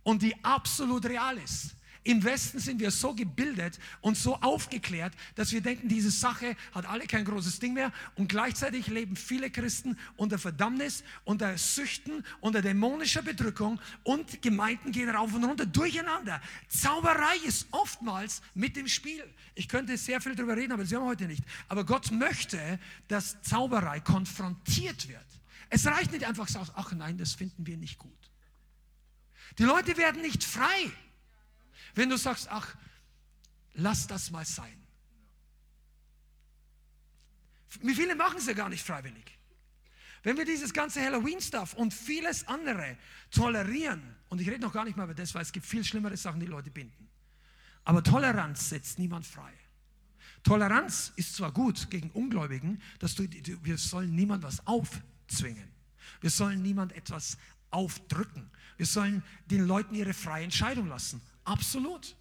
[0.03, 1.77] und die absolut real ist.
[2.07, 6.85] Im Westen sind wir so gebildet und so aufgeklärt, dass wir denken, diese Sache hat
[6.85, 7.93] alle kein großes Ding mehr.
[8.15, 15.09] Und gleichzeitig leben viele Christen unter Verdammnis, unter Süchten, unter dämonischer Bedrückung und Gemeinden gehen
[15.09, 16.43] rauf und runter durcheinander.
[16.69, 19.25] Zauberei ist oftmals mit dem Spiel.
[19.55, 21.43] Ich könnte sehr viel darüber reden, aber das haben wir heute nicht.
[21.69, 22.79] Aber Gott möchte,
[23.09, 25.25] dass Zauberei konfrontiert wird.
[25.71, 28.13] Es reicht nicht einfach sagen, ach nein, das finden wir nicht gut.
[29.59, 30.93] Die Leute werden nicht frei
[31.95, 32.75] wenn du sagst, ach,
[33.75, 34.85] lass das mal sein.
[37.81, 39.39] Wie viele machen es ja gar nicht freiwillig.
[40.23, 42.97] Wenn wir dieses ganze Halloween-Stuff und vieles andere
[43.31, 46.17] tolerieren, und ich rede noch gar nicht mal über das, weil es gibt viel schlimmere
[46.17, 47.09] Sachen, die Leute binden.
[47.85, 49.53] Aber Toleranz setzt niemand frei.
[50.43, 53.25] Toleranz ist zwar gut gegen Ungläubigen, dass du,
[53.63, 55.71] wir sollen niemand was aufzwingen.
[56.21, 57.37] Wir sollen niemand etwas
[57.71, 58.51] aufdrücken.
[58.77, 61.21] Wir sollen den Leuten ihre freie Entscheidung lassen.
[61.45, 62.17] Absolut.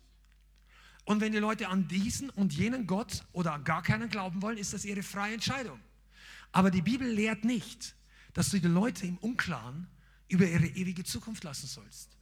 [1.06, 4.58] Und wenn die Leute an diesen und jenen Gott oder an gar keinen glauben wollen,
[4.58, 5.80] ist das ihre freie Entscheidung.
[6.52, 7.96] Aber die Bibel lehrt nicht,
[8.34, 9.88] dass du die Leute im Unklaren
[10.28, 12.18] über ihre ewige Zukunft lassen sollst.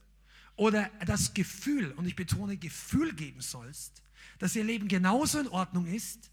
[0.55, 4.01] Oder das Gefühl, und ich betone Gefühl geben sollst,
[4.39, 6.31] dass ihr Leben genauso in Ordnung ist,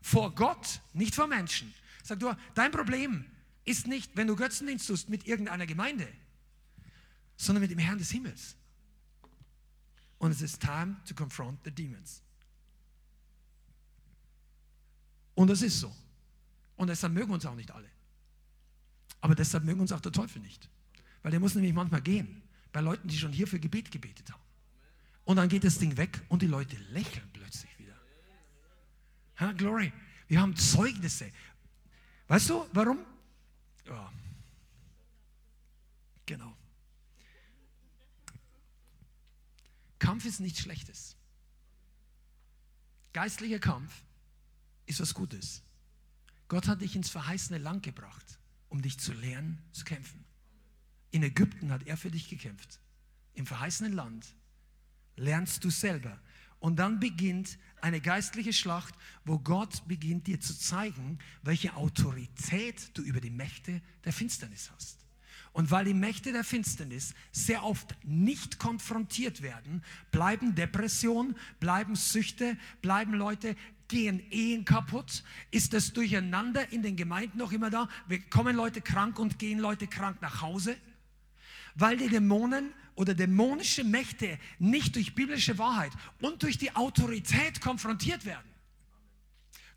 [0.00, 1.72] vor Gott, nicht vor Menschen.
[2.02, 3.24] Sag du, dein Problem
[3.64, 6.08] ist nicht, wenn du Götzendienst tust mit irgendeiner Gemeinde,
[7.36, 8.56] sondern mit dem Herrn des Himmels.
[10.22, 12.22] Und es ist time to confront the demons.
[15.34, 15.92] Und das ist so.
[16.76, 17.88] Und deshalb mögen uns auch nicht alle.
[19.20, 20.70] Aber deshalb mögen uns auch der Teufel nicht.
[21.24, 22.40] Weil der muss nämlich manchmal gehen.
[22.70, 24.40] Bei Leuten, die schon hier für Gebet gebetet haben.
[25.24, 27.96] Und dann geht das Ding weg und die Leute lächeln plötzlich wieder.
[29.40, 29.92] Ha, Glory.
[30.28, 31.32] Wir haben Zeugnisse.
[32.28, 32.98] Weißt du, warum?
[33.88, 34.12] Ja.
[36.26, 36.56] Genau.
[40.02, 41.16] Kampf ist nichts Schlechtes.
[43.12, 44.02] Geistlicher Kampf
[44.84, 45.62] ist was Gutes.
[46.48, 50.24] Gott hat dich ins verheißene Land gebracht, um dich zu lernen, zu kämpfen.
[51.12, 52.80] In Ägypten hat er für dich gekämpft.
[53.34, 54.26] Im verheißenen Land
[55.14, 56.20] lernst du selber.
[56.58, 63.02] Und dann beginnt eine geistliche Schlacht, wo Gott beginnt dir zu zeigen, welche Autorität du
[63.02, 65.01] über die Mächte der Finsternis hast.
[65.52, 72.56] Und weil die Mächte der Finsternis sehr oft nicht konfrontiert werden, bleiben Depressionen, bleiben Süchte,
[72.80, 73.54] bleiben Leute,
[73.88, 77.88] gehen Ehen kaputt, ist das Durcheinander in den Gemeinden noch immer da.
[78.08, 80.76] Wir kommen Leute krank und gehen Leute krank nach Hause,
[81.74, 85.92] weil die Dämonen oder dämonische Mächte nicht durch biblische Wahrheit
[86.22, 88.52] und durch die Autorität konfrontiert werden.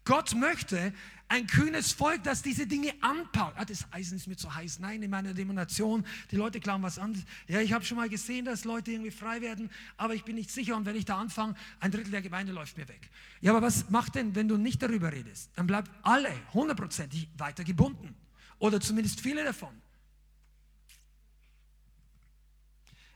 [0.06, 0.94] Gott möchte
[1.28, 3.58] ein kühnes Volk, das diese Dinge anpackt.
[3.58, 4.80] Ah, das Eisen ist mir zu heiß.
[4.80, 7.26] Nein, in meiner Demonation, die Leute glauben was anderes.
[7.48, 10.52] Ja, ich habe schon mal gesehen, dass Leute irgendwie frei werden, aber ich bin nicht
[10.52, 10.76] sicher.
[10.76, 13.10] Und wenn ich da anfange, ein Drittel der Gemeinde läuft mir weg.
[13.42, 15.50] Ja, aber was macht denn, wenn du nicht darüber redest?
[15.56, 18.16] Dann bleibt alle hundertprozentig weiter gebunden.
[18.60, 19.82] Oder zumindest viele davon.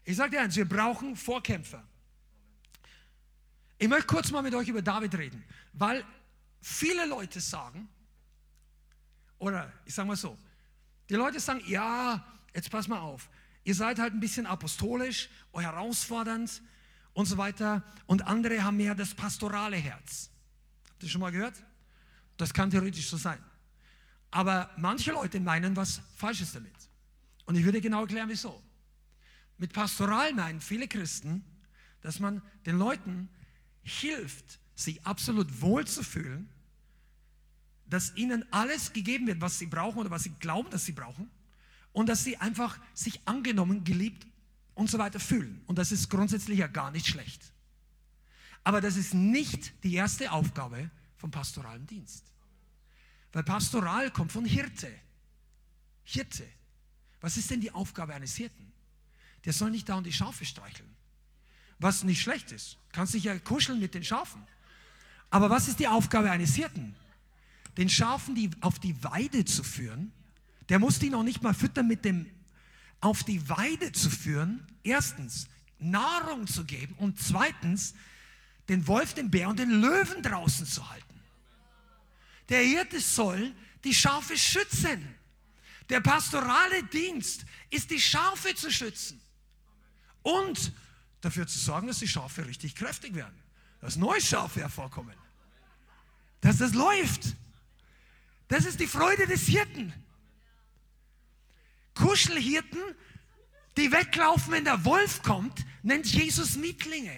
[0.03, 1.83] Ich sage dir eins, wir brauchen Vorkämpfer.
[3.77, 6.03] Ich möchte kurz mal mit euch über David reden, weil
[6.61, 7.87] viele Leute sagen,
[9.39, 10.37] oder ich sage mal so,
[11.09, 13.29] die Leute sagen, ja, jetzt pass mal auf,
[13.63, 16.61] ihr seid halt ein bisschen apostolisch, herausfordernd
[17.13, 20.29] und so weiter und andere haben mehr das pastorale Herz.
[20.89, 21.55] Habt ihr schon mal gehört?
[22.37, 23.39] Das kann theoretisch so sein.
[24.31, 26.73] Aber manche Leute meinen was Falsches damit.
[27.45, 28.61] Und ich würde genau erklären, wieso.
[29.57, 31.43] Mit pastoral meinen viele Christen,
[32.01, 33.27] dass man den Leuten
[33.81, 36.49] hilft, sich absolut wohl zu fühlen,
[37.89, 41.29] dass ihnen alles gegeben wird, was sie brauchen oder was sie glauben, dass sie brauchen
[41.91, 44.27] und dass sie einfach sich angenommen, geliebt
[44.75, 45.61] und so weiter fühlen.
[45.67, 47.41] Und das ist grundsätzlich ja gar nicht schlecht.
[48.63, 52.25] Aber das ist nicht die erste Aufgabe vom pastoralen Dienst.
[53.31, 54.91] Weil Pastoral kommt von Hirte.
[56.03, 56.47] Hirte.
[57.21, 58.71] Was ist denn die Aufgabe eines Hirten?
[59.45, 60.89] Der soll nicht da und die Schafe streicheln.
[61.79, 62.77] Was nicht schlecht ist.
[62.91, 64.45] Kannst dich ja kuscheln mit den Schafen.
[65.29, 66.95] Aber was ist die Aufgabe eines Hirten?
[67.77, 70.11] Den Schafen die auf die Weide zu führen.
[70.69, 72.29] Der muss die noch nicht mal füttern mit dem
[73.01, 74.65] auf die Weide zu führen.
[74.83, 75.47] Erstens
[75.79, 77.93] Nahrung zu geben und zweitens
[78.67, 81.05] den Wolf, den Bär und den Löwen draußen zu halten.
[82.49, 85.15] Der Hirte soll die Schafe schützen.
[85.89, 89.19] Der pastorale Dienst ist, die Schafe zu schützen
[90.21, 90.71] und
[91.21, 93.37] dafür zu sorgen, dass die Schafe richtig kräftig werden,
[93.81, 95.15] dass neue Schafe hervorkommen,
[96.41, 97.35] dass das läuft.
[98.49, 99.93] Das ist die Freude des Hirten.
[101.93, 102.81] Kuschelhirten,
[103.77, 107.15] die weglaufen, wenn der Wolf kommt, nennt Jesus Mietlinge.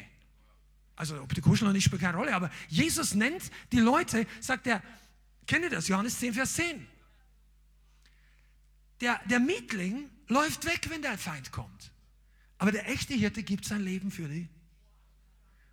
[0.96, 4.68] Also ob die kuscheln oder nicht, spielt keine Rolle, aber Jesus nennt die Leute, sagt
[4.68, 4.84] er,
[5.48, 5.88] Kennt ihr das?
[5.88, 6.88] Johannes 10, Vers 10.
[9.02, 11.92] Der, der Mietling läuft weg, wenn der Feind kommt.
[12.58, 14.48] Aber der echte Hirte gibt sein Leben für die.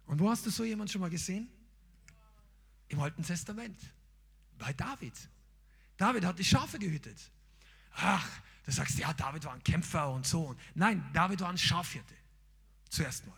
[0.06, 1.48] Und wo hast du so jemanden schon mal gesehen?
[2.88, 3.78] Im Alten Testament.
[4.58, 5.12] Bei David.
[5.98, 7.18] David hat die Schafe gehütet.
[7.96, 8.26] Ach,
[8.64, 10.56] du sagst, ja, David war ein Kämpfer und so.
[10.74, 12.14] Nein, David war ein Schafhirte.
[12.88, 13.36] Zuerst mal.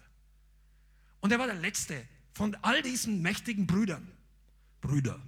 [1.21, 4.07] Und er war der Letzte von all diesen mächtigen Brüdern.
[4.81, 5.21] Brüder.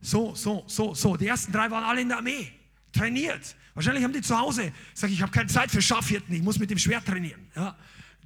[0.00, 1.16] So, so, so, so.
[1.16, 2.52] Die ersten drei waren alle in der Armee,
[2.92, 3.56] trainiert.
[3.74, 6.70] Wahrscheinlich haben die zu Hause gesagt, ich habe keine Zeit für Schafhirten, ich muss mit
[6.70, 7.50] dem Schwert trainieren.
[7.54, 7.76] Ja.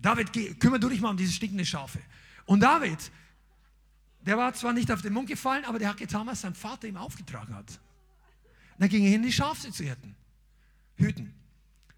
[0.01, 2.01] David, geh, kümmere du dich mal um diese stinkenden Schafe.
[2.47, 3.11] Und David,
[4.21, 6.89] der war zwar nicht auf den Mund gefallen, aber der hat getan, was sein Vater
[6.89, 7.81] ihm aufgetragen hat.
[8.81, 10.17] Dann ging er hin, die Schafe zu hirten,
[10.97, 11.35] hüten.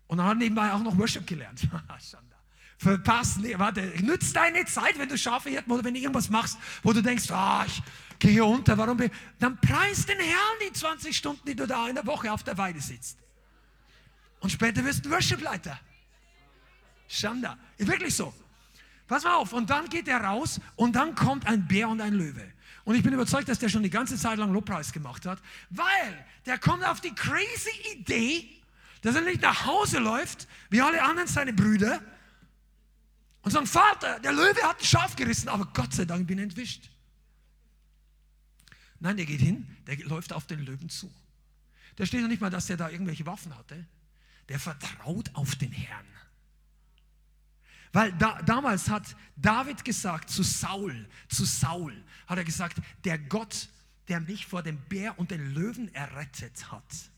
[0.09, 1.61] Und dann hat nebenbei auch noch Worship gelernt.
[2.79, 6.59] Verpasst, nee, warte, nützt deine Zeit, wenn du Schafe hirten oder wenn du irgendwas machst,
[6.83, 7.81] wo du denkst, ah, ich,
[8.19, 8.99] geh hier unter, warum?
[9.39, 12.59] Dann preis den Herrn die 20 Stunden, die du da in der Woche auf der
[12.59, 13.17] Weide sitzt.
[14.41, 15.79] Und später wirst du Worshipleiter.
[17.07, 17.57] Schanda.
[17.79, 18.35] Ist wirklich so.
[19.07, 19.53] Pass mal auf.
[19.53, 22.52] Und dann geht er raus und dann kommt ein Bär und ein Löwe.
[22.85, 25.41] Und ich bin überzeugt, dass der schon die ganze Zeit lang Lobpreis gemacht hat,
[25.71, 28.49] weil der kommt auf die crazy Idee,
[29.03, 32.01] dass er nicht nach Hause läuft, wie alle anderen seine Brüder,
[33.43, 36.45] und sagt, Vater, der Löwe hat ein Schaf gerissen, aber Gott sei Dank bin ich
[36.45, 36.91] entwischt.
[39.01, 41.13] Nein, der geht hin, der läuft auf den Löwen zu.
[41.97, 43.85] Da steht noch nicht mal, dass der da irgendwelche Waffen hatte.
[44.49, 46.07] Der vertraut auf den Herrn.
[47.93, 51.95] Weil da, damals hat David gesagt zu Saul, zu Saul,
[52.27, 53.69] hat er gesagt, der Gott,
[54.09, 57.11] der mich vor dem Bär und den Löwen errettet hat.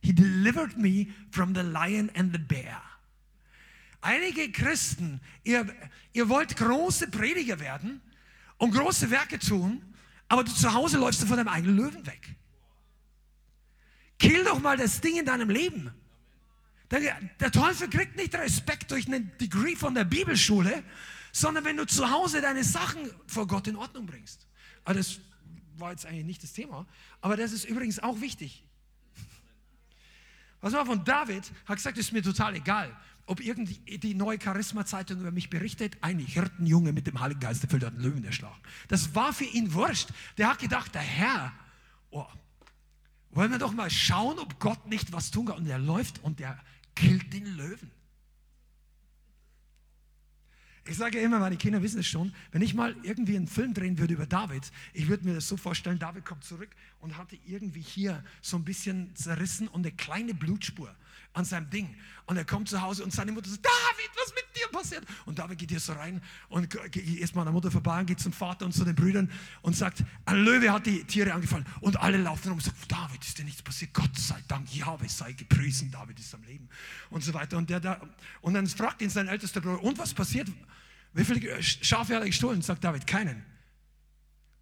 [0.00, 2.82] He delivered me from the lion and the bear.
[4.02, 5.66] Einige Christen, ihr,
[6.12, 8.02] ihr wollt große Prediger werden
[8.58, 9.82] und große Werke tun,
[10.28, 12.36] aber du zu Hause läufst du von deinem eigenen Löwen weg.
[14.18, 15.90] Kill doch mal das Ding in deinem Leben.
[16.90, 20.84] Der, der Teufel kriegt nicht Respekt durch einen Degree von der Bibelschule,
[21.34, 24.46] sondern wenn du zu Hause deine Sachen vor Gott in Ordnung bringst.
[24.84, 25.18] Aber das
[25.76, 26.86] war jetzt eigentlich nicht das Thema,
[27.20, 28.64] aber das ist übrigens auch wichtig.
[30.60, 32.96] Was war von David, hat gesagt, ist mir total egal,
[33.26, 37.82] ob irgendwie die neue Charisma-Zeitung über mich berichtet, ein Hirtenjunge mit dem Heiligen Geist erfüllt
[37.84, 38.60] hat einen Löwen erschlagen.
[38.86, 40.10] Das war für ihn wurscht.
[40.38, 41.52] Der hat gedacht, der Herr,
[42.10, 42.26] oh,
[43.30, 45.56] wollen wir doch mal schauen, ob Gott nicht was tun kann.
[45.56, 46.62] Und er läuft und der
[46.94, 47.90] killt den Löwen.
[50.86, 53.98] Ich sage immer, meine Kinder wissen es schon, wenn ich mal irgendwie einen Film drehen
[53.98, 56.68] würde über David, ich würde mir das so vorstellen, David kommt zurück
[57.00, 60.94] und hatte irgendwie hier so ein bisschen zerrissen und eine kleine Blutspur
[61.32, 61.94] an seinem Ding.
[62.26, 65.04] Und er kommt zu Hause und seine Mutter sagt, David, was mit dir passiert?
[65.26, 68.20] Und David geht hier so rein und geht erstmal an der Mutter vorbei und geht
[68.20, 69.30] zum Vater und zu den Brüdern
[69.62, 71.66] und sagt, ein Löwe hat die Tiere angefallen.
[71.80, 73.92] Und alle laufen rum und sagen, David, ist dir nichts passiert?
[73.92, 76.68] Gott sei Dank, Jahwe sei gepriesen, David ist am Leben.
[77.10, 77.58] Und so weiter.
[77.58, 78.00] Und, der da,
[78.40, 80.48] und dann fragt ihn sein ältester Bruder, und was passiert?
[81.14, 82.60] Wie viele Schafe hat er gestohlen?
[82.60, 83.44] Sagt David, keinen.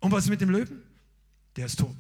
[0.01, 0.83] Und was ist mit dem Löwen?
[1.57, 1.97] Der ist tot.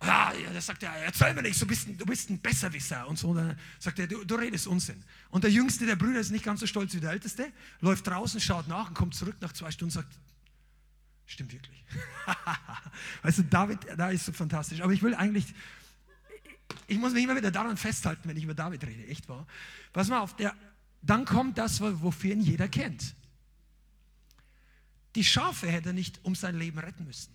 [0.00, 3.18] Ah, da sagt er, erzähl mir nicht, du bist, ein, du bist ein Besserwisser und
[3.18, 3.28] so.
[3.28, 5.02] Und dann sagt er, du, du, redest Unsinn.
[5.30, 8.38] Und der jüngste der Brüder ist nicht ganz so stolz wie der älteste, läuft draußen,
[8.38, 10.12] schaut nach und kommt zurück nach zwei Stunden und sagt,
[11.24, 11.84] stimmt wirklich.
[13.22, 14.82] weißt du, David, da ist so fantastisch.
[14.82, 15.54] Aber ich will eigentlich,
[16.86, 19.46] ich muss mich immer wieder daran festhalten, wenn ich über David rede, echt wahr.
[19.94, 20.54] Pass mal auf, der
[21.06, 23.14] dann kommt das, wofür ihn jeder kennt.
[25.14, 27.34] Die Schafe hätte er nicht um sein Leben retten müssen.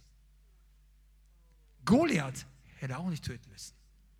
[1.86, 2.46] Goliath
[2.78, 3.74] hätte er auch nicht töten müssen.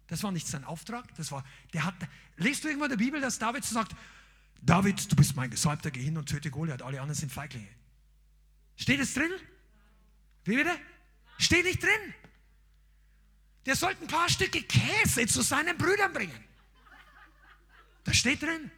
[0.08, 1.14] Das war nicht sein Auftrag.
[1.16, 1.44] Das war,
[1.74, 1.96] der hat,
[2.38, 3.96] lest du irgendwo in der Bibel, dass David so sagt,
[4.62, 7.70] David, du bist mein Gesalbter, geh hin und töte Goliath, alle anderen sind Feiglinge.
[8.76, 9.32] Steht es drin?
[10.46, 10.72] Wie bitte?
[11.38, 12.14] Steht nicht drin.
[13.66, 16.44] Der sollte ein paar Stücke Käse zu seinen Brüdern bringen.
[18.04, 18.72] Das steht drin.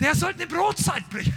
[0.00, 1.34] Der sollte eine Brotzeit bringen.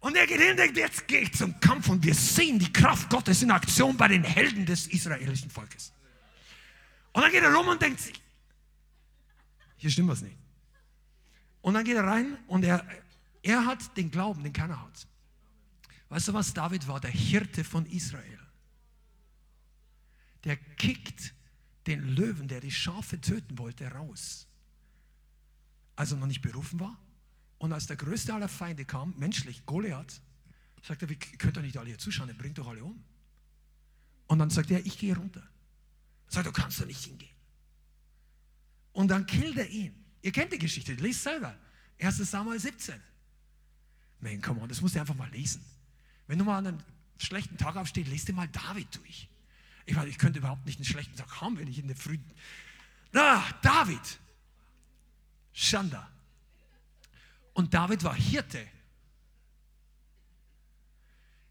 [0.00, 2.72] Und er geht hin und denkt, jetzt gehe ich zum Kampf und wir sehen die
[2.72, 5.92] Kraft Gottes in Aktion bei den Helden des israelischen Volkes.
[7.12, 8.20] Und dann geht er rum und denkt sich,
[9.76, 10.36] hier stimmt was nicht.
[11.60, 12.84] Und dann geht er rein und er,
[13.42, 15.06] er hat den Glauben, den keiner hat.
[16.08, 18.40] Weißt du was, David war der Hirte von Israel.
[20.42, 21.32] Der kickt
[21.86, 24.48] den Löwen, der die Schafe töten wollte, raus
[26.02, 26.98] als er noch nicht berufen war.
[27.58, 30.20] Und als der größte aller Feinde kam, menschlich, Goliath,
[30.82, 33.02] sagt er, wie könnt ihr nicht alle hier zuschauen, er bringt doch alle um.
[34.26, 35.46] Und dann sagt er, ich gehe runter.
[36.26, 37.30] Sagt, du kannst da nicht hingehen.
[38.92, 39.94] Und dann killt er ihn.
[40.22, 41.56] Ihr kennt die Geschichte, lest selber.
[42.00, 42.16] 1.
[42.16, 43.00] Samuel 17.
[44.18, 45.64] Man, come on, das musst du einfach mal lesen.
[46.26, 46.78] Wenn du mal an einem
[47.18, 49.28] schlechten Tag aufstehst, lest dir mal David durch.
[49.86, 52.18] Ich meine, ich könnte überhaupt nicht einen schlechten Tag haben, wenn ich in der Früh.
[53.12, 54.18] Na, David,
[55.52, 56.08] Schanda.
[57.54, 58.66] Und David war Hirte.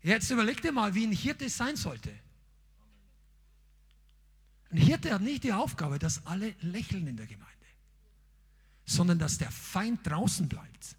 [0.01, 2.11] Jetzt überleg dir mal, wie ein Hirte sein sollte.
[4.71, 7.51] Ein Hirte hat nicht die Aufgabe, dass alle lächeln in der Gemeinde,
[8.85, 10.95] sondern dass der Feind draußen bleibt.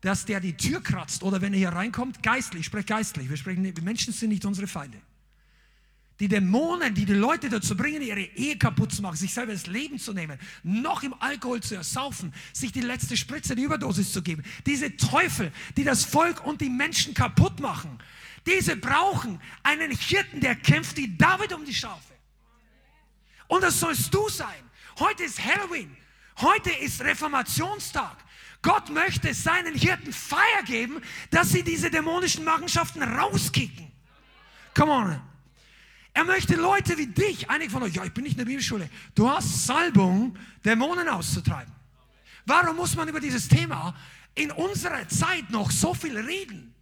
[0.00, 3.36] Dass der die Tür kratzt oder wenn er hier reinkommt, geistlich, ich spreche geistlich, wir
[3.36, 5.02] sprechen, Menschen sind nicht unsere Feinde
[6.20, 9.66] die Dämonen, die die Leute dazu bringen, ihre Ehe kaputt zu machen, sich selber das
[9.66, 14.22] Leben zu nehmen, noch im Alkohol zu ersaufen, sich die letzte Spritze, die Überdosis zu
[14.22, 14.42] geben.
[14.66, 17.98] Diese Teufel, die das Volk und die Menschen kaputt machen,
[18.46, 22.14] diese brauchen einen Hirten, der kämpft wie David um die Schafe.
[23.46, 24.70] Und das sollst du sein.
[24.98, 25.96] Heute ist Halloween.
[26.40, 28.16] Heute ist Reformationstag.
[28.62, 31.00] Gott möchte seinen Hirten Feier geben,
[31.30, 33.92] dass sie diese dämonischen Machenschaften rauskicken.
[34.74, 35.27] Come on.
[36.18, 38.90] Er möchte Leute wie dich, einige von euch, ja, ich bin nicht in der Bibelschule,
[39.14, 41.72] du hast Salbung, Dämonen auszutreiben.
[42.44, 43.94] Warum muss man über dieses Thema
[44.34, 46.74] in unserer Zeit noch so viel reden?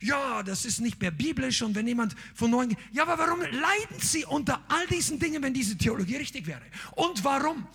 [0.00, 3.98] Ja, das ist nicht mehr biblisch und wenn jemand von neuen, ja, aber warum leiden
[3.98, 6.62] sie unter all diesen Dingen, wenn diese Theologie richtig wäre?
[6.92, 7.66] Und warum?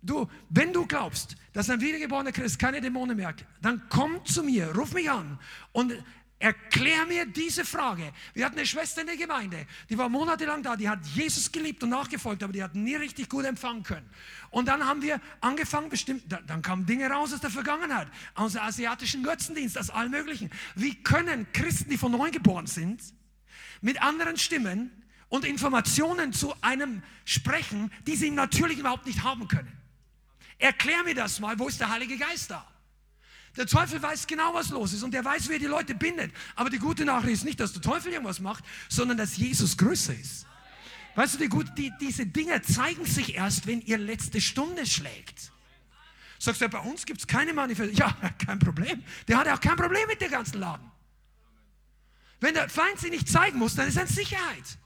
[0.00, 4.74] Du, wenn du glaubst, dass ein wiedergeborener Christ keine Dämonen merkt, dann komm zu mir,
[4.74, 5.38] ruf mich an
[5.72, 5.92] und
[6.38, 8.12] Erklär mir diese Frage.
[8.34, 11.82] Wir hatten eine Schwester in der Gemeinde, die war monatelang da, die hat Jesus geliebt
[11.82, 14.08] und nachgefolgt, aber die hat nie richtig gut empfangen können.
[14.50, 18.60] Und dann haben wir angefangen, bestimmt, dann kamen Dinge raus aus der Vergangenheit, aus dem
[18.60, 20.50] asiatischen Götzendienst, aus allem Möglichen.
[20.74, 23.02] Wie können Christen, die von neu geboren sind,
[23.80, 24.90] mit anderen Stimmen
[25.28, 29.72] und Informationen zu einem sprechen, die sie natürlich überhaupt nicht haben können?
[30.58, 32.66] Erklär mir das mal, wo ist der Heilige Geist da?
[33.56, 36.32] Der Teufel weiß genau, was los ist und der weiß, wie er die Leute bindet.
[36.54, 40.14] Aber die gute Nachricht ist nicht, dass der Teufel irgendwas macht, sondern dass Jesus größer
[40.14, 40.46] ist.
[41.14, 45.50] Weißt du, die, die, diese Dinge zeigen sich erst, wenn ihr letzte Stunde schlägt.
[46.38, 48.14] Sagst du, bei uns gibt es keine Manifestation.
[48.22, 49.02] Ja, kein Problem.
[49.26, 50.90] Der hat ja auch kein Problem mit der ganzen Laden.
[52.40, 54.78] Wenn der Feind sie nicht zeigen muss, dann ist er in Sicherheit.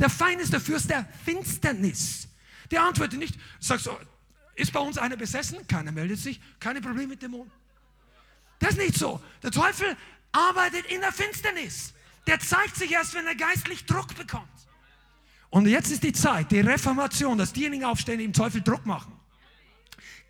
[0.00, 2.26] Der Feind ist der Fürst der Finsternis.
[2.72, 3.92] Der antwortet nicht, sagst du,
[4.56, 5.64] ist bei uns einer besessen?
[5.68, 6.40] Keiner meldet sich.
[6.58, 7.52] Keine Probleme mit Dämonen.
[8.60, 9.20] Das ist nicht so.
[9.42, 9.96] Der Teufel
[10.30, 11.92] arbeitet in der Finsternis.
[12.28, 14.46] Der zeigt sich erst, wenn er geistlich Druck bekommt.
[15.48, 19.12] Und jetzt ist die Zeit, die Reformation, dass diejenigen aufstehen, die dem Teufel Druck machen.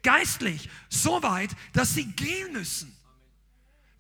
[0.03, 2.97] geistlich so weit, dass sie gehen müssen.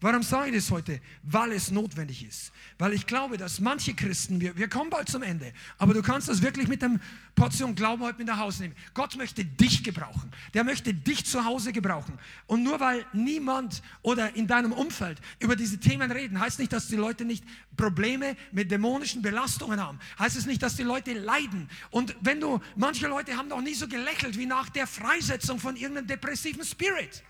[0.02, 0.98] Warum sage ich das heute?
[1.22, 2.52] Weil es notwendig ist.
[2.78, 6.28] Weil ich glaube, dass manche Christen, wir, wir kommen bald zum Ende, aber du kannst
[6.28, 7.00] das wirklich mit einem
[7.34, 8.74] Portion Glauben heute mit nach Hause nehmen.
[8.94, 10.30] Gott möchte dich gebrauchen.
[10.54, 12.18] Der möchte dich zu Hause gebrauchen.
[12.46, 16.88] Und nur weil niemand oder in deinem Umfeld über diese Themen reden, heißt nicht, dass
[16.88, 17.44] die Leute nicht
[17.76, 19.98] Probleme mit dämonischen Belastungen haben.
[20.18, 21.68] Heißt es nicht, dass die Leute leiden.
[21.90, 25.76] Und wenn du, manche Leute haben noch nie so gelächelt wie nach der Freisetzung von
[25.76, 27.22] irgendeinem depressiven Spirit.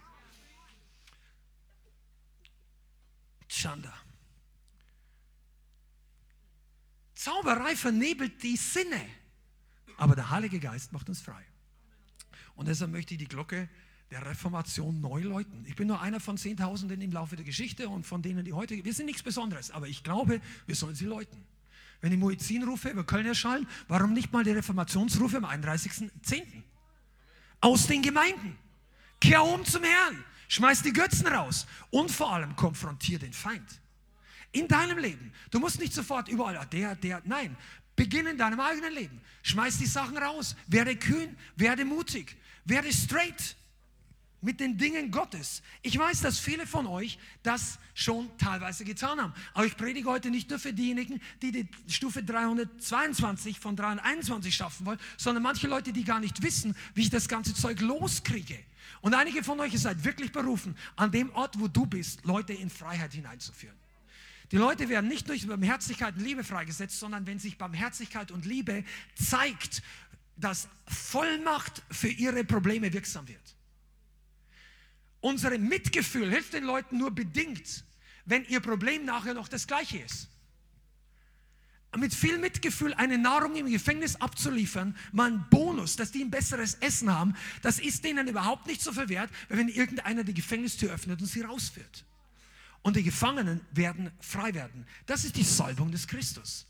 [3.51, 3.93] Chanda.
[7.15, 9.01] Zauberei vernebelt die Sinne,
[9.97, 11.45] aber der Heilige Geist macht uns frei.
[12.55, 13.69] Und deshalb möchte ich die Glocke
[14.11, 15.65] der Reformation neu läuten.
[15.67, 18.83] Ich bin nur einer von Zehntausenden im Laufe der Geschichte und von denen, die heute,
[18.85, 21.45] wir sind nichts Besonderes, aber ich glaube, wir sollen sie läuten.
[22.01, 26.63] Wenn die Muezzinrufe über Köln erschallen, warum nicht mal die Reformationsrufe am 31.10.?
[27.61, 28.57] Aus den Gemeinden.
[29.21, 30.25] Kehr um zum Herrn.
[30.51, 33.81] Schmeiß die Götzen raus und vor allem konfrontier den Feind.
[34.51, 35.33] In deinem Leben.
[35.53, 37.57] Du musst nicht sofort überall, ah, der, der, nein.
[37.95, 39.21] Beginn in deinem eigenen Leben.
[39.43, 40.57] Schmeiß die Sachen raus.
[40.67, 43.55] Werde kühn, werde mutig, werde straight
[44.43, 45.63] mit den Dingen Gottes.
[45.83, 49.35] Ich weiß, dass viele von euch das schon teilweise getan haben.
[49.55, 54.87] Aber ich predige heute nicht nur für diejenigen, die die Stufe 322 von 321 schaffen
[54.87, 58.59] wollen, sondern manche Leute, die gar nicht wissen, wie ich das ganze Zeug loskriege.
[59.03, 62.71] Und einige von euch seid wirklich berufen, an dem Ort, wo du bist, Leute in
[62.71, 63.77] Freiheit hineinzuführen.
[64.53, 68.85] Die Leute werden nicht durch Barmherzigkeit und Liebe freigesetzt, sondern wenn sich Barmherzigkeit und Liebe
[69.15, 69.83] zeigt,
[70.37, 73.57] dass Vollmacht für ihre Probleme wirksam wird.
[75.21, 77.85] Unsere Mitgefühl hilft den Leuten nur bedingt,
[78.25, 80.31] wenn ihr Problem nachher noch das gleiche ist
[81.99, 86.75] mit viel Mitgefühl eine Nahrung im Gefängnis abzuliefern, mal ein Bonus, dass die ein besseres
[86.75, 91.27] Essen haben, das ist denen überhaupt nicht so verwehrt, wenn irgendeiner die Gefängnistür öffnet und
[91.27, 92.05] sie rausführt.
[92.83, 94.87] Und die Gefangenen werden frei werden.
[95.07, 96.67] Das ist die Salbung des Christus.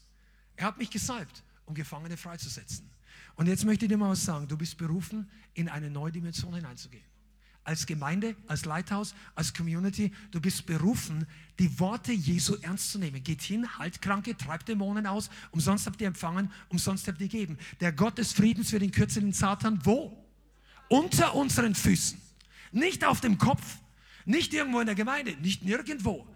[0.56, 2.90] Er hat mich gesalbt, um Gefangene freizusetzen.
[3.36, 4.48] Und jetzt möchte ich dir mal was sagen.
[4.48, 7.10] Du bist berufen, in eine neue Dimension hineinzugehen
[7.65, 11.27] als Gemeinde, als Leithaus, als Community, du bist berufen,
[11.59, 13.23] die Worte Jesu ernst zu nehmen.
[13.23, 17.59] Geht hin, halt Kranke, treibt Dämonen aus, umsonst habt ihr empfangen, umsonst habt ihr gegeben.
[17.81, 20.16] Der Gott des Friedens für den kürzeren Satan, wo?
[20.89, 22.20] Unter unseren Füßen.
[22.73, 23.62] Nicht auf dem Kopf,
[24.24, 26.27] nicht irgendwo in der Gemeinde, nicht nirgendwo.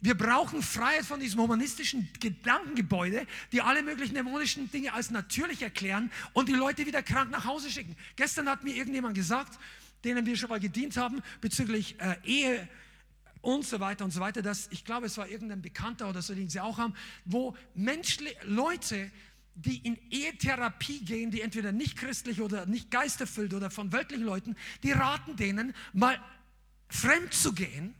[0.00, 6.12] Wir brauchen Freiheit von diesem humanistischen Gedankengebäude, die alle möglichen dämonischen Dinge als natürlich erklären
[6.34, 7.96] und die Leute wieder krank nach Hause schicken.
[8.14, 9.58] Gestern hat mir irgendjemand gesagt,
[10.04, 12.68] denen wir schon mal gedient haben, bezüglich äh, Ehe
[13.40, 14.42] und so weiter und so weiter.
[14.42, 16.94] Das, ich glaube, es war irgendein Bekannter oder so, den sie auch haben,
[17.24, 19.10] wo Menschle Leute,
[19.54, 24.56] die in Ehetherapie gehen, die entweder nicht christlich oder nicht geisterfüllt oder von weltlichen Leuten,
[24.82, 26.18] die raten denen, mal
[26.88, 27.94] fremd zu gehen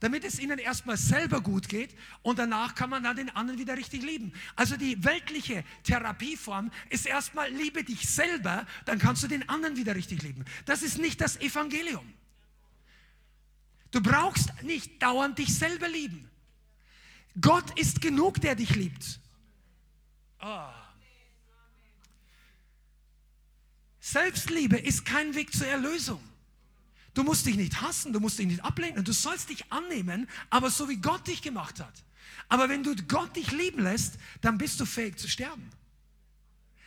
[0.00, 3.76] damit es ihnen erstmal selber gut geht und danach kann man dann den anderen wieder
[3.76, 4.32] richtig lieben.
[4.56, 9.94] Also die weltliche Therapieform ist erstmal liebe dich selber, dann kannst du den anderen wieder
[9.94, 10.44] richtig lieben.
[10.64, 12.14] Das ist nicht das Evangelium.
[13.90, 16.30] Du brauchst nicht dauernd dich selber lieben.
[17.40, 19.20] Gott ist genug, der dich liebt.
[20.40, 20.68] Oh.
[24.00, 26.22] Selbstliebe ist kein Weg zur Erlösung.
[27.14, 30.70] Du musst dich nicht hassen, du musst dich nicht ablehnen, du sollst dich annehmen, aber
[30.70, 32.04] so wie Gott dich gemacht hat.
[32.48, 35.70] Aber wenn du Gott dich lieben lässt, dann bist du fähig zu sterben.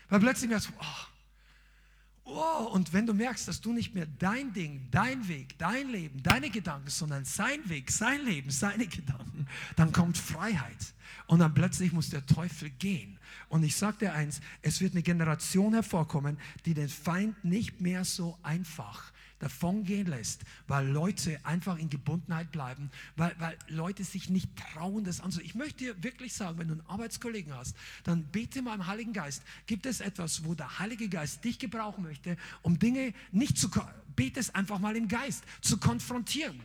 [0.09, 4.53] Weil plötzlich merkst du, oh, oh, und wenn du merkst, dass du nicht mehr dein
[4.53, 9.91] Ding, dein Weg, dein Leben, deine Gedanken, sondern sein Weg, sein Leben, seine Gedanken, dann
[9.91, 10.93] kommt Freiheit.
[11.27, 13.17] Und dann plötzlich muss der Teufel gehen.
[13.49, 18.03] Und ich sage dir eins, es wird eine Generation hervorkommen, die den Feind nicht mehr
[18.03, 19.12] so einfach
[19.43, 25.19] davongehen lässt, weil Leute einfach in Gebundenheit bleiben, weil, weil Leute sich nicht trauen, das
[25.19, 25.45] anzusehen.
[25.45, 27.75] Ich möchte dir wirklich sagen, wenn du einen Arbeitskollegen hast,
[28.05, 29.43] dann bete mal im Heiligen Geist.
[29.65, 33.69] Gibt es etwas, wo der Heilige Geist dich gebrauchen möchte, um Dinge nicht zu,
[34.15, 36.61] bete es einfach mal im Geist, zu konfrontieren.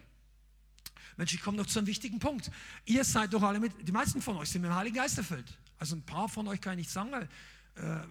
[1.16, 2.48] Mensch, ich komme noch zu einem wichtigen Punkt.
[2.86, 5.52] Ihr seid doch alle mit, die meisten von euch sind mit dem Heiligen Geist erfüllt.
[5.80, 7.28] Also ein paar von euch kann ich nicht sagen, weil,
[7.74, 8.06] äh,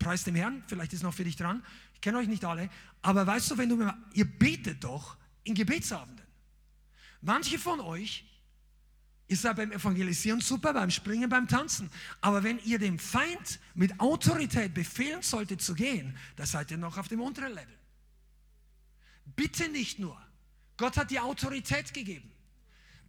[0.00, 1.62] preis dem Herrn, vielleicht ist noch für dich dran
[2.02, 2.68] kenne euch nicht alle,
[3.00, 6.26] aber weißt du, wenn du, ihr betet doch in Gebetsabenden.
[7.22, 8.24] Manche von euch,
[9.28, 11.90] ihr seid beim Evangelisieren super, beim Springen, beim Tanzen.
[12.20, 16.98] Aber wenn ihr dem Feind mit Autorität befehlen solltet zu gehen, da seid ihr noch
[16.98, 17.78] auf dem unteren Level.
[19.36, 20.20] Bitte nicht nur.
[20.76, 22.30] Gott hat die Autorität gegeben.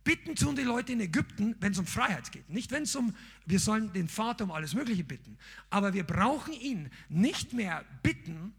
[0.03, 2.49] Bitten tun die Leute in Ägypten, wenn es um Freiheit geht.
[2.49, 3.15] Nicht, wenn es um,
[3.45, 5.37] wir sollen den Vater um alles Mögliche bitten.
[5.69, 8.53] Aber wir brauchen ihn nicht mehr bitten,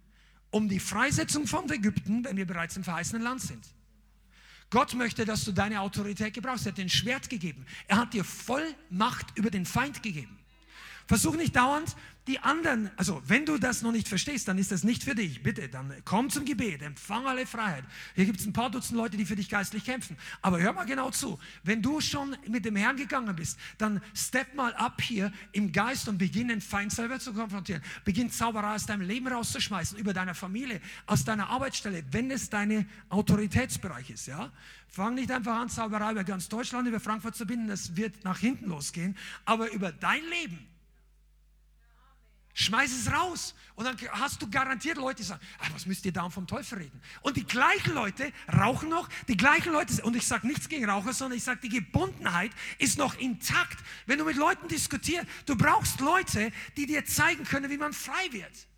[0.54, 3.66] um die Freisetzung von Ägypten, wenn wir bereits im verheißenen Land sind.
[4.70, 6.64] Gott möchte, dass du deine Autorität gebrauchst.
[6.64, 7.66] Er hat dir ein Schwert gegeben.
[7.88, 10.38] Er hat dir Vollmacht über den Feind gegeben.
[11.06, 11.94] Versuch nicht dauernd
[12.26, 15.42] die anderen, also wenn du das noch nicht verstehst, dann ist das nicht für dich.
[15.42, 17.84] Bitte, dann komm zum Gebet, empfang alle Freiheit.
[18.14, 20.16] Hier gibt es ein paar Dutzend Leute, die für dich geistlich kämpfen.
[20.40, 21.38] Aber hör mal genau zu.
[21.64, 26.08] Wenn du schon mit dem Herrn gegangen bist, dann step mal ab hier im Geist
[26.08, 27.82] und beginn den Feind selber zu konfrontieren.
[28.06, 32.86] Beginn Zauberei aus deinem Leben rauszuschmeißen, über deiner Familie, aus deiner Arbeitsstelle, wenn es deine
[33.10, 34.28] Autoritätsbereich ist.
[34.28, 34.50] Ja?
[34.88, 38.38] Fang nicht einfach an, Zauberei über ganz Deutschland, über Frankfurt zu binden, das wird nach
[38.38, 39.14] hinten losgehen,
[39.44, 40.73] aber über dein Leben
[42.54, 43.54] Schmeiß es raus.
[43.74, 46.78] Und dann hast du garantiert Leute, die sagen, ah, was müsst ihr da vom Teufel
[46.78, 47.00] reden?
[47.22, 51.12] Und die gleichen Leute rauchen noch, die gleichen Leute, und ich sage nichts gegen Raucher,
[51.12, 53.78] sondern ich sage, die Gebundenheit ist noch intakt.
[54.06, 58.30] Wenn du mit Leuten diskutierst, du brauchst Leute, die dir zeigen können, wie man frei
[58.30, 58.68] wird.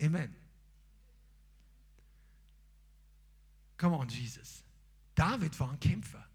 [0.00, 0.34] Amen.
[3.76, 4.64] Come on, Jesus.
[5.14, 6.26] David war ein Kämpfer.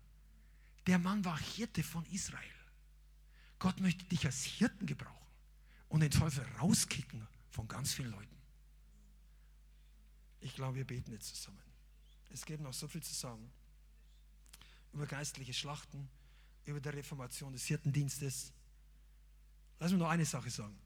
[0.88, 2.42] Der Mann war Hirte von Israel.
[3.60, 5.28] Gott möchte dich als Hirten gebrauchen
[5.90, 8.36] und den Teufel rauskicken von ganz vielen Leuten.
[10.40, 11.62] Ich glaube, wir beten jetzt zusammen.
[12.32, 13.52] Es gibt noch so viel zu sagen
[14.94, 16.10] über geistliche Schlachten,
[16.66, 18.52] über die Reformation des Hirtendienstes.
[19.80, 20.78] Lass mich noch eine Sache sagen.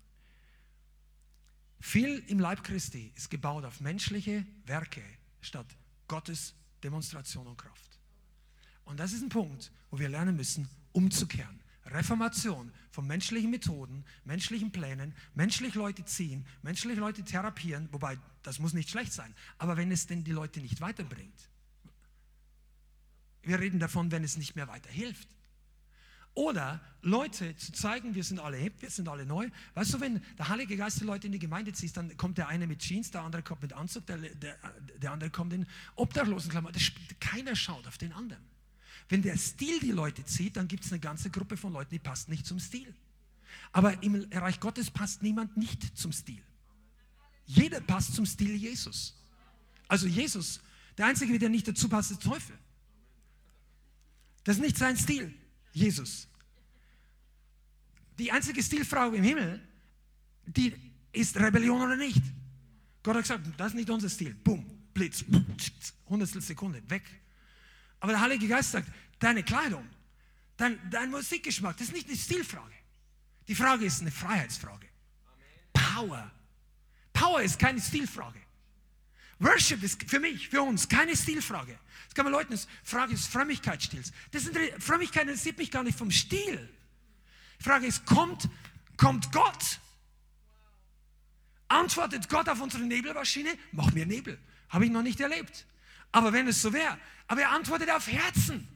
[1.79, 5.03] Viel im Leib Christi ist gebaut auf menschliche Werke
[5.41, 5.67] statt
[6.07, 6.53] Gottes
[6.83, 8.00] Demonstration und Kraft.
[8.85, 11.61] Und das ist ein Punkt, wo wir lernen müssen, umzukehren.
[11.85, 18.73] Reformation von menschlichen Methoden, menschlichen Plänen, menschlich Leute ziehen, menschlich Leute therapieren, wobei das muss
[18.73, 21.49] nicht schlecht sein, aber wenn es denn die Leute nicht weiterbringt.
[23.43, 25.27] Wir reden davon, wenn es nicht mehr weiterhilft.
[26.33, 29.49] Oder Leute zu zeigen, wir sind alle hip, wir sind alle neu.
[29.73, 32.47] Weißt du, wenn der Heilige Geist die Leute in die Gemeinde zieht, dann kommt der
[32.47, 34.57] eine mit Jeans, der andere kommt mit Anzug, der, der,
[35.01, 36.71] der andere kommt in Obdachlosenklammer.
[37.19, 38.41] Keiner schaut auf den anderen.
[39.09, 41.99] Wenn der Stil die Leute zieht, dann gibt es eine ganze Gruppe von Leuten, die
[41.99, 42.93] passt nicht zum Stil.
[43.71, 46.41] Aber im Reich Gottes passt niemand nicht zum Stil.
[47.45, 49.15] Jeder passt zum Stil Jesus.
[49.87, 50.61] Also Jesus,
[50.97, 52.57] der Einzige, der nicht dazu passt, ist der Teufel.
[54.43, 55.33] Das ist nicht sein Stil,
[55.73, 56.27] Jesus.
[58.17, 59.61] Die einzige Stilfrau im Himmel,
[60.45, 60.73] die
[61.11, 62.21] ist Rebellion oder nicht.
[63.03, 64.33] Gott hat gesagt, das ist nicht unser Stil.
[64.33, 65.23] Boom, Blitz,
[66.07, 67.03] hundertstel Sekunde, weg.
[68.01, 69.87] Aber der Heilige Geist sagt, deine Kleidung,
[70.57, 72.73] dein, dein Musikgeschmack, das ist nicht eine Stilfrage.
[73.47, 74.87] Die Frage ist eine Freiheitsfrage.
[75.71, 76.31] Power.
[77.13, 78.39] Power ist keine Stilfrage.
[79.39, 81.77] Worship ist für mich, für uns, keine Stilfrage.
[82.05, 84.11] Das kann man Leuten, das Frage ist Frömmigkeitsstils.
[84.31, 86.69] Das ist, Frömmigkeit interessiert mich gar nicht vom Stil.
[87.59, 88.49] Die Frage ist, kommt,
[88.97, 89.79] kommt Gott?
[91.67, 93.57] Antwortet Gott auf unsere Nebelmaschine?
[93.71, 94.39] Mach mir Nebel.
[94.69, 95.65] Habe ich noch nicht erlebt.
[96.11, 96.97] Aber wenn es so wäre,
[97.27, 98.67] aber er antwortet auf Herzen.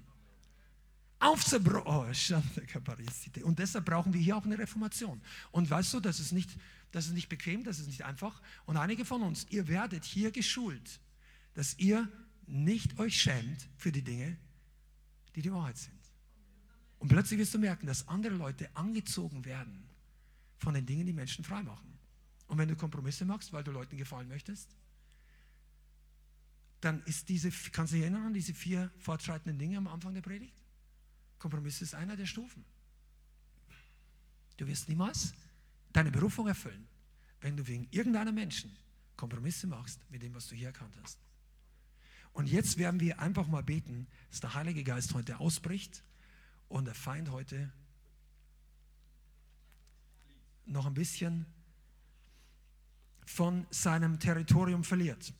[1.20, 1.84] Aufzubrochen.
[1.86, 5.22] Oh, und deshalb brauchen wir hier auch eine Reformation.
[5.52, 6.49] Und weißt du, das ist nicht,
[6.91, 8.41] das ist nicht bequem, das ist nicht einfach.
[8.66, 10.99] Und einige von uns, ihr werdet hier geschult,
[11.53, 12.07] dass ihr
[12.48, 14.38] nicht euch schämt für die Dinge,
[15.36, 15.94] die die Wahrheit sind.
[16.99, 19.84] Und plötzlich wirst du merken, dass andere Leute angezogen werden
[20.57, 21.98] von den Dingen, die Menschen frei machen.
[22.48, 24.76] Und wenn du Kompromisse machst, weil du Leuten gefallen möchtest,
[26.86, 30.22] dann ist diese, kannst du dich erinnern an diese vier fortschreitenden Dinge am Anfang der
[30.22, 30.53] Predigt?
[31.40, 32.64] Kompromiss ist einer der Stufen.
[34.57, 35.34] Du wirst niemals
[35.91, 36.88] deine Berufung erfüllen,
[37.41, 38.78] wenn du wegen irgendeiner Menschen
[39.18, 41.20] Kompromisse machst mit dem, was du hier erkannt hast.
[42.34, 46.03] Und jetzt werden wir einfach mal beten, dass der Heilige Geist heute ausbricht
[46.68, 47.72] und der Feind heute
[50.66, 51.45] noch ein bisschen
[53.26, 55.34] von seinem Territorium verliert.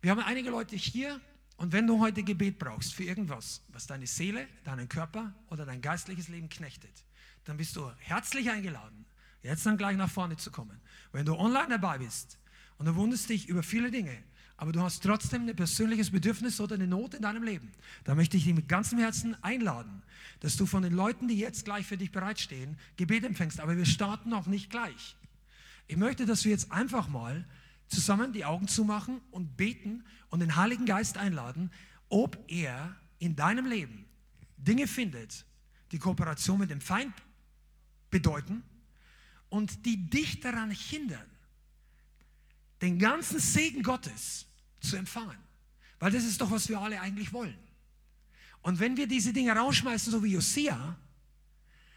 [0.00, 1.20] Wir haben einige Leute hier
[1.56, 5.80] und wenn du heute Gebet brauchst für irgendwas, was deine Seele, deinen Körper oder dein
[5.80, 7.04] geistliches Leben knechtet,
[7.44, 9.06] dann bist du herzlich eingeladen,
[9.42, 10.80] jetzt dann gleich nach vorne zu kommen.
[11.10, 12.38] Wenn du online dabei bist
[12.78, 14.16] und du wunderst dich über viele Dinge,
[14.56, 17.72] aber du hast trotzdem ein persönliches Bedürfnis oder eine Not in deinem Leben,
[18.04, 20.02] dann möchte ich dich mit ganzem Herzen einladen,
[20.38, 23.58] dass du von den Leuten, die jetzt gleich für dich bereitstehen, Gebet empfängst.
[23.58, 25.16] Aber wir starten noch nicht gleich.
[25.88, 27.44] Ich möchte, dass wir jetzt einfach mal
[27.88, 31.70] zusammen die Augen zumachen und beten und den Heiligen Geist einladen,
[32.08, 34.06] ob er in deinem Leben
[34.56, 35.44] Dinge findet,
[35.92, 37.14] die Kooperation mit dem Feind
[38.10, 38.62] bedeuten
[39.48, 41.26] und die dich daran hindern,
[42.82, 44.46] den ganzen Segen Gottes
[44.80, 45.38] zu empfangen.
[45.98, 47.58] Weil das ist doch, was wir alle eigentlich wollen.
[48.62, 50.96] Und wenn wir diese Dinge rausschmeißen, so wie Josia,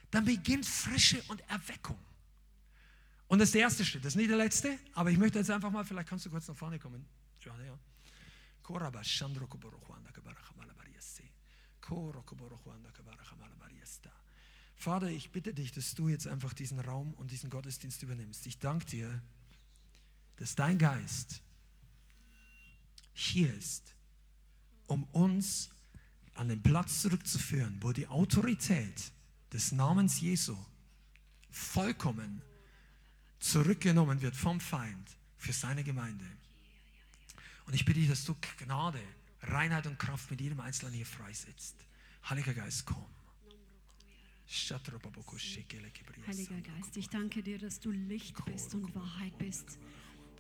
[0.09, 1.97] dann beginnt Frische und Erweckung.
[3.32, 5.49] Und das ist der erste Schritt, das ist nicht der letzte, aber ich möchte jetzt
[5.49, 7.06] einfach mal, vielleicht kannst du kurz nach vorne kommen.
[14.76, 18.45] Vater, ich bitte dich, dass du jetzt einfach diesen Raum und diesen Gottesdienst übernimmst.
[18.48, 19.22] Ich danke dir,
[20.36, 21.41] dass dein Geist
[23.14, 23.95] hier ist,
[24.88, 25.70] um uns
[26.34, 29.14] an den Platz zurückzuführen, wo die Autorität
[29.53, 30.58] des Namens Jesu
[31.49, 32.41] vollkommen
[33.41, 36.26] zurückgenommen wird vom Feind für seine Gemeinde.
[37.65, 39.01] Und ich bitte dich, dass du Gnade,
[39.41, 41.76] Reinheit und Kraft mit jedem Einzelnen hier freisetzt.
[42.30, 43.05] Heiliger Geist, komm.
[46.27, 49.80] Heiliger Geist, ich danke dir, dass du Licht bist und Wahrheit bist.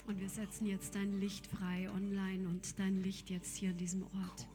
[0.05, 4.03] Und wir setzen jetzt dein Licht frei online und dein Licht jetzt hier an diesem
[4.03, 4.47] Ort.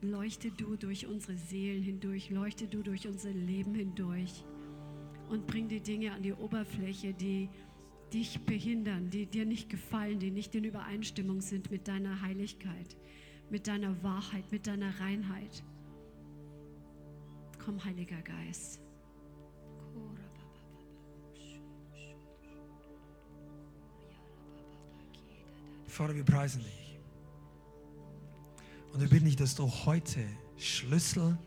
[0.00, 4.42] Leuchte du durch unsere Seelen hindurch, leuchte du durch unser Leben hindurch
[5.32, 7.48] und bring die Dinge an die Oberfläche, die
[8.12, 12.96] dich behindern, die dir nicht gefallen, die nicht in Übereinstimmung sind mit deiner Heiligkeit,
[13.48, 15.64] mit deiner Wahrheit, mit deiner Reinheit.
[17.64, 18.82] Komm, Heiliger Geist.
[25.86, 26.98] Vater, wir preisen dich.
[28.92, 30.26] Und wir bitten dich, dass du heute
[30.58, 31.38] Schlüssel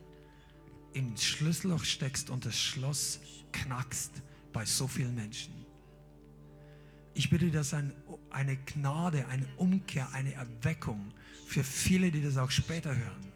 [0.96, 3.20] im Schlüsselloch steckst und das Schloss
[3.52, 4.12] knackst
[4.54, 5.54] bei so vielen Menschen.
[7.14, 7.94] Ich bitte, dass ein,
[8.30, 11.14] eine Gnade, eine Umkehr, eine Erweckung
[11.46, 13.32] für viele, die das auch später hören,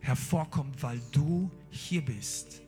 [0.00, 2.60] hervorkommt, weil du hier bist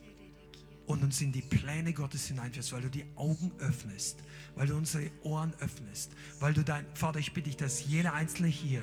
[0.87, 4.23] und uns in die Pläne Gottes hineinführst, weil du die Augen öffnest,
[4.55, 8.49] weil du unsere Ohren öffnest, weil du dein, Vater, ich bitte dich, dass jeder Einzelne
[8.49, 8.83] hier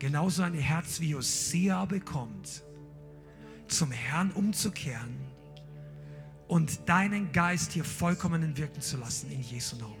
[0.00, 2.62] genauso ein Herz wie Hosea bekommt,
[3.72, 5.16] zum Herrn umzukehren
[6.46, 9.96] und deinen Geist hier vollkommen wirken zu lassen in Jesu Namen.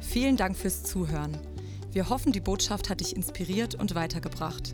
[0.00, 1.38] Vielen Dank fürs Zuhören.
[1.92, 4.72] Wir hoffen, die Botschaft hat dich inspiriert und weitergebracht.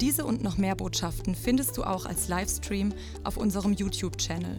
[0.00, 2.92] Diese und noch mehr Botschaften findest du auch als Livestream
[3.22, 4.58] auf unserem YouTube-Channel,